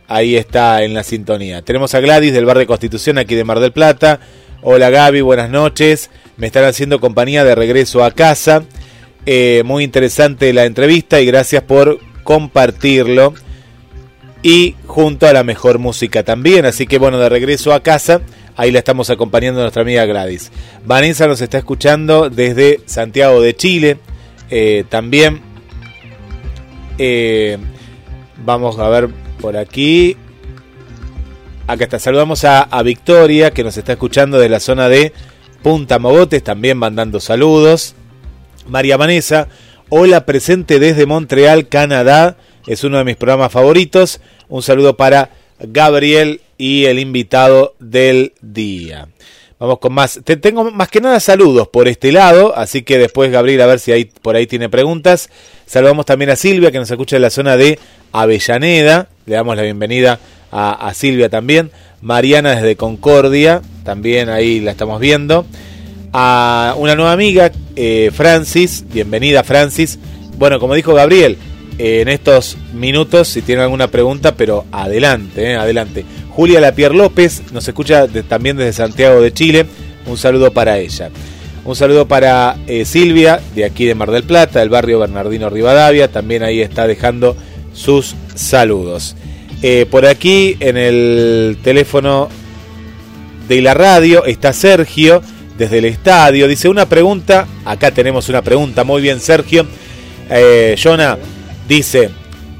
Ahí 0.06 0.36
está 0.36 0.82
en 0.84 0.94
la 0.94 1.02
sintonía. 1.02 1.60
Tenemos 1.60 1.94
a 1.94 2.00
Gladys 2.00 2.32
del 2.32 2.46
Bar 2.46 2.56
de 2.56 2.66
Constitución, 2.66 3.18
aquí 3.18 3.34
de 3.34 3.44
Mar 3.44 3.60
del 3.60 3.72
Plata. 3.72 4.20
Hola 4.62 4.88
Gaby, 4.88 5.20
buenas 5.20 5.50
noches. 5.50 6.08
Me 6.38 6.46
están 6.46 6.64
haciendo 6.64 6.98
compañía 6.98 7.44
de 7.44 7.54
regreso 7.54 8.02
a 8.02 8.10
casa. 8.10 8.62
Eh, 9.26 9.62
muy 9.64 9.84
interesante 9.84 10.52
la 10.52 10.64
entrevista 10.64 11.20
y 11.20 11.26
gracias 11.26 11.62
por 11.62 12.00
compartirlo. 12.24 13.34
Y 14.42 14.76
junto 14.86 15.26
a 15.26 15.32
la 15.32 15.42
mejor 15.42 15.78
música 15.78 16.22
también. 16.22 16.64
Así 16.64 16.86
que 16.86 16.98
bueno, 16.98 17.18
de 17.18 17.28
regreso 17.28 17.72
a 17.72 17.82
casa, 17.82 18.20
ahí 18.56 18.70
la 18.70 18.78
estamos 18.78 19.10
acompañando 19.10 19.60
nuestra 19.60 19.82
amiga 19.82 20.04
Gladys. 20.06 20.52
Vanessa 20.84 21.26
nos 21.26 21.40
está 21.40 21.58
escuchando 21.58 22.30
desde 22.30 22.80
Santiago 22.86 23.40
de 23.40 23.56
Chile. 23.56 23.98
eh, 24.50 24.84
también. 24.88 25.40
Eh, 26.98 27.58
vamos 28.44 28.78
a 28.78 28.88
ver 28.88 29.08
por 29.40 29.56
aquí. 29.56 30.16
Acá 31.66 31.84
está. 31.84 31.98
Saludamos 31.98 32.44
a, 32.44 32.62
a 32.62 32.82
Victoria 32.82 33.50
que 33.50 33.64
nos 33.64 33.76
está 33.76 33.92
escuchando 33.92 34.38
de 34.38 34.48
la 34.48 34.60
zona 34.60 34.88
de 34.88 35.12
Punta 35.62 35.98
Mogotes. 35.98 36.42
También 36.42 36.78
mandando 36.78 37.20
saludos. 37.20 37.94
María 38.68 38.98
Vanessa, 38.98 39.48
hola 39.88 40.26
presente 40.26 40.78
desde 40.78 41.06
Montreal, 41.06 41.68
Canadá. 41.68 42.36
Es 42.66 42.84
uno 42.84 42.98
de 42.98 43.04
mis 43.04 43.16
programas 43.16 43.50
favoritos. 43.50 44.20
Un 44.48 44.62
saludo 44.62 44.96
para 44.96 45.30
Gabriel 45.58 46.42
y 46.58 46.84
el 46.84 46.98
invitado 46.98 47.74
del 47.78 48.34
día. 48.42 49.08
Vamos 49.58 49.78
con 49.78 49.94
más. 49.94 50.20
Te 50.22 50.36
tengo 50.36 50.70
más 50.70 50.88
que 50.88 51.00
nada 51.00 51.18
saludos 51.18 51.68
por 51.68 51.88
este 51.88 52.12
lado, 52.12 52.54
así 52.56 52.82
que 52.82 52.98
después 52.98 53.32
Gabriel 53.32 53.62
a 53.62 53.66
ver 53.66 53.80
si 53.80 53.90
ahí, 53.90 54.04
por 54.04 54.36
ahí 54.36 54.46
tiene 54.46 54.68
preguntas. 54.68 55.30
Saludamos 55.66 56.04
también 56.04 56.30
a 56.30 56.36
Silvia 56.36 56.70
que 56.70 56.78
nos 56.78 56.90
escucha 56.90 57.16
de 57.16 57.20
la 57.20 57.30
zona 57.30 57.56
de 57.56 57.78
Avellaneda. 58.12 59.08
Le 59.24 59.34
damos 59.34 59.56
la 59.56 59.62
bienvenida 59.62 60.20
a, 60.52 60.88
a 60.88 60.94
Silvia 60.94 61.30
también. 61.30 61.70
Mariana 62.02 62.54
desde 62.54 62.76
Concordia, 62.76 63.62
también 63.82 64.28
ahí 64.28 64.60
la 64.60 64.70
estamos 64.70 65.00
viendo 65.00 65.46
a 66.12 66.74
una 66.78 66.94
nueva 66.94 67.12
amiga, 67.12 67.52
eh, 67.76 68.10
Francis. 68.14 68.84
Bienvenida, 68.92 69.42
Francis. 69.44 69.98
Bueno, 70.36 70.58
como 70.58 70.74
dijo 70.74 70.94
Gabriel, 70.94 71.36
eh, 71.78 72.00
en 72.00 72.08
estos 72.08 72.56
minutos, 72.72 73.28
si 73.28 73.42
tienen 73.42 73.64
alguna 73.64 73.88
pregunta, 73.88 74.34
pero 74.34 74.64
adelante, 74.72 75.52
eh, 75.52 75.56
adelante. 75.56 76.04
Julia 76.30 76.60
Lapierre 76.60 76.94
López 76.94 77.42
nos 77.52 77.66
escucha 77.66 78.06
también 78.28 78.56
desde 78.56 78.72
Santiago 78.72 79.20
de 79.20 79.32
Chile. 79.32 79.66
Un 80.06 80.16
saludo 80.16 80.52
para 80.52 80.78
ella. 80.78 81.10
Un 81.64 81.76
saludo 81.76 82.08
para 82.08 82.56
Silvia, 82.84 83.40
de 83.54 83.66
aquí 83.66 83.84
de 83.84 83.94
Mar 83.94 84.10
del 84.10 84.22
Plata, 84.22 84.60
del 84.60 84.70
barrio 84.70 85.00
Bernardino 85.00 85.50
Rivadavia. 85.50 86.10
También 86.10 86.42
ahí 86.42 86.62
está 86.62 86.86
dejando 86.86 87.36
sus 87.74 88.14
saludos. 88.34 89.16
Por 89.90 90.06
aquí 90.06 90.56
en 90.60 90.78
el 90.78 91.58
teléfono 91.62 92.30
de 93.48 93.60
la 93.60 93.74
radio 93.74 94.24
está 94.24 94.54
Sergio 94.54 95.20
desde 95.58 95.78
el 95.78 95.84
estadio. 95.84 96.48
Dice 96.48 96.68
una 96.68 96.86
pregunta. 96.86 97.46
Acá 97.64 97.90
tenemos 97.90 98.28
una 98.28 98.40
pregunta. 98.42 98.84
Muy 98.84 99.02
bien, 99.02 99.20
Sergio. 99.20 99.66
Eh, 100.30 100.76
Jonah 100.82 101.18
dice: 101.68 102.10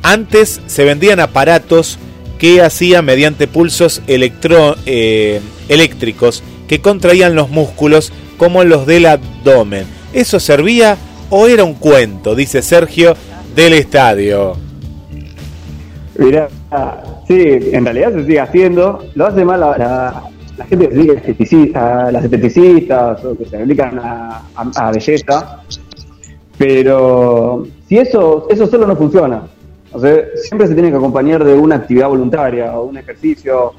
Antes 0.02 0.60
se 0.66 0.84
vendían 0.84 1.20
aparatos 1.20 1.98
que 2.38 2.62
hacía 2.62 3.00
mediante 3.02 3.46
pulsos 3.46 4.02
eh, 4.06 5.40
eléctricos 5.68 6.42
que 6.68 6.80
contraían 6.80 7.34
los 7.34 7.48
músculos 7.50 8.12
como 8.36 8.62
los 8.64 8.86
del 8.86 9.06
abdomen. 9.06 9.86
¿Eso 10.12 10.38
servía 10.38 10.96
o 11.30 11.46
era 11.48 11.64
un 11.64 11.74
cuento? 11.74 12.34
Dice 12.34 12.62
Sergio 12.62 13.16
del 13.54 13.72
estadio. 13.74 14.56
Mirá, 16.16 16.48
sí, 17.28 17.34
en 17.72 17.84
realidad 17.84 18.12
se 18.12 18.22
sigue 18.26 18.40
haciendo. 18.40 19.04
Lo 19.14 19.26
hace 19.26 19.44
mal 19.44 19.60
la, 19.60 19.78
la- 19.78 20.22
la 20.58 20.64
gente 20.66 20.88
que 20.88 20.94
se 20.94 20.98
dedica 21.00 21.12
a 21.20 21.22
estetici- 21.22 21.76
a 21.76 22.10
las 22.12 22.24
esteticistas 22.24 23.24
o 23.24 23.36
que 23.38 23.44
se 23.46 23.56
dedican 23.58 23.98
a, 23.98 24.42
a- 24.56 24.70
a 24.88 24.90
belleza. 24.92 25.60
Pero 26.58 27.66
si 27.88 27.98
eso, 27.98 28.46
eso 28.50 28.66
solo 28.66 28.86
no 28.86 28.96
funciona. 28.96 29.42
O 29.92 30.00
sea, 30.00 30.16
siempre 30.42 30.66
se 30.66 30.74
tiene 30.74 30.90
que 30.90 30.96
acompañar 30.96 31.44
de 31.44 31.54
una 31.54 31.76
actividad 31.76 32.08
voluntaria 32.08 32.76
o 32.78 32.84
un 32.84 32.98
ejercicio 32.98 33.72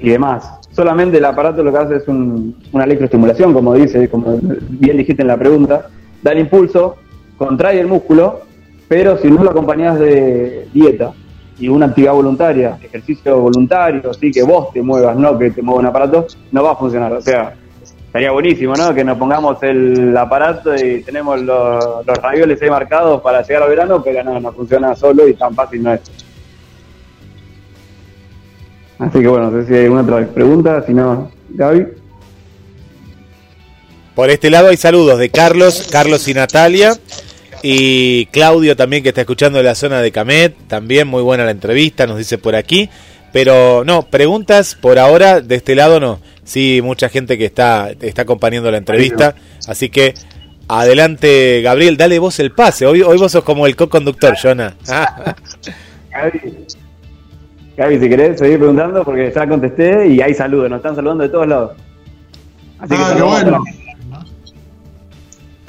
y 0.00 0.10
demás. 0.10 0.50
Solamente 0.72 1.18
el 1.18 1.24
aparato 1.24 1.62
lo 1.62 1.72
que 1.72 1.78
hace 1.78 1.96
es 1.96 2.08
un- 2.08 2.56
una 2.72 2.84
electroestimulación, 2.84 3.52
como 3.54 3.74
dice, 3.74 4.08
como 4.08 4.38
bien 4.68 4.96
dijiste 4.96 5.22
en 5.22 5.28
la 5.28 5.36
pregunta, 5.38 5.86
da 6.22 6.32
el 6.32 6.40
impulso, 6.40 6.96
contrae 7.38 7.80
el 7.80 7.86
músculo, 7.86 8.40
pero 8.88 9.16
si 9.18 9.28
no 9.30 9.42
lo 9.44 9.50
acompañas 9.50 9.98
de 9.98 10.68
dieta 10.74 11.12
y 11.60 11.68
una 11.68 11.86
actividad 11.86 12.14
voluntaria, 12.14 12.78
ejercicio 12.82 13.38
voluntario, 13.38 14.12
sí 14.14 14.30
que 14.30 14.42
vos 14.42 14.72
te 14.72 14.82
muevas, 14.82 15.16
no 15.16 15.38
que 15.38 15.50
te 15.50 15.62
mueva 15.62 15.80
un 15.80 15.86
aparato, 15.86 16.26
no 16.50 16.64
va 16.64 16.72
a 16.72 16.76
funcionar. 16.76 17.12
O 17.12 17.20
sea, 17.20 17.54
estaría 18.06 18.32
buenísimo, 18.32 18.74
¿no? 18.74 18.94
Que 18.94 19.04
nos 19.04 19.18
pongamos 19.18 19.62
el 19.62 20.16
aparato 20.16 20.74
y 20.74 21.02
tenemos 21.02 21.40
los, 21.42 22.06
los 22.06 22.18
ravioles 22.18 22.60
ahí 22.62 22.70
marcados 22.70 23.20
para 23.20 23.42
llegar 23.42 23.62
al 23.62 23.68
verano, 23.68 24.02
pero 24.02 24.24
no, 24.24 24.40
no 24.40 24.52
funciona 24.52 24.96
solo 24.96 25.28
y 25.28 25.34
tan 25.34 25.54
fácil 25.54 25.82
no 25.82 25.92
es. 25.92 26.00
Así 28.98 29.20
que 29.20 29.28
bueno, 29.28 29.50
no 29.50 29.60
sé 29.60 29.68
si 29.68 29.74
hay 29.74 29.84
alguna 29.84 30.02
otra 30.02 30.26
pregunta, 30.26 30.82
si 30.86 30.94
no, 30.94 31.30
Gaby. 31.50 31.86
Por 34.14 34.28
este 34.28 34.50
lado 34.50 34.68
hay 34.68 34.76
saludos 34.76 35.18
de 35.18 35.30
Carlos, 35.30 35.88
Carlos 35.90 36.26
y 36.26 36.34
Natalia. 36.34 36.94
Y 37.62 38.26
Claudio 38.26 38.76
también 38.76 39.02
que 39.02 39.10
está 39.10 39.22
escuchando 39.22 39.58
de 39.58 39.64
la 39.64 39.74
zona 39.74 40.00
de 40.00 40.12
Camet. 40.12 40.54
También 40.68 41.08
muy 41.08 41.22
buena 41.22 41.44
la 41.44 41.50
entrevista, 41.50 42.06
nos 42.06 42.18
dice 42.18 42.38
por 42.38 42.56
aquí. 42.56 42.88
Pero 43.32 43.84
no, 43.84 44.02
preguntas 44.02 44.74
por 44.74 44.98
ahora 44.98 45.40
de 45.40 45.54
este 45.54 45.74
lado 45.74 46.00
no. 46.00 46.20
Sí, 46.44 46.80
mucha 46.82 47.08
gente 47.08 47.38
que 47.38 47.44
está, 47.44 47.90
está 48.00 48.22
acompañando 48.22 48.70
la 48.70 48.78
entrevista. 48.78 49.34
Así 49.68 49.88
que 49.88 50.14
adelante, 50.68 51.60
Gabriel, 51.62 51.96
dale 51.96 52.18
vos 52.18 52.38
el 52.40 52.52
pase. 52.52 52.86
Hoy, 52.86 53.02
hoy 53.02 53.18
vos 53.18 53.30
sos 53.30 53.44
como 53.44 53.66
el 53.66 53.76
co-conductor, 53.76 54.34
Jonah. 54.40 54.74
Ah, 54.88 55.36
Gaby, 56.10 56.40
Gaby, 57.76 58.00
si 58.00 58.08
querés 58.08 58.38
seguir 58.38 58.58
preguntando, 58.58 59.04
porque 59.04 59.32
ya 59.32 59.48
contesté 59.48 60.08
y 60.08 60.20
hay 60.20 60.34
saludos, 60.34 60.68
nos 60.68 60.78
están 60.78 60.96
saludando 60.96 61.22
de 61.22 61.30
todos 61.30 61.46
lados. 61.46 61.72
Así 62.80 62.94
Ah, 62.96 62.96
qué 62.96 62.96
saludamos 62.96 63.40
a 63.40 63.44
bueno. 63.44 63.64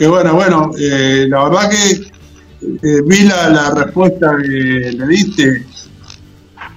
Qué 0.01 0.07
bueno, 0.07 0.33
bueno, 0.33 0.71
eh, 0.79 1.27
la 1.29 1.43
verdad 1.43 1.69
que 1.69 1.91
eh, 1.91 3.01
vi 3.05 3.19
la, 3.21 3.49
la 3.51 3.69
respuesta 3.69 4.31
que 4.41 4.47
le 4.97 5.07
diste. 5.07 5.63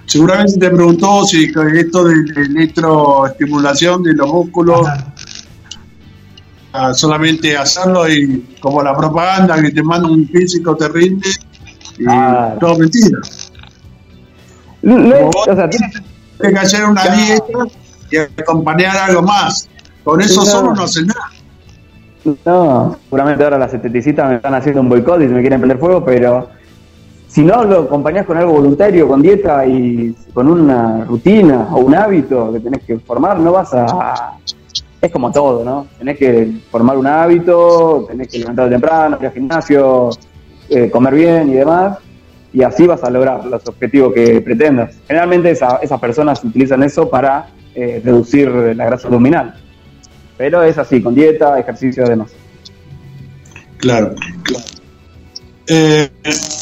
Seguramente 0.04 0.58
te 0.58 0.68
preguntó 0.68 1.24
si 1.24 1.44
esto 1.44 2.04
de 2.04 2.16
la 2.16 2.42
electroestimulación 2.42 4.02
de 4.02 4.12
los 4.12 4.28
músculos, 4.30 4.86
ah, 6.74 6.92
solamente 6.92 7.56
hacerlo 7.56 8.06
y 8.10 8.56
como 8.60 8.82
la 8.82 8.94
propaganda 8.94 9.58
que 9.62 9.70
te 9.70 9.82
manda 9.82 10.06
un 10.06 10.28
físico 10.28 10.76
te 10.76 10.86
rinde, 10.90 11.30
y 11.98 12.04
todo 12.60 12.76
mentira. 12.78 13.20
Vos- 14.82 15.48
o 15.48 15.54
sea, 15.54 15.70
tiene- 15.70 15.90
Tienes 16.38 16.60
que 16.60 16.66
hacer 16.66 16.84
una 16.84 17.04
dieta 17.06 17.46
y 18.10 18.16
acompañar 18.42 18.94
algo 18.98 19.22
más. 19.22 19.66
Con 20.02 20.20
eso 20.20 20.42
solo 20.44 20.74
no 20.74 20.82
haces 20.82 21.06
nada. 21.06 21.30
No, 22.44 22.96
seguramente 23.04 23.44
ahora 23.44 23.58
las 23.58 23.74
esteticistas 23.74 24.28
me 24.30 24.36
están 24.36 24.54
haciendo 24.54 24.80
un 24.80 24.88
boicot 24.88 25.20
y 25.20 25.28
se 25.28 25.34
me 25.34 25.40
quieren 25.40 25.60
prender 25.60 25.78
fuego, 25.78 26.04
pero 26.04 26.48
si 27.28 27.42
no 27.44 27.64
lo 27.64 27.80
acompañás 27.80 28.24
con 28.24 28.36
algo 28.38 28.52
voluntario, 28.52 29.06
con 29.08 29.20
dieta 29.20 29.66
y 29.66 30.14
con 30.32 30.48
una 30.48 31.04
rutina 31.04 31.68
o 31.72 31.80
un 31.80 31.94
hábito 31.94 32.52
que 32.52 32.60
tenés 32.60 32.82
que 32.84 32.98
formar, 32.98 33.38
no 33.38 33.52
vas 33.52 33.74
a... 33.74 34.36
Es 35.02 35.10
como 35.12 35.30
todo, 35.30 35.62
¿no? 35.64 35.86
Tenés 35.98 36.16
que 36.16 36.50
formar 36.70 36.96
un 36.96 37.06
hábito, 37.06 38.06
tenés 38.08 38.28
que 38.28 38.38
levantarte 38.38 38.70
temprano, 38.70 39.18
ir 39.20 39.26
al 39.26 39.32
gimnasio, 39.34 40.08
eh, 40.70 40.90
comer 40.90 41.14
bien 41.14 41.50
y 41.50 41.54
demás, 41.54 41.98
y 42.54 42.62
así 42.62 42.86
vas 42.86 43.04
a 43.04 43.10
lograr 43.10 43.44
los 43.44 43.66
objetivos 43.68 44.14
que 44.14 44.40
pretendas. 44.40 44.96
Generalmente 45.06 45.50
esa- 45.50 45.76
esas 45.82 46.00
personas 46.00 46.42
utilizan 46.42 46.82
eso 46.82 47.10
para 47.10 47.48
eh, 47.74 48.00
reducir 48.02 48.48
la 48.48 48.86
grasa 48.86 49.08
abdominal. 49.08 49.54
Pero 50.36 50.62
es 50.62 50.78
así, 50.78 51.02
con 51.02 51.14
dieta, 51.14 51.58
ejercicio, 51.58 52.04
además. 52.04 52.32
Claro. 53.78 54.14
Eh, 55.66 56.10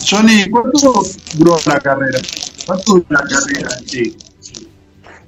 Johnny, 0.09 0.49
¿cuánto 0.51 0.93
duró 1.37 1.57
la 1.67 1.81
carrera? 1.81 2.19
¿Cuánto 2.67 2.93
duró 2.93 3.07
la 3.09 3.23
carrera 3.23 3.69
en 3.79 3.89
sí? 3.89 4.17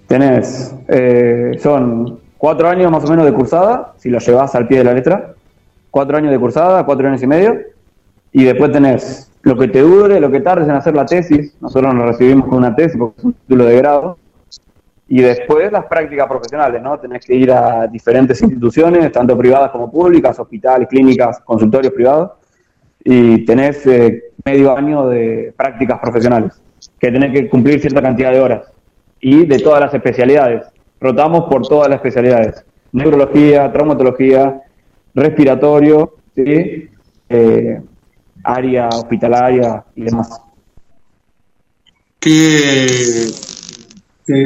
Tenés, 0.06 0.74
eh, 0.88 1.58
son 1.62 2.20
cuatro 2.36 2.68
años 2.68 2.90
más 2.90 3.04
o 3.04 3.08
menos 3.08 3.24
de 3.24 3.32
cursada, 3.32 3.94
si 3.98 4.10
lo 4.10 4.18
llevas 4.18 4.54
al 4.54 4.68
pie 4.68 4.78
de 4.78 4.84
la 4.84 4.94
letra. 4.94 5.34
Cuatro 5.90 6.16
años 6.16 6.30
de 6.30 6.38
cursada, 6.38 6.84
cuatro 6.84 7.08
años 7.08 7.22
y 7.22 7.26
medio. 7.26 7.58
Y 8.32 8.44
después 8.44 8.70
tenés 8.72 9.30
lo 9.42 9.56
que 9.56 9.68
te 9.68 9.80
dure, 9.80 10.20
lo 10.20 10.30
que 10.30 10.40
tardes 10.40 10.68
en 10.68 10.74
hacer 10.74 10.94
la 10.94 11.06
tesis. 11.06 11.54
Nosotros 11.60 11.94
nos 11.94 12.06
recibimos 12.06 12.48
con 12.48 12.58
una 12.58 12.74
tesis 12.74 12.96
porque 12.98 13.18
es 13.18 13.24
un 13.24 13.32
título 13.32 13.64
de 13.64 13.76
grado. 13.76 14.18
Y 15.06 15.20
después 15.20 15.70
las 15.70 15.84
prácticas 15.86 16.26
profesionales, 16.26 16.82
¿no? 16.82 16.98
Tenés 16.98 17.24
que 17.24 17.34
ir 17.34 17.52
a 17.52 17.86
diferentes 17.86 18.40
instituciones, 18.40 19.12
tanto 19.12 19.36
privadas 19.36 19.70
como 19.70 19.90
públicas, 19.90 20.38
hospitales, 20.38 20.88
clínicas, 20.88 21.40
consultorios 21.40 21.92
privados. 21.92 22.32
Y 23.04 23.44
tenés 23.44 23.86
eh, 23.86 24.32
medio 24.44 24.76
año 24.76 25.08
de 25.08 25.52
prácticas 25.56 25.98
profesionales, 26.00 26.52
que 26.98 27.12
tenés 27.12 27.32
que 27.32 27.48
cumplir 27.50 27.80
cierta 27.80 28.00
cantidad 28.00 28.32
de 28.32 28.40
horas 28.40 28.72
y 29.20 29.44
de 29.44 29.58
todas 29.58 29.80
las 29.80 29.92
especialidades. 29.92 30.66
Rotamos 31.00 31.44
por 31.50 31.66
todas 31.68 31.88
las 31.88 31.96
especialidades. 31.96 32.64
Neurología, 32.92 33.70
traumatología, 33.70 34.62
respiratorio. 35.14 36.14
Eh, 36.36 37.80
área 38.44 38.88
hospitalaria 38.88 39.84
y 39.96 40.02
demás. 40.04 40.40
Que, 42.20 43.26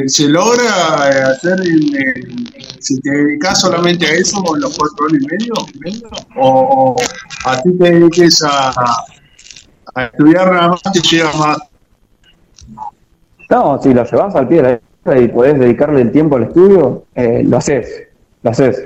se 0.07 0.27
logra 0.29 1.09
eh, 1.09 1.21
hacer, 1.23 1.59
en- 1.65 2.45
si 2.79 2.99
te 3.01 3.11
dedicas 3.11 3.61
solamente 3.61 4.05
a 4.05 4.13
eso 4.13 4.41
los 4.57 4.77
cuatro 4.77 5.05
años 5.07 5.23
y 5.23 5.27
medio, 5.27 5.53
medio, 5.79 6.09
o, 6.37 6.95
a 7.45 7.61
ti 7.61 7.77
te 7.77 7.91
dediques 7.91 8.41
a, 8.43 8.73
a 9.95 10.05
estudiar 10.05 10.51
nada 10.51 10.69
más, 10.69 10.81
te 10.81 10.99
lleva 11.01 11.31
más. 11.33 11.57
No, 13.49 13.81
si 13.81 13.93
lo 13.93 14.03
llevas 14.05 14.35
al 14.35 14.47
pie 14.47 14.57
de 14.57 14.63
la 14.63 14.69
letra 14.71 15.19
y 15.21 15.27
podés 15.27 15.59
dedicarle 15.59 16.01
el 16.01 16.11
tiempo 16.11 16.35
al 16.35 16.43
estudio, 16.43 17.05
eh, 17.15 17.43
lo 17.45 17.57
haces, 17.57 18.03
lo 18.43 18.51
haces. 18.51 18.83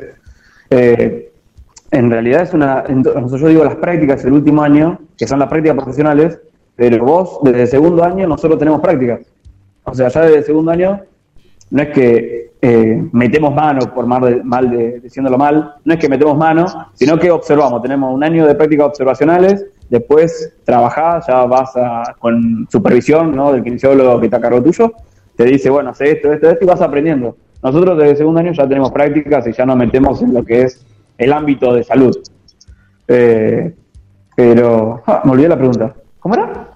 Eh, 0.70 1.32
en 1.91 2.10
realidad 2.10 2.44
es 2.44 2.54
una, 2.54 2.84
entonces 2.88 3.39
yo 3.41 3.48
digo 3.50 3.64
las 3.64 3.76
prácticas 3.76 4.24
del 4.24 4.34
último 4.34 4.64
año, 4.64 5.00
que 5.18 5.28
son 5.28 5.39
las 5.39 5.50
prácticas 5.50 5.76
profesionales, 5.78 6.39
pero 6.76 7.04
vos 7.04 7.39
desde 7.44 7.62
el 7.64 7.68
segundo 7.68 8.04
año 8.04 8.28
nosotros 8.28 8.58
tenemos 8.58 8.82
prácticas. 8.82 9.20
O 9.86 9.93
sea, 9.93 10.07
ya 10.09 10.21
desde 10.21 10.43
segundo 10.43 10.71
año 10.71 11.01
no 11.71 11.81
es 11.81 11.89
que 11.89 12.51
eh, 12.61 13.03
metemos 13.11 13.53
mano, 13.53 13.81
por 13.93 14.05
mal, 14.05 14.21
de- 14.21 14.43
mal 14.43 14.69
de- 14.69 15.01
mal, 15.38 15.75
no 15.84 15.93
es 15.93 15.99
que 15.99 16.07
metemos 16.07 16.38
mano, 16.38 16.65
sino 16.93 17.17
que 17.19 17.29
observamos. 17.31 17.81
Tenemos 17.81 18.13
un 18.13 18.23
año 18.23 18.45
de 18.47 18.55
prácticas 18.55 18.88
observacionales, 18.88 19.65
después 19.89 20.53
trabajás, 20.63 21.25
ya 21.27 21.43
vas 21.45 21.75
a- 21.75 22.15
con 22.19 22.67
supervisión 22.71 23.36
¿no? 23.36 23.51
del 23.51 23.63
kinesiólogo 23.63 24.19
que 24.19 24.27
está 24.27 24.38
a 24.38 24.41
cargo 24.41 24.61
tuyo, 24.63 24.93
te 25.36 25.43
dice, 25.45 25.69
bueno, 25.69 25.89
hace 25.89 26.11
esto, 26.11 26.31
esto, 26.31 26.49
esto, 26.51 26.63
y 26.63 26.67
vas 26.67 26.79
aprendiendo. 26.81 27.36
Nosotros 27.61 27.97
desde 27.97 28.17
segundo 28.17 28.39
año 28.39 28.51
ya 28.53 28.67
tenemos 28.67 28.91
prácticas 28.91 29.45
y 29.47 29.51
ya 29.53 29.65
nos 29.65 29.75
metemos 29.75 30.21
en 30.21 30.34
lo 30.34 30.43
que 30.43 30.61
es 30.63 30.86
el 31.17 31.34
ámbito 31.34 31.73
de 31.73 31.84
salud. 31.84 32.15
Eh, 33.07 33.73
pero, 34.36 35.01
ah, 35.05 35.21
me 35.25 35.31
olvidé 35.31 35.49
la 35.49 35.57
pregunta. 35.57 35.93
¿Cómo 36.19 36.36
era? 36.36 36.69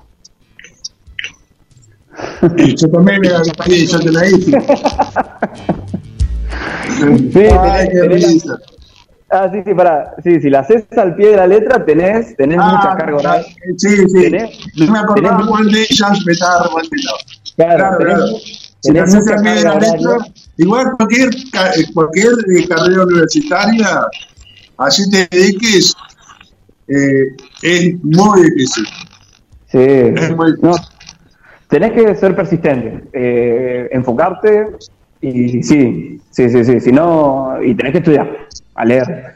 Yo 2.75 2.89
también 2.89 3.21
me 3.21 3.29
la 3.29 3.43
sí, 3.65 3.87
yo 3.87 3.99
te 3.99 4.11
la 4.11 4.27
hice. 4.27 4.51
Sí, 6.99 7.05
Ay, 7.35 7.87
tenés- 7.87 7.91
qué 7.91 8.01
risa. 8.09 8.57
Ah, 9.29 9.49
sí, 9.51 9.59
sí, 9.65 9.73
para. 9.73 10.15
Sí, 10.23 10.39
si 10.41 10.49
la 10.49 10.59
haces 10.61 10.85
al 10.97 11.15
pie 11.15 11.31
de 11.31 11.35
la 11.35 11.47
letra, 11.47 11.83
tenés, 11.85 12.35
tenés 12.37 12.57
Ah, 12.61 12.71
mucha 12.75 12.95
carga 12.97 13.17
horaria. 13.17 13.45
Sí, 13.77 13.89
sí. 14.07 14.13
Tenés- 14.13 14.57
no 14.77 14.91
me 14.91 14.99
acordaba 14.99 15.37
tenés- 15.39 15.47
cuál 15.49 15.71
de 15.71 15.81
ellas 15.81 16.19
me 16.25 16.31
estaba 16.31 16.63
revolviendo. 16.63 17.11
Claro, 17.57 17.77
Claro, 17.77 17.97
tenés, 17.97 18.15
claro. 18.15 18.37
Si 18.79 18.93
la 18.93 19.03
haces 19.03 19.27
al 19.27 19.41
pie 19.41 19.51
de 19.51 19.63
la 19.63 19.73
letra, 19.75 20.09
horaria. 20.11 20.33
igual 20.57 20.91
cualquier, 20.97 21.29
eh, 21.35 21.85
cualquier 21.93 22.31
eh, 22.55 22.67
carrera 22.69 23.03
universitaria, 23.03 24.01
así 24.77 25.09
te 25.11 25.27
dediques, 25.29 25.93
eh, 26.87 27.23
es 27.63 27.93
muy 28.03 28.43
difícil. 28.43 28.85
Sí, 29.71 29.77
muy- 30.35 30.53
no, 30.61 30.71
tenés 31.67 31.91
que 31.91 32.15
ser 32.15 32.35
persistente, 32.35 33.03
eh, 33.13 33.89
enfocarte 33.91 34.67
y 35.21 35.63
sí, 35.63 36.21
sí, 36.29 36.49
sí, 36.49 36.63
sí, 36.63 36.79
si 36.79 36.91
no, 36.91 37.57
y 37.61 37.75
tenés 37.75 37.91
que 37.91 37.97
estudiar, 37.99 38.29
a 38.75 38.85
leer. 38.85 39.35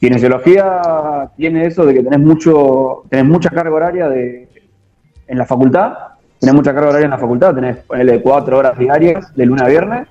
Kinesiología 0.00 1.30
tiene 1.36 1.66
eso 1.66 1.84
de 1.84 1.94
que 1.94 2.02
tenés 2.02 2.20
mucho, 2.20 3.04
tenés 3.08 3.26
mucha 3.26 3.50
carga 3.50 3.74
horaria 3.74 4.08
de, 4.08 4.48
en 5.26 5.38
la 5.38 5.46
facultad, 5.46 5.92
tenés 6.38 6.54
mucha 6.54 6.72
carga 6.72 6.88
horaria 6.88 7.04
en 7.04 7.10
la 7.10 7.18
facultad, 7.18 7.54
tenés 7.54 7.76
ponele 7.78 8.20
cuatro 8.22 8.58
horas 8.58 8.78
diarias 8.78 9.34
de 9.36 9.46
lunes 9.46 9.62
a 9.62 9.68
viernes. 9.68 10.08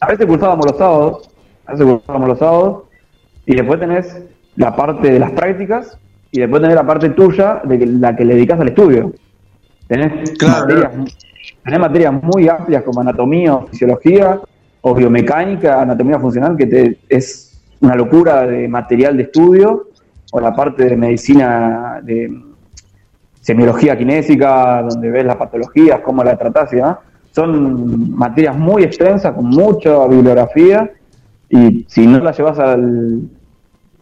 A 0.00 0.06
veces 0.06 0.26
cursábamos 0.26 0.64
los 0.64 0.78
sábados, 0.78 1.30
a 1.66 1.72
veces 1.72 1.86
cursábamos 1.86 2.28
los 2.28 2.38
sábados, 2.38 2.82
y 3.46 3.56
después 3.56 3.80
tenés 3.80 4.22
la 4.56 4.74
parte 4.74 5.10
de 5.10 5.18
las 5.18 5.32
prácticas, 5.32 5.98
y 6.30 6.40
después 6.40 6.62
tenés 6.62 6.76
la 6.76 6.86
parte 6.86 7.10
tuya 7.10 7.60
de 7.64 7.84
la 7.86 8.14
que 8.14 8.24
le 8.24 8.34
dedicas 8.34 8.60
al 8.60 8.68
estudio. 8.68 9.12
Tenés, 9.90 10.30
Claro, 10.38 10.60
materias, 10.66 10.92
tenés 11.64 11.80
materias 11.80 12.14
muy 12.22 12.48
amplias 12.48 12.82
como 12.84 13.00
anatomía 13.00 13.56
o 13.56 13.66
fisiología 13.66 14.40
o 14.82 14.94
biomecánica, 14.94 15.82
anatomía 15.82 16.18
funcional, 16.20 16.56
que 16.56 16.66
te, 16.66 16.98
es 17.08 17.60
una 17.80 17.96
locura 17.96 18.46
de 18.46 18.68
material 18.68 19.16
de 19.16 19.24
estudio, 19.24 19.88
o 20.32 20.40
la 20.40 20.54
parte 20.54 20.84
de 20.84 20.96
medicina 20.96 21.98
de 22.04 22.30
semiología 23.40 23.98
kinésica, 23.98 24.82
donde 24.82 25.10
ves 25.10 25.24
las 25.24 25.36
patologías, 25.36 26.00
cómo 26.00 26.22
la 26.22 26.36
tratás 26.36 26.72
y 26.72 26.76
demás. 26.76 26.98
Son 27.32 28.16
materias 28.16 28.56
muy 28.56 28.84
extensas, 28.84 29.32
con 29.34 29.46
mucha 29.46 30.06
bibliografía, 30.06 30.88
y 31.48 31.84
si 31.88 32.06
no 32.06 32.20
la 32.20 32.30
llevas 32.30 32.58
al, 32.60 33.22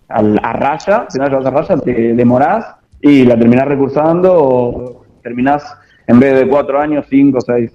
al- 0.09 0.41
a 0.43 0.53
raya, 0.53 1.07
si 1.09 1.17
no 1.19 1.25
la 1.25 1.31
llevas 1.31 1.47
a 1.47 1.51
raya, 1.51 1.77
te 1.79 1.93
demorás 2.15 2.67
y 3.01 3.25
la 3.25 3.39
terminás 3.39 3.67
recursando 3.69 4.35
o 4.35 5.05
terminás 5.23 5.63
en 6.09 6.19
vez 6.21 6.35
de 6.41 6.49
cuatro 6.49 6.81
años, 6.81 7.07
cinco, 7.09 7.39
seis. 7.41 7.71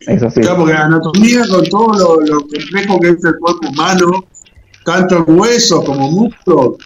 Es 0.00 0.22
así. 0.22 0.40
Claro, 0.40 0.58
porque 0.58 0.74
la 0.74 0.84
anatomía 0.84 1.42
con 1.48 1.64
todo 1.64 1.92
lo, 1.98 2.20
lo 2.26 2.40
complejo 2.42 3.00
que 3.00 3.08
es 3.08 3.24
el 3.24 3.38
cuerpo 3.38 3.68
humano, 3.68 4.24
tanto 4.84 5.24
en 5.26 5.38
huesos 5.38 5.84
como 5.84 6.10
músculos, 6.10 6.76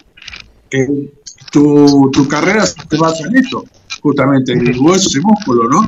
que 0.71 1.11
tu, 1.51 2.11
tu 2.13 2.27
carrera 2.29 2.65
se 2.67 2.97
basa 2.99 3.27
en 3.29 3.37
eso, 3.37 3.65
justamente, 4.03 4.53
en 4.53 4.75
huesos 4.85 5.15
y 5.17 5.21
músculos, 5.21 5.67
¿no? 5.71 5.87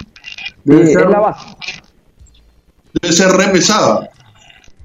Debe, 0.65 0.87
Sí, 0.87 0.93
ser, 0.95 1.09
la 1.11 1.21
base. 1.21 1.47
debe 3.01 3.15
ser 3.15 3.29
re 3.33 3.49
pesada. 3.49 4.09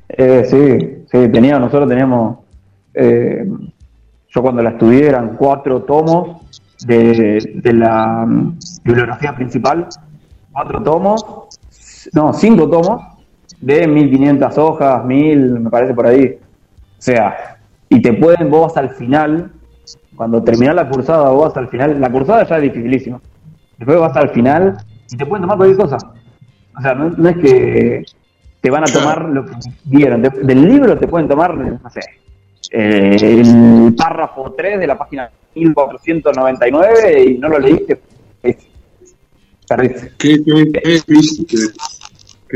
Eh, 0.10 0.46
sí, 0.50 1.06
sí, 1.12 1.30
tenía, 1.32 1.60
nosotros 1.60 1.88
teníamos, 1.90 2.40
eh, 2.94 3.46
yo 4.30 4.42
cuando 4.42 4.62
la 4.62 4.72
estudié 4.72 5.08
eran 5.08 5.36
cuatro 5.38 5.84
tomos 5.84 6.42
de, 6.86 7.52
de 7.56 7.74
la 7.74 8.26
mm, 8.26 8.58
bibliografía 8.84 9.36
principal, 9.36 9.88
cuatro 10.52 10.82
tomos, 10.82 11.26
no, 12.14 12.34
cinco 12.34 12.70
tomos 12.70 13.02
de 13.60 13.88
1500 13.88 14.58
hojas, 14.58 15.04
1000, 15.06 15.60
me 15.60 15.70
parece 15.70 15.94
por 15.94 16.08
ahí. 16.08 16.38
O 16.42 17.02
sea, 17.02 17.58
y 17.90 18.02
te 18.02 18.14
pueden, 18.14 18.50
vos 18.50 18.76
al 18.78 18.90
final, 18.92 19.52
cuando 20.16 20.42
terminás 20.44 20.76
la 20.76 20.88
cursada, 20.90 21.30
vos 21.30 21.56
al 21.58 21.68
final, 21.70 22.00
la 22.00 22.10
cursada 22.12 22.46
ya 22.46 22.58
es 22.58 22.62
dificilísima. 22.64 23.20
Después 23.78 24.00
vas 24.00 24.16
al 24.18 24.30
final 24.30 24.78
y 25.12 25.18
te 25.18 25.26
pueden 25.26 25.42
tomar 25.44 25.58
cualquier 25.58 25.78
cosa. 25.80 25.98
O 26.78 26.82
sea, 26.82 26.94
no, 26.94 27.10
no 27.10 27.30
es 27.30 27.38
que 27.38 28.04
te 28.62 28.70
van 28.70 28.84
a 28.84 28.88
tomar 28.94 29.24
lo 29.30 29.46
que 29.46 29.54
vieron. 29.86 30.22
De- 30.22 30.30
del 30.30 30.70
libro 30.70 30.98
te 30.98 31.08
pueden 31.08 31.28
tomar, 31.28 31.56
no 31.56 31.90
sé, 31.90 32.02
eh, 32.72 33.18
el 33.22 33.96
párrafo 33.96 34.54
3 34.56 34.80
de 34.80 34.88
la 34.88 34.98
página 34.98 35.30
1499 35.56 37.24
y 37.24 37.38
no 37.38 37.50
lo 37.50 37.60
leíste. 37.60 38.00
Perdiste. 39.68 40.12
Qué, 40.18 40.38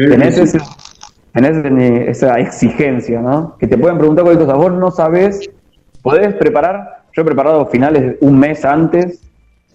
Tenés, 0.10 0.38
ese- 0.38 2.10
esa 2.10 2.40
exigencia, 2.40 3.22
¿no? 3.22 3.56
Que 3.58 3.68
te 3.68 3.78
pueden 3.78 3.98
preguntar 3.98 4.24
cualquier 4.26 4.48
cosa. 4.48 4.58
Vos 4.58 4.72
no 4.74 4.92
sabés, 4.92 5.50
podés 6.02 6.34
preparar. 6.36 7.04
Yo 7.16 7.22
he 7.22 7.26
preparado 7.26 7.66
finales 7.68 8.16
un 8.22 8.40
mes 8.40 8.66
antes, 8.66 9.22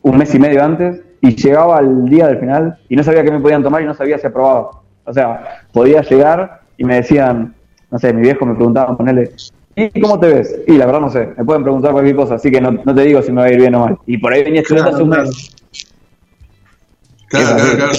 un 0.02 0.16
mes 0.18 0.34
y 0.34 0.38
medio 0.40 0.64
antes, 0.64 1.00
y 1.20 1.34
llegaba 1.36 1.78
al 1.78 2.04
día 2.06 2.26
del 2.28 2.38
final 2.38 2.78
y 2.88 2.96
no 2.96 3.02
sabía 3.04 3.22
qué 3.22 3.30
me 3.30 3.40
podían 3.40 3.62
tomar 3.62 3.82
y 3.82 3.86
no 3.86 3.94
sabía 3.94 4.18
si 4.18 4.26
aprobaba. 4.26 4.70
O 5.04 5.12
sea, 5.12 5.62
podía 5.72 6.02
llegar 6.02 6.62
y 6.76 6.84
me 6.84 6.96
decían, 6.96 7.54
no 7.90 7.98
sé, 7.98 8.12
mi 8.12 8.22
viejo 8.22 8.44
me 8.44 8.54
preguntaba, 8.54 8.96
ponerle, 8.96 9.30
¿y 9.95 10.01
cómo 10.01 10.18
te 10.18 10.29
ves? 10.29 10.61
Y 10.66 10.72
la 10.72 10.87
verdad 10.87 11.01
no 11.01 11.11
sé, 11.11 11.29
me 11.37 11.45
pueden 11.45 11.62
preguntar 11.62 11.93
cualquier 11.93 12.16
cosa, 12.16 12.35
así 12.35 12.51
que 12.51 12.61
no, 12.61 12.72
no 12.72 12.95
te 12.95 13.03
digo 13.03 13.22
si 13.22 13.33
me 13.33 13.43
va 13.43 13.47
a 13.47 13.53
ir 13.53 13.59
bien 13.61 13.74
o 13.74 13.81
mal. 13.81 13.99
Y 14.07 14.18
por 14.18 14.33
ahí 14.33 14.45
venía 14.45 14.61
estudiando 14.62 14.91
hace 14.93 15.03
un 15.03 15.11
Claro, 15.11 15.26
mes. 15.26 15.51
Claro, 17.29 17.57
claro, 17.57 17.76
claro. 17.76 17.93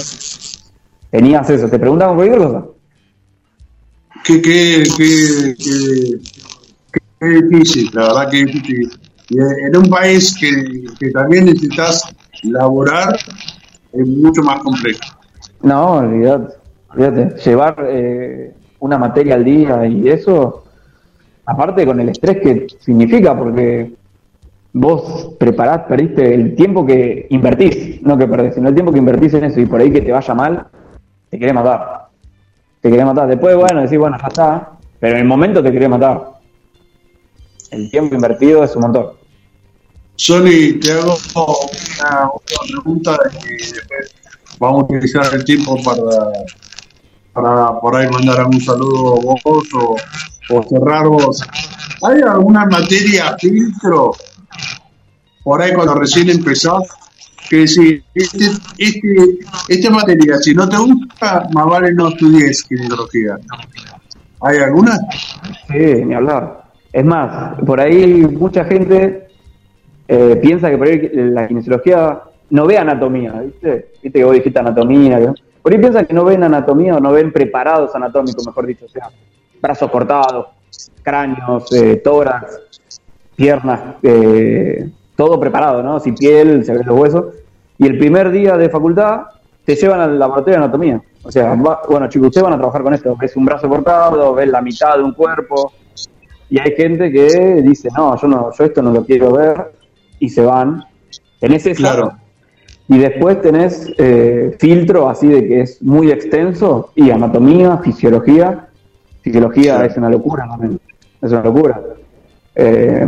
Tenías 1.10 1.50
eso, 1.50 1.68
te 1.68 1.78
preguntaban 1.78 2.16
cualquier 2.16 2.38
cosa. 2.38 2.64
Qué, 4.24 4.42
qué, 4.42 4.82
qué, 4.96 5.54
qué, 5.58 6.18
qué 7.20 7.26
difícil, 7.26 7.90
la 7.94 8.02
verdad 8.02 8.30
que 8.30 8.44
difícil. 8.44 8.90
En 9.30 9.76
un 9.76 9.88
país 9.88 10.36
que, 10.38 10.84
que 10.98 11.10
también 11.10 11.46
necesitas 11.46 12.02
laborar, 12.42 13.16
es 13.92 14.06
mucho 14.06 14.42
más 14.42 14.60
complejo. 14.60 15.00
No, 15.62 15.98
olvídate, 15.98 16.54
olvídate. 16.90 17.40
Llevar 17.48 17.76
eh, 17.88 18.54
una 18.80 18.98
materia 18.98 19.34
al 19.36 19.44
día 19.44 19.86
y 19.86 20.08
eso, 20.08 20.64
aparte 21.50 21.84
con 21.84 22.00
el 22.00 22.08
estrés 22.08 22.40
que 22.40 22.66
significa, 22.78 23.36
porque 23.36 23.92
vos 24.72 25.34
preparás, 25.38 25.80
perdiste 25.88 26.32
el 26.32 26.54
tiempo 26.54 26.86
que 26.86 27.26
invertís, 27.30 28.00
no 28.02 28.16
que 28.16 28.28
perdés, 28.28 28.54
sino 28.54 28.68
el 28.68 28.74
tiempo 28.74 28.92
que 28.92 28.98
invertís 28.98 29.34
en 29.34 29.44
eso 29.44 29.60
y 29.60 29.66
por 29.66 29.80
ahí 29.80 29.90
que 29.90 30.00
te 30.00 30.12
vaya 30.12 30.34
mal, 30.34 30.66
te 31.28 31.38
querés 31.38 31.54
matar. 31.54 32.08
Te 32.80 32.88
querés 32.88 33.04
matar. 33.04 33.28
Después, 33.28 33.56
bueno, 33.56 33.82
decís, 33.82 33.98
bueno, 33.98 34.16
ya 34.20 34.28
está, 34.28 34.72
pero 35.00 35.14
en 35.14 35.22
el 35.22 35.26
momento 35.26 35.62
te 35.62 35.72
querés 35.72 35.88
matar. 35.88 36.34
El 37.72 37.90
tiempo 37.90 38.14
invertido 38.14 38.62
es 38.62 38.74
un 38.76 38.82
montón. 38.82 39.06
Sony, 40.14 40.78
te 40.80 40.92
hago 40.92 41.16
una, 41.34 42.30
otra 42.32 42.58
pregunta 42.68 43.18
y 43.44 43.56
después 43.56 44.14
vamos 44.58 44.82
a 44.82 44.84
utilizar 44.84 45.34
el 45.34 45.44
tiempo 45.44 45.76
para, 45.82 46.32
para 47.32 47.80
por 47.80 47.96
ahí 47.96 48.08
mandar 48.08 48.40
algún 48.40 48.60
saludo 48.60 49.16
a 49.16 49.34
vos 49.42 49.64
o, 49.74 49.96
o 50.50 50.62
cerrar 50.62 51.06
vos. 51.06 51.42
¿Hay 52.02 52.20
alguna 52.22 52.66
materia 52.66 53.36
filtro 53.38 54.12
por 55.42 55.62
ahí 55.62 55.72
cuando 55.72 55.94
recién 55.94 56.30
empezás? 56.30 56.82
Que 57.48 57.56
decir, 57.56 58.04
este, 58.14 58.44
este, 58.78 59.38
esta 59.68 59.90
materia, 59.90 60.36
si 60.38 60.54
no 60.54 60.68
te 60.68 60.76
gusta, 60.76 61.48
más 61.52 61.66
vale 61.66 61.92
no 61.94 62.08
estudies 62.08 62.62
kinesiología. 62.62 63.38
¿Hay 64.42 64.58
alguna? 64.58 64.96
Sí, 65.68 66.04
ni 66.04 66.14
hablar. 66.14 66.64
Es 66.92 67.04
más, 67.04 67.58
por 67.60 67.80
ahí 67.80 68.24
mucha 68.24 68.64
gente 68.64 69.28
eh, 70.06 70.38
piensa 70.40 70.70
que 70.70 70.78
por 70.78 70.86
ahí 70.86 71.10
la 71.12 71.48
kinesiología 71.48 72.20
no 72.50 72.66
ve 72.66 72.78
anatomía, 72.78 73.32
¿viste? 73.32 73.92
Viste 74.02 74.18
que 74.18 74.24
vos 74.24 74.34
dijiste 74.34 74.58
anatomía. 74.58 75.32
Por 75.62 75.72
ahí 75.72 75.78
piensan 75.78 76.06
que 76.06 76.14
no 76.14 76.24
ven 76.24 76.42
anatomía 76.42 76.96
o 76.96 77.00
no 77.00 77.12
ven 77.12 77.32
preparados 77.32 77.94
anatómicos, 77.94 78.46
mejor 78.46 78.66
dicho. 78.66 78.88
Sea, 78.88 79.10
brazos 79.60 79.90
cortados, 79.90 80.46
cráneos, 81.02 81.72
eh, 81.72 81.96
tórax, 81.96 82.60
piernas, 83.36 83.80
eh, 84.02 84.88
todo 85.16 85.38
preparado, 85.38 85.82
¿no? 85.82 86.00
Sin 86.00 86.14
piel, 86.14 86.64
se 86.64 86.72
ven 86.72 86.86
los 86.86 86.98
huesos. 86.98 87.24
Y 87.78 87.86
el 87.86 87.98
primer 87.98 88.30
día 88.30 88.56
de 88.56 88.68
facultad 88.68 89.22
te 89.64 89.74
llevan 89.74 90.00
al 90.00 90.18
laboratorio 90.18 90.58
de 90.58 90.64
anatomía. 90.64 91.02
O 91.22 91.30
sea, 91.30 91.54
va- 91.54 91.82
bueno, 91.88 92.08
chicos, 92.08 92.28
ustedes 92.28 92.44
van 92.44 92.54
a 92.54 92.56
trabajar 92.56 92.82
con 92.82 92.94
esto. 92.94 93.16
Ves 93.16 93.36
un 93.36 93.44
brazo 93.44 93.68
cortado, 93.68 94.34
ves 94.34 94.48
la 94.48 94.60
mitad 94.62 94.96
de 94.96 95.02
un 95.02 95.12
cuerpo. 95.12 95.72
Y 96.48 96.58
hay 96.58 96.72
gente 96.74 97.12
que 97.12 97.62
dice, 97.62 97.88
no, 97.96 98.16
yo 98.20 98.26
no, 98.26 98.50
yo 98.58 98.64
esto 98.64 98.82
no 98.82 98.90
lo 98.90 99.04
quiero 99.04 99.32
ver. 99.32 99.72
Y 100.18 100.28
se 100.28 100.42
van. 100.42 100.82
Tenés 101.38 101.66
esa. 101.66 101.78
Claro. 101.78 102.12
Y 102.88 102.98
después 102.98 103.40
tenés 103.40 103.86
eh, 103.98 104.56
filtro 104.58 105.08
así 105.08 105.28
de 105.28 105.46
que 105.46 105.60
es 105.60 105.80
muy 105.82 106.10
extenso. 106.10 106.90
Y 106.94 107.10
anatomía, 107.10 107.78
fisiología. 107.78 108.66
Claro. 109.22 109.84
es 109.84 109.96
una 109.96 110.10
locura 110.10 110.46
también. 110.48 110.80
Es 111.20 111.30
una 111.32 111.42
locura. 111.42 111.80
Eh, 112.54 113.06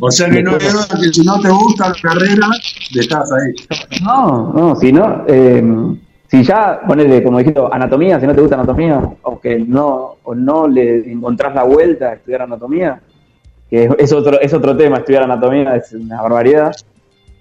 O 0.00 0.10
sea 0.10 0.28
que 0.28 0.42
no 0.42 0.58
que 0.58 0.68
si 1.12 1.24
no 1.24 1.40
te 1.40 1.48
gusta 1.48 1.88
la 1.90 1.94
carrera, 2.02 2.48
dejás 2.94 3.30
ahí. 3.32 3.54
No, 4.02 4.52
no, 4.52 4.76
si 4.76 4.92
no, 4.92 5.24
eh, 5.28 5.62
si 6.26 6.42
ya 6.42 6.80
ponele, 6.86 7.22
como 7.22 7.38
dijiste, 7.38 7.60
anatomía, 7.70 8.18
si 8.20 8.26
no 8.26 8.34
te 8.34 8.40
gusta 8.40 8.56
anatomía, 8.56 9.00
o 9.22 9.40
que 9.40 9.58
no, 9.60 10.16
o 10.22 10.34
no 10.34 10.66
le 10.68 11.10
encontrás 11.10 11.54
la 11.54 11.64
vuelta 11.64 12.08
a 12.10 12.12
estudiar 12.14 12.42
anatomía, 12.42 13.00
que 13.68 13.84
es, 13.84 13.90
es 13.98 14.12
otro, 14.12 14.40
es 14.40 14.52
otro 14.52 14.76
tema, 14.76 14.98
estudiar 14.98 15.22
anatomía 15.24 15.76
es 15.76 15.92
una 15.92 16.20
barbaridad, 16.22 16.72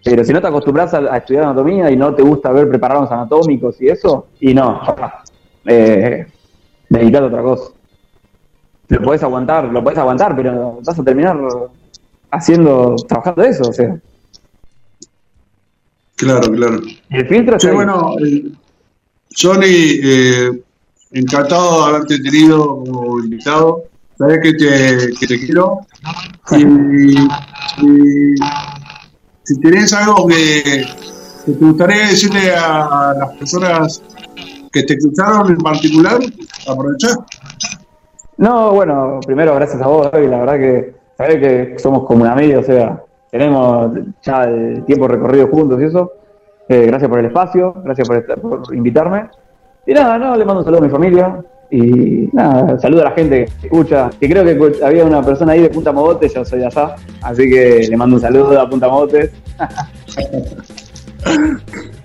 pero 0.04 0.24
si 0.24 0.32
no 0.34 0.42
te 0.42 0.48
acostumbras 0.48 0.94
a, 0.94 1.00
a 1.00 1.18
estudiar 1.18 1.44
anatomía 1.46 1.90
y 1.92 1.98
no 1.98 2.14
te 2.14 2.22
gusta 2.24 2.52
ver 2.52 2.70
preparados 2.70 3.12
anatómicos 3.12 3.82
y 3.82 3.90
eso, 3.90 4.28
y 4.40 4.54
no, 4.54 4.82
eh, 5.66 6.26
dedicate 6.90 7.24
a 7.26 7.28
otra 7.28 7.42
cosa. 7.42 7.72
Lo 8.90 9.02
podés 9.02 9.24
aguantar, 9.24 9.66
lo 9.66 9.84
podés 9.84 10.00
aguantar, 10.00 10.36
pero 10.36 10.80
vas 10.84 11.00
a 11.00 11.04
terminar 11.04 11.38
haciendo, 12.32 12.96
trabajando 13.08 13.44
eso, 13.44 13.70
o 13.70 13.74
sea. 13.74 13.96
Claro, 16.16 16.52
claro. 16.52 16.82
Y 17.10 17.18
el 17.18 17.28
filtro 17.28 17.60
Sí, 17.60 17.68
bueno, 17.68 18.16
eh, 18.20 18.52
Sony, 19.30 19.64
eh, 19.64 20.52
encantado 21.12 21.86
de 21.86 21.96
haberte 21.96 22.20
tenido 22.20 22.84
como 22.84 23.20
invitado. 23.20 23.84
Sabes 24.18 24.40
que 24.42 24.54
te, 24.54 25.14
que 25.18 25.28
te 25.28 25.40
quiero. 25.40 25.80
Y, 26.52 27.14
y 27.86 28.36
si 29.44 29.60
tenés 29.62 29.94
algo 29.94 30.28
que, 30.28 30.86
que 31.46 31.52
te 31.54 31.66
gustaría 31.66 32.08
decirle 32.08 32.54
a, 32.54 33.14
las 33.18 33.30
personas 33.38 34.02
que 34.72 34.84
te 34.84 34.94
escucharon 34.94 35.50
en 35.50 35.58
particular, 35.58 36.20
aprovechar. 36.68 37.18
No, 38.40 38.72
bueno, 38.74 39.20
primero 39.26 39.54
gracias 39.56 39.82
a 39.82 39.88
vos, 39.88 40.10
y 40.14 40.28
la 40.28 40.40
verdad 40.40 40.58
que 40.58 40.94
sabés 41.18 41.36
que 41.38 41.76
somos 41.78 42.06
como 42.06 42.24
un 42.24 42.30
amigo, 42.30 42.62
o 42.62 42.64
sea, 42.64 43.04
tenemos 43.30 43.92
ya 44.24 44.46
el 44.46 44.84
tiempo 44.86 45.08
recorrido 45.08 45.48
juntos 45.50 45.80
y 45.82 45.86
eso. 45.86 46.14
Eh, 46.70 46.86
gracias 46.86 47.10
por 47.10 47.20
el 47.20 47.26
espacio, 47.26 47.74
gracias 47.84 48.08
por, 48.08 48.18
estar- 48.18 48.40
por 48.40 48.74
invitarme. 48.74 49.26
Y 49.86 49.94
nada, 49.94 50.18
no, 50.18 50.36
le 50.38 50.46
mando 50.46 50.60
un 50.62 50.66
saludo 50.66 50.82
a 50.82 50.86
mi 50.86 50.90
familia. 50.90 51.42
Y 51.72 52.30
nada, 52.34 52.80
saludo 52.80 53.02
a 53.02 53.06
la 53.06 53.12
gente 53.12 53.46
que 53.60 53.68
escucha. 53.68 54.10
Que 54.20 54.30
creo 54.30 54.44
que 54.44 54.84
había 54.86 55.04
una 55.06 55.22
persona 55.22 55.52
ahí 55.54 55.62
de 55.62 55.70
Punta 55.70 55.92
Mogotes, 55.92 56.34
yo 56.34 56.46
soy 56.46 56.60
de 56.60 56.66
allá. 56.68 56.96
Así 57.22 57.50
que 57.50 57.88
le 57.90 57.98
mando 57.98 58.16
un 58.16 58.22
saludo 58.22 58.60
a 58.60 58.70
Punta 58.70 58.88
Mogotes. 58.88 59.32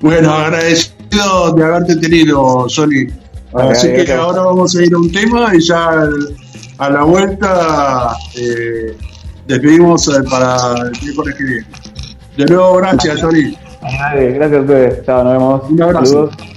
Bueno, 0.00 0.32
agradecido 0.32 1.52
de 1.54 1.64
haberte 1.64 1.96
tenido, 1.96 2.68
Sony. 2.68 3.06
Así 3.54 3.92
que 3.92 4.12
ahora 4.12 4.42
vamos 4.42 4.74
a 4.76 4.82
ir 4.82 4.92
a 4.94 4.98
un 4.98 5.12
tema 5.12 5.54
y 5.54 5.60
ya 5.60 6.08
a 6.78 6.90
la 6.90 7.04
vuelta 7.04 8.16
eh, 8.34 8.96
despedimos 9.46 10.08
eh, 10.08 10.22
para 10.28 10.56
el 10.82 10.92
miércoles 11.00 11.34
que 11.36 11.44
viene. 11.44 11.66
De 12.36 12.46
nuevo, 12.46 12.76
gracias. 12.76 13.20
Dale, 13.20 14.32
gracias 14.32 14.58
a 14.58 14.62
ustedes. 14.62 15.06
Chao, 15.06 15.24
nos 15.24 15.32
vemos. 15.32 15.70
Un 15.70 15.82
abrazo. 15.82 16.06
Saludos. 16.06 16.53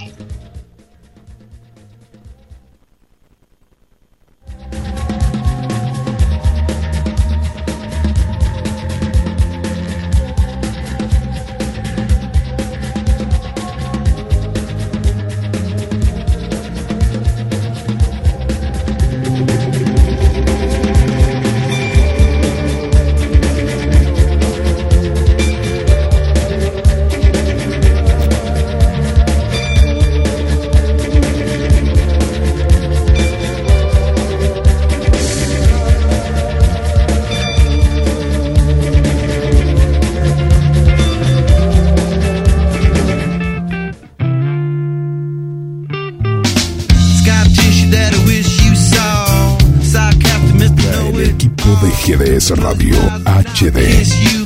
Radio 52.55 52.95
HD. 53.25 54.36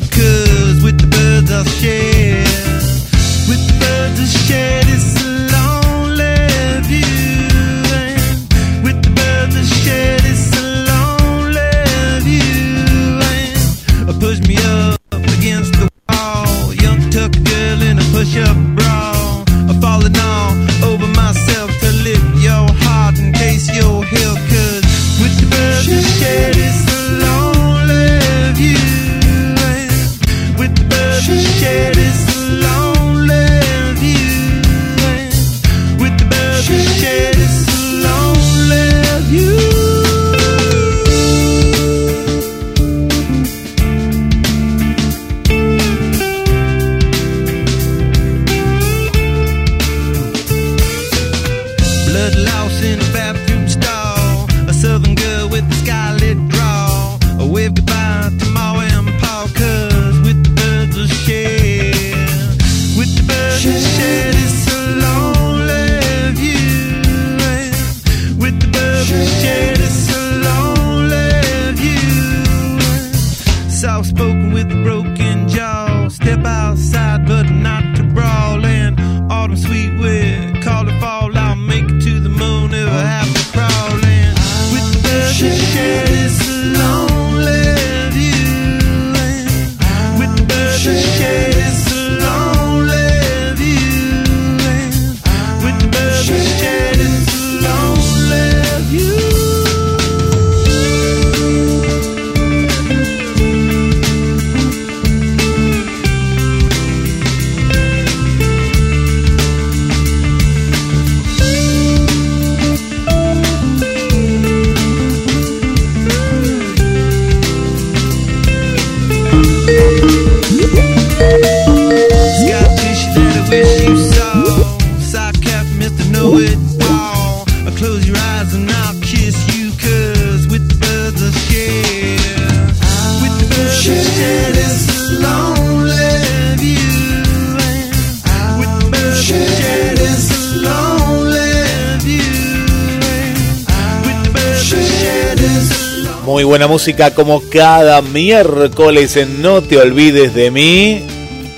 Música 146.81 147.13
como 147.13 147.47
cada 147.47 148.01
miércoles 148.01 149.15
en 149.15 149.43
No 149.43 149.61
te 149.61 149.77
olvides 149.77 150.33
de 150.33 150.49
mí. 150.49 151.03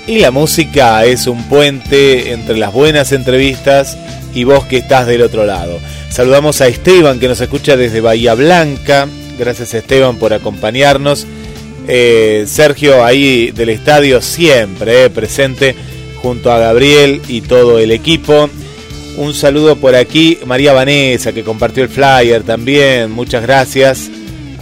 Y 0.06 0.18
la 0.18 0.30
música 0.30 1.02
es 1.06 1.26
un 1.26 1.48
puente 1.48 2.32
entre 2.32 2.58
las 2.58 2.74
buenas 2.74 3.10
entrevistas 3.10 3.96
y 4.34 4.44
vos 4.44 4.66
que 4.66 4.76
estás 4.76 5.06
del 5.06 5.22
otro 5.22 5.46
lado. 5.46 5.80
Saludamos 6.10 6.60
a 6.60 6.68
Esteban 6.68 7.20
que 7.20 7.28
nos 7.28 7.40
escucha 7.40 7.74
desde 7.74 8.02
Bahía 8.02 8.34
Blanca. 8.34 9.08
Gracias 9.38 9.72
Esteban 9.72 10.16
por 10.16 10.34
acompañarnos. 10.34 11.26
Eh, 11.88 12.44
Sergio 12.46 13.02
ahí 13.02 13.50
del 13.50 13.70
estadio 13.70 14.20
siempre 14.20 15.06
eh, 15.06 15.10
presente 15.10 15.74
junto 16.20 16.52
a 16.52 16.58
Gabriel 16.58 17.22
y 17.28 17.40
todo 17.40 17.78
el 17.78 17.92
equipo. 17.92 18.50
Un 19.16 19.32
saludo 19.32 19.76
por 19.76 19.94
aquí, 19.94 20.38
María 20.44 20.74
Vanessa, 20.74 21.32
que 21.32 21.44
compartió 21.44 21.82
el 21.82 21.88
flyer 21.88 22.42
también. 22.42 23.10
Muchas 23.10 23.40
gracias 23.40 24.10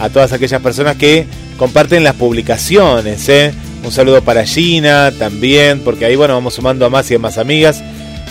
a 0.03 0.09
todas 0.09 0.33
aquellas 0.33 0.61
personas 0.61 0.97
que 0.97 1.25
comparten 1.57 2.03
las 2.03 2.15
publicaciones. 2.15 3.29
¿eh? 3.29 3.53
Un 3.85 3.91
saludo 3.93 4.21
para 4.21 4.45
Gina 4.45 5.13
también, 5.17 5.79
porque 5.79 6.03
ahí 6.03 6.17
bueno 6.17 6.33
vamos 6.33 6.55
sumando 6.55 6.85
a 6.85 6.89
más 6.89 7.09
y 7.09 7.15
a 7.15 7.19
más 7.19 7.37
amigas. 7.37 7.81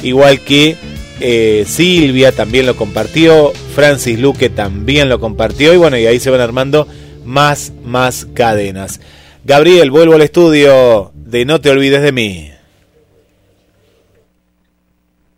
Igual 0.03 0.41
que 0.41 0.77
eh, 1.21 1.65
Silvia 1.67 2.31
también 2.33 2.67
lo 2.67 2.77
compartió, 2.77 3.53
Francis 3.75 4.21
Luque 4.21 4.51
también 4.51 5.09
lo 5.09 5.19
compartió 5.19 5.73
y 5.73 5.79
bueno, 5.79 5.97
y 5.97 6.05
ahí 6.05 6.21
se 6.21 6.29
van 6.29 6.43
armando 6.43 6.87
más, 7.25 7.73
más 7.83 8.27
cadenas. 8.35 9.01
Gabriel, 9.43 9.91
vuelvo 9.91 10.15
al 10.15 10.23
estudio 10.23 11.11
de 11.15 11.47
No 11.47 11.63
te 11.63 11.71
olvides 11.71 12.03
de 12.03 12.13
mí. 12.13 12.51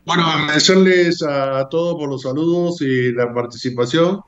Bueno, 0.05 0.27
agradecerles 0.27 1.23
a 1.23 1.69
todos 1.69 1.95
por 1.95 2.09
los 2.09 2.23
saludos 2.23 2.83
y 2.83 3.13
la 3.13 3.33
participación. 3.33 4.21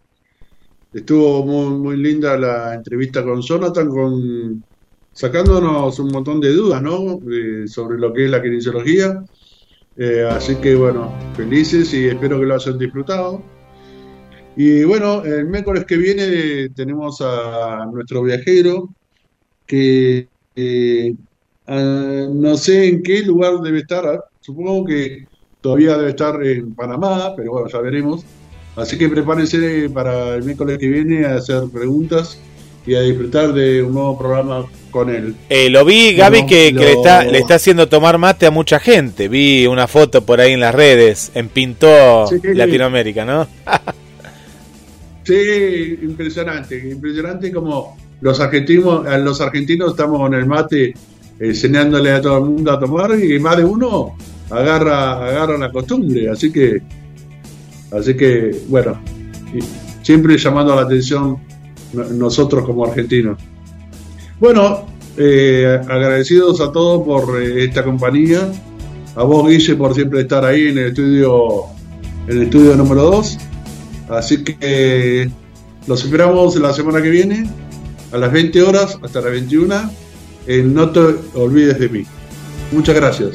Estuvo 0.96 1.44
muy, 1.44 1.78
muy 1.78 1.96
linda 1.98 2.38
la 2.38 2.72
entrevista 2.72 3.22
con 3.22 3.42
Jonathan, 3.42 3.86
con, 3.86 4.64
sacándonos 5.12 5.98
un 5.98 6.08
montón 6.08 6.40
de 6.40 6.54
dudas, 6.54 6.80
¿no? 6.80 7.20
Sobre 7.66 7.98
lo 7.98 8.14
que 8.14 8.24
es 8.24 8.30
la 8.30 8.42
kinesiología. 8.42 9.22
Eh, 9.98 10.26
así 10.30 10.56
que 10.56 10.74
bueno, 10.74 11.12
felices 11.36 11.92
y 11.92 12.06
espero 12.06 12.40
que 12.40 12.46
lo 12.46 12.54
hayan 12.54 12.78
disfrutado. 12.78 13.42
Y 14.56 14.84
bueno, 14.84 15.22
el 15.22 15.44
miércoles 15.44 15.84
que 15.84 15.98
viene 15.98 16.70
tenemos 16.70 17.20
a 17.20 17.84
nuestro 17.92 18.22
viajero 18.22 18.88
que 19.66 20.28
eh, 20.54 21.14
ah, 21.66 22.26
no 22.32 22.56
sé 22.56 22.88
en 22.88 23.02
qué 23.02 23.20
lugar 23.20 23.60
debe 23.60 23.80
estar, 23.80 24.06
ah, 24.06 24.24
supongo 24.40 24.86
que 24.86 25.26
todavía 25.60 25.98
debe 25.98 26.10
estar 26.10 26.42
en 26.42 26.74
Panamá, 26.74 27.34
pero 27.36 27.52
bueno, 27.52 27.68
ya 27.68 27.80
veremos. 27.82 28.24
Así 28.76 28.98
que 28.98 29.08
prepárense 29.08 29.88
para 29.90 30.34
el 30.34 30.44
miércoles 30.44 30.78
que 30.78 30.88
viene 30.88 31.24
a 31.24 31.36
hacer 31.36 31.62
preguntas 31.72 32.38
y 32.86 32.94
a 32.94 33.00
disfrutar 33.00 33.52
de 33.52 33.82
un 33.82 33.94
nuevo 33.94 34.18
programa 34.18 34.66
con 34.90 35.10
él. 35.10 35.34
Eh, 35.48 35.68
lo 35.70 35.84
vi, 35.84 36.14
Gaby, 36.14 36.46
que, 36.46 36.68
que 36.68 36.72
le, 36.72 36.92
está, 36.92 37.24
le 37.24 37.38
está 37.38 37.54
haciendo 37.56 37.88
tomar 37.88 38.18
mate 38.18 38.46
a 38.46 38.50
mucha 38.50 38.78
gente. 38.78 39.28
Vi 39.28 39.66
una 39.66 39.86
foto 39.88 40.22
por 40.24 40.40
ahí 40.40 40.52
en 40.52 40.60
las 40.60 40.74
redes, 40.74 41.32
en 41.34 41.48
Pintó 41.48 42.26
Sí. 42.28 42.40
Latinoamérica, 42.54 43.24
¿no? 43.24 43.46
Sí, 45.24 45.98
impresionante, 46.02 46.88
impresionante 46.88 47.50
como 47.50 47.96
los 48.20 48.38
argentinos, 48.38 49.04
los 49.24 49.40
argentinos 49.40 49.90
estamos 49.90 50.20
con 50.20 50.34
el 50.34 50.46
mate 50.46 50.94
enseñándole 51.40 52.12
a 52.12 52.20
todo 52.20 52.38
el 52.38 52.44
mundo 52.44 52.70
a 52.70 52.78
tomar 52.78 53.18
y 53.18 53.36
más 53.40 53.56
de 53.56 53.64
uno 53.64 54.16
agarra, 54.48 55.26
agarra 55.26 55.58
la 55.58 55.72
costumbre, 55.72 56.30
así 56.30 56.52
que, 56.52 56.80
así 57.90 58.14
que, 58.16 58.62
bueno, 58.68 59.00
siempre 60.02 60.36
llamando 60.38 60.74
la 60.74 60.82
atención 60.82 61.38
no- 61.92 62.04
nosotros 62.04 62.64
como 62.64 62.84
argentinos. 62.86 63.38
Bueno, 64.40 64.86
eh, 65.16 65.80
agradecidos 65.88 66.60
a 66.60 66.70
todos 66.72 67.04
por 67.04 67.40
eh, 67.42 67.64
esta 67.64 67.82
compañía, 67.84 68.50
a 69.14 69.22
vos 69.22 69.48
Guille 69.48 69.74
por 69.76 69.94
siempre 69.94 70.20
estar 70.20 70.44
ahí 70.44 70.68
en 70.68 70.78
el 70.78 70.86
estudio, 70.88 71.64
en 72.28 72.36
el 72.38 72.42
estudio 72.44 72.76
número 72.76 73.02
2. 73.04 73.38
Así 74.10 74.44
que 74.44 75.30
los 75.86 76.04
esperamos 76.04 76.54
la 76.56 76.72
semana 76.72 77.00
que 77.02 77.08
viene, 77.10 77.48
a 78.12 78.18
las 78.18 78.30
20 78.30 78.62
horas 78.62 78.98
hasta 79.02 79.20
las 79.20 79.30
21, 79.32 79.90
en 80.46 80.74
No 80.74 80.90
te 80.90 81.00
olvides 81.34 81.78
de 81.80 81.88
mí. 81.88 82.04
Muchas 82.72 82.94
gracias. 82.94 83.30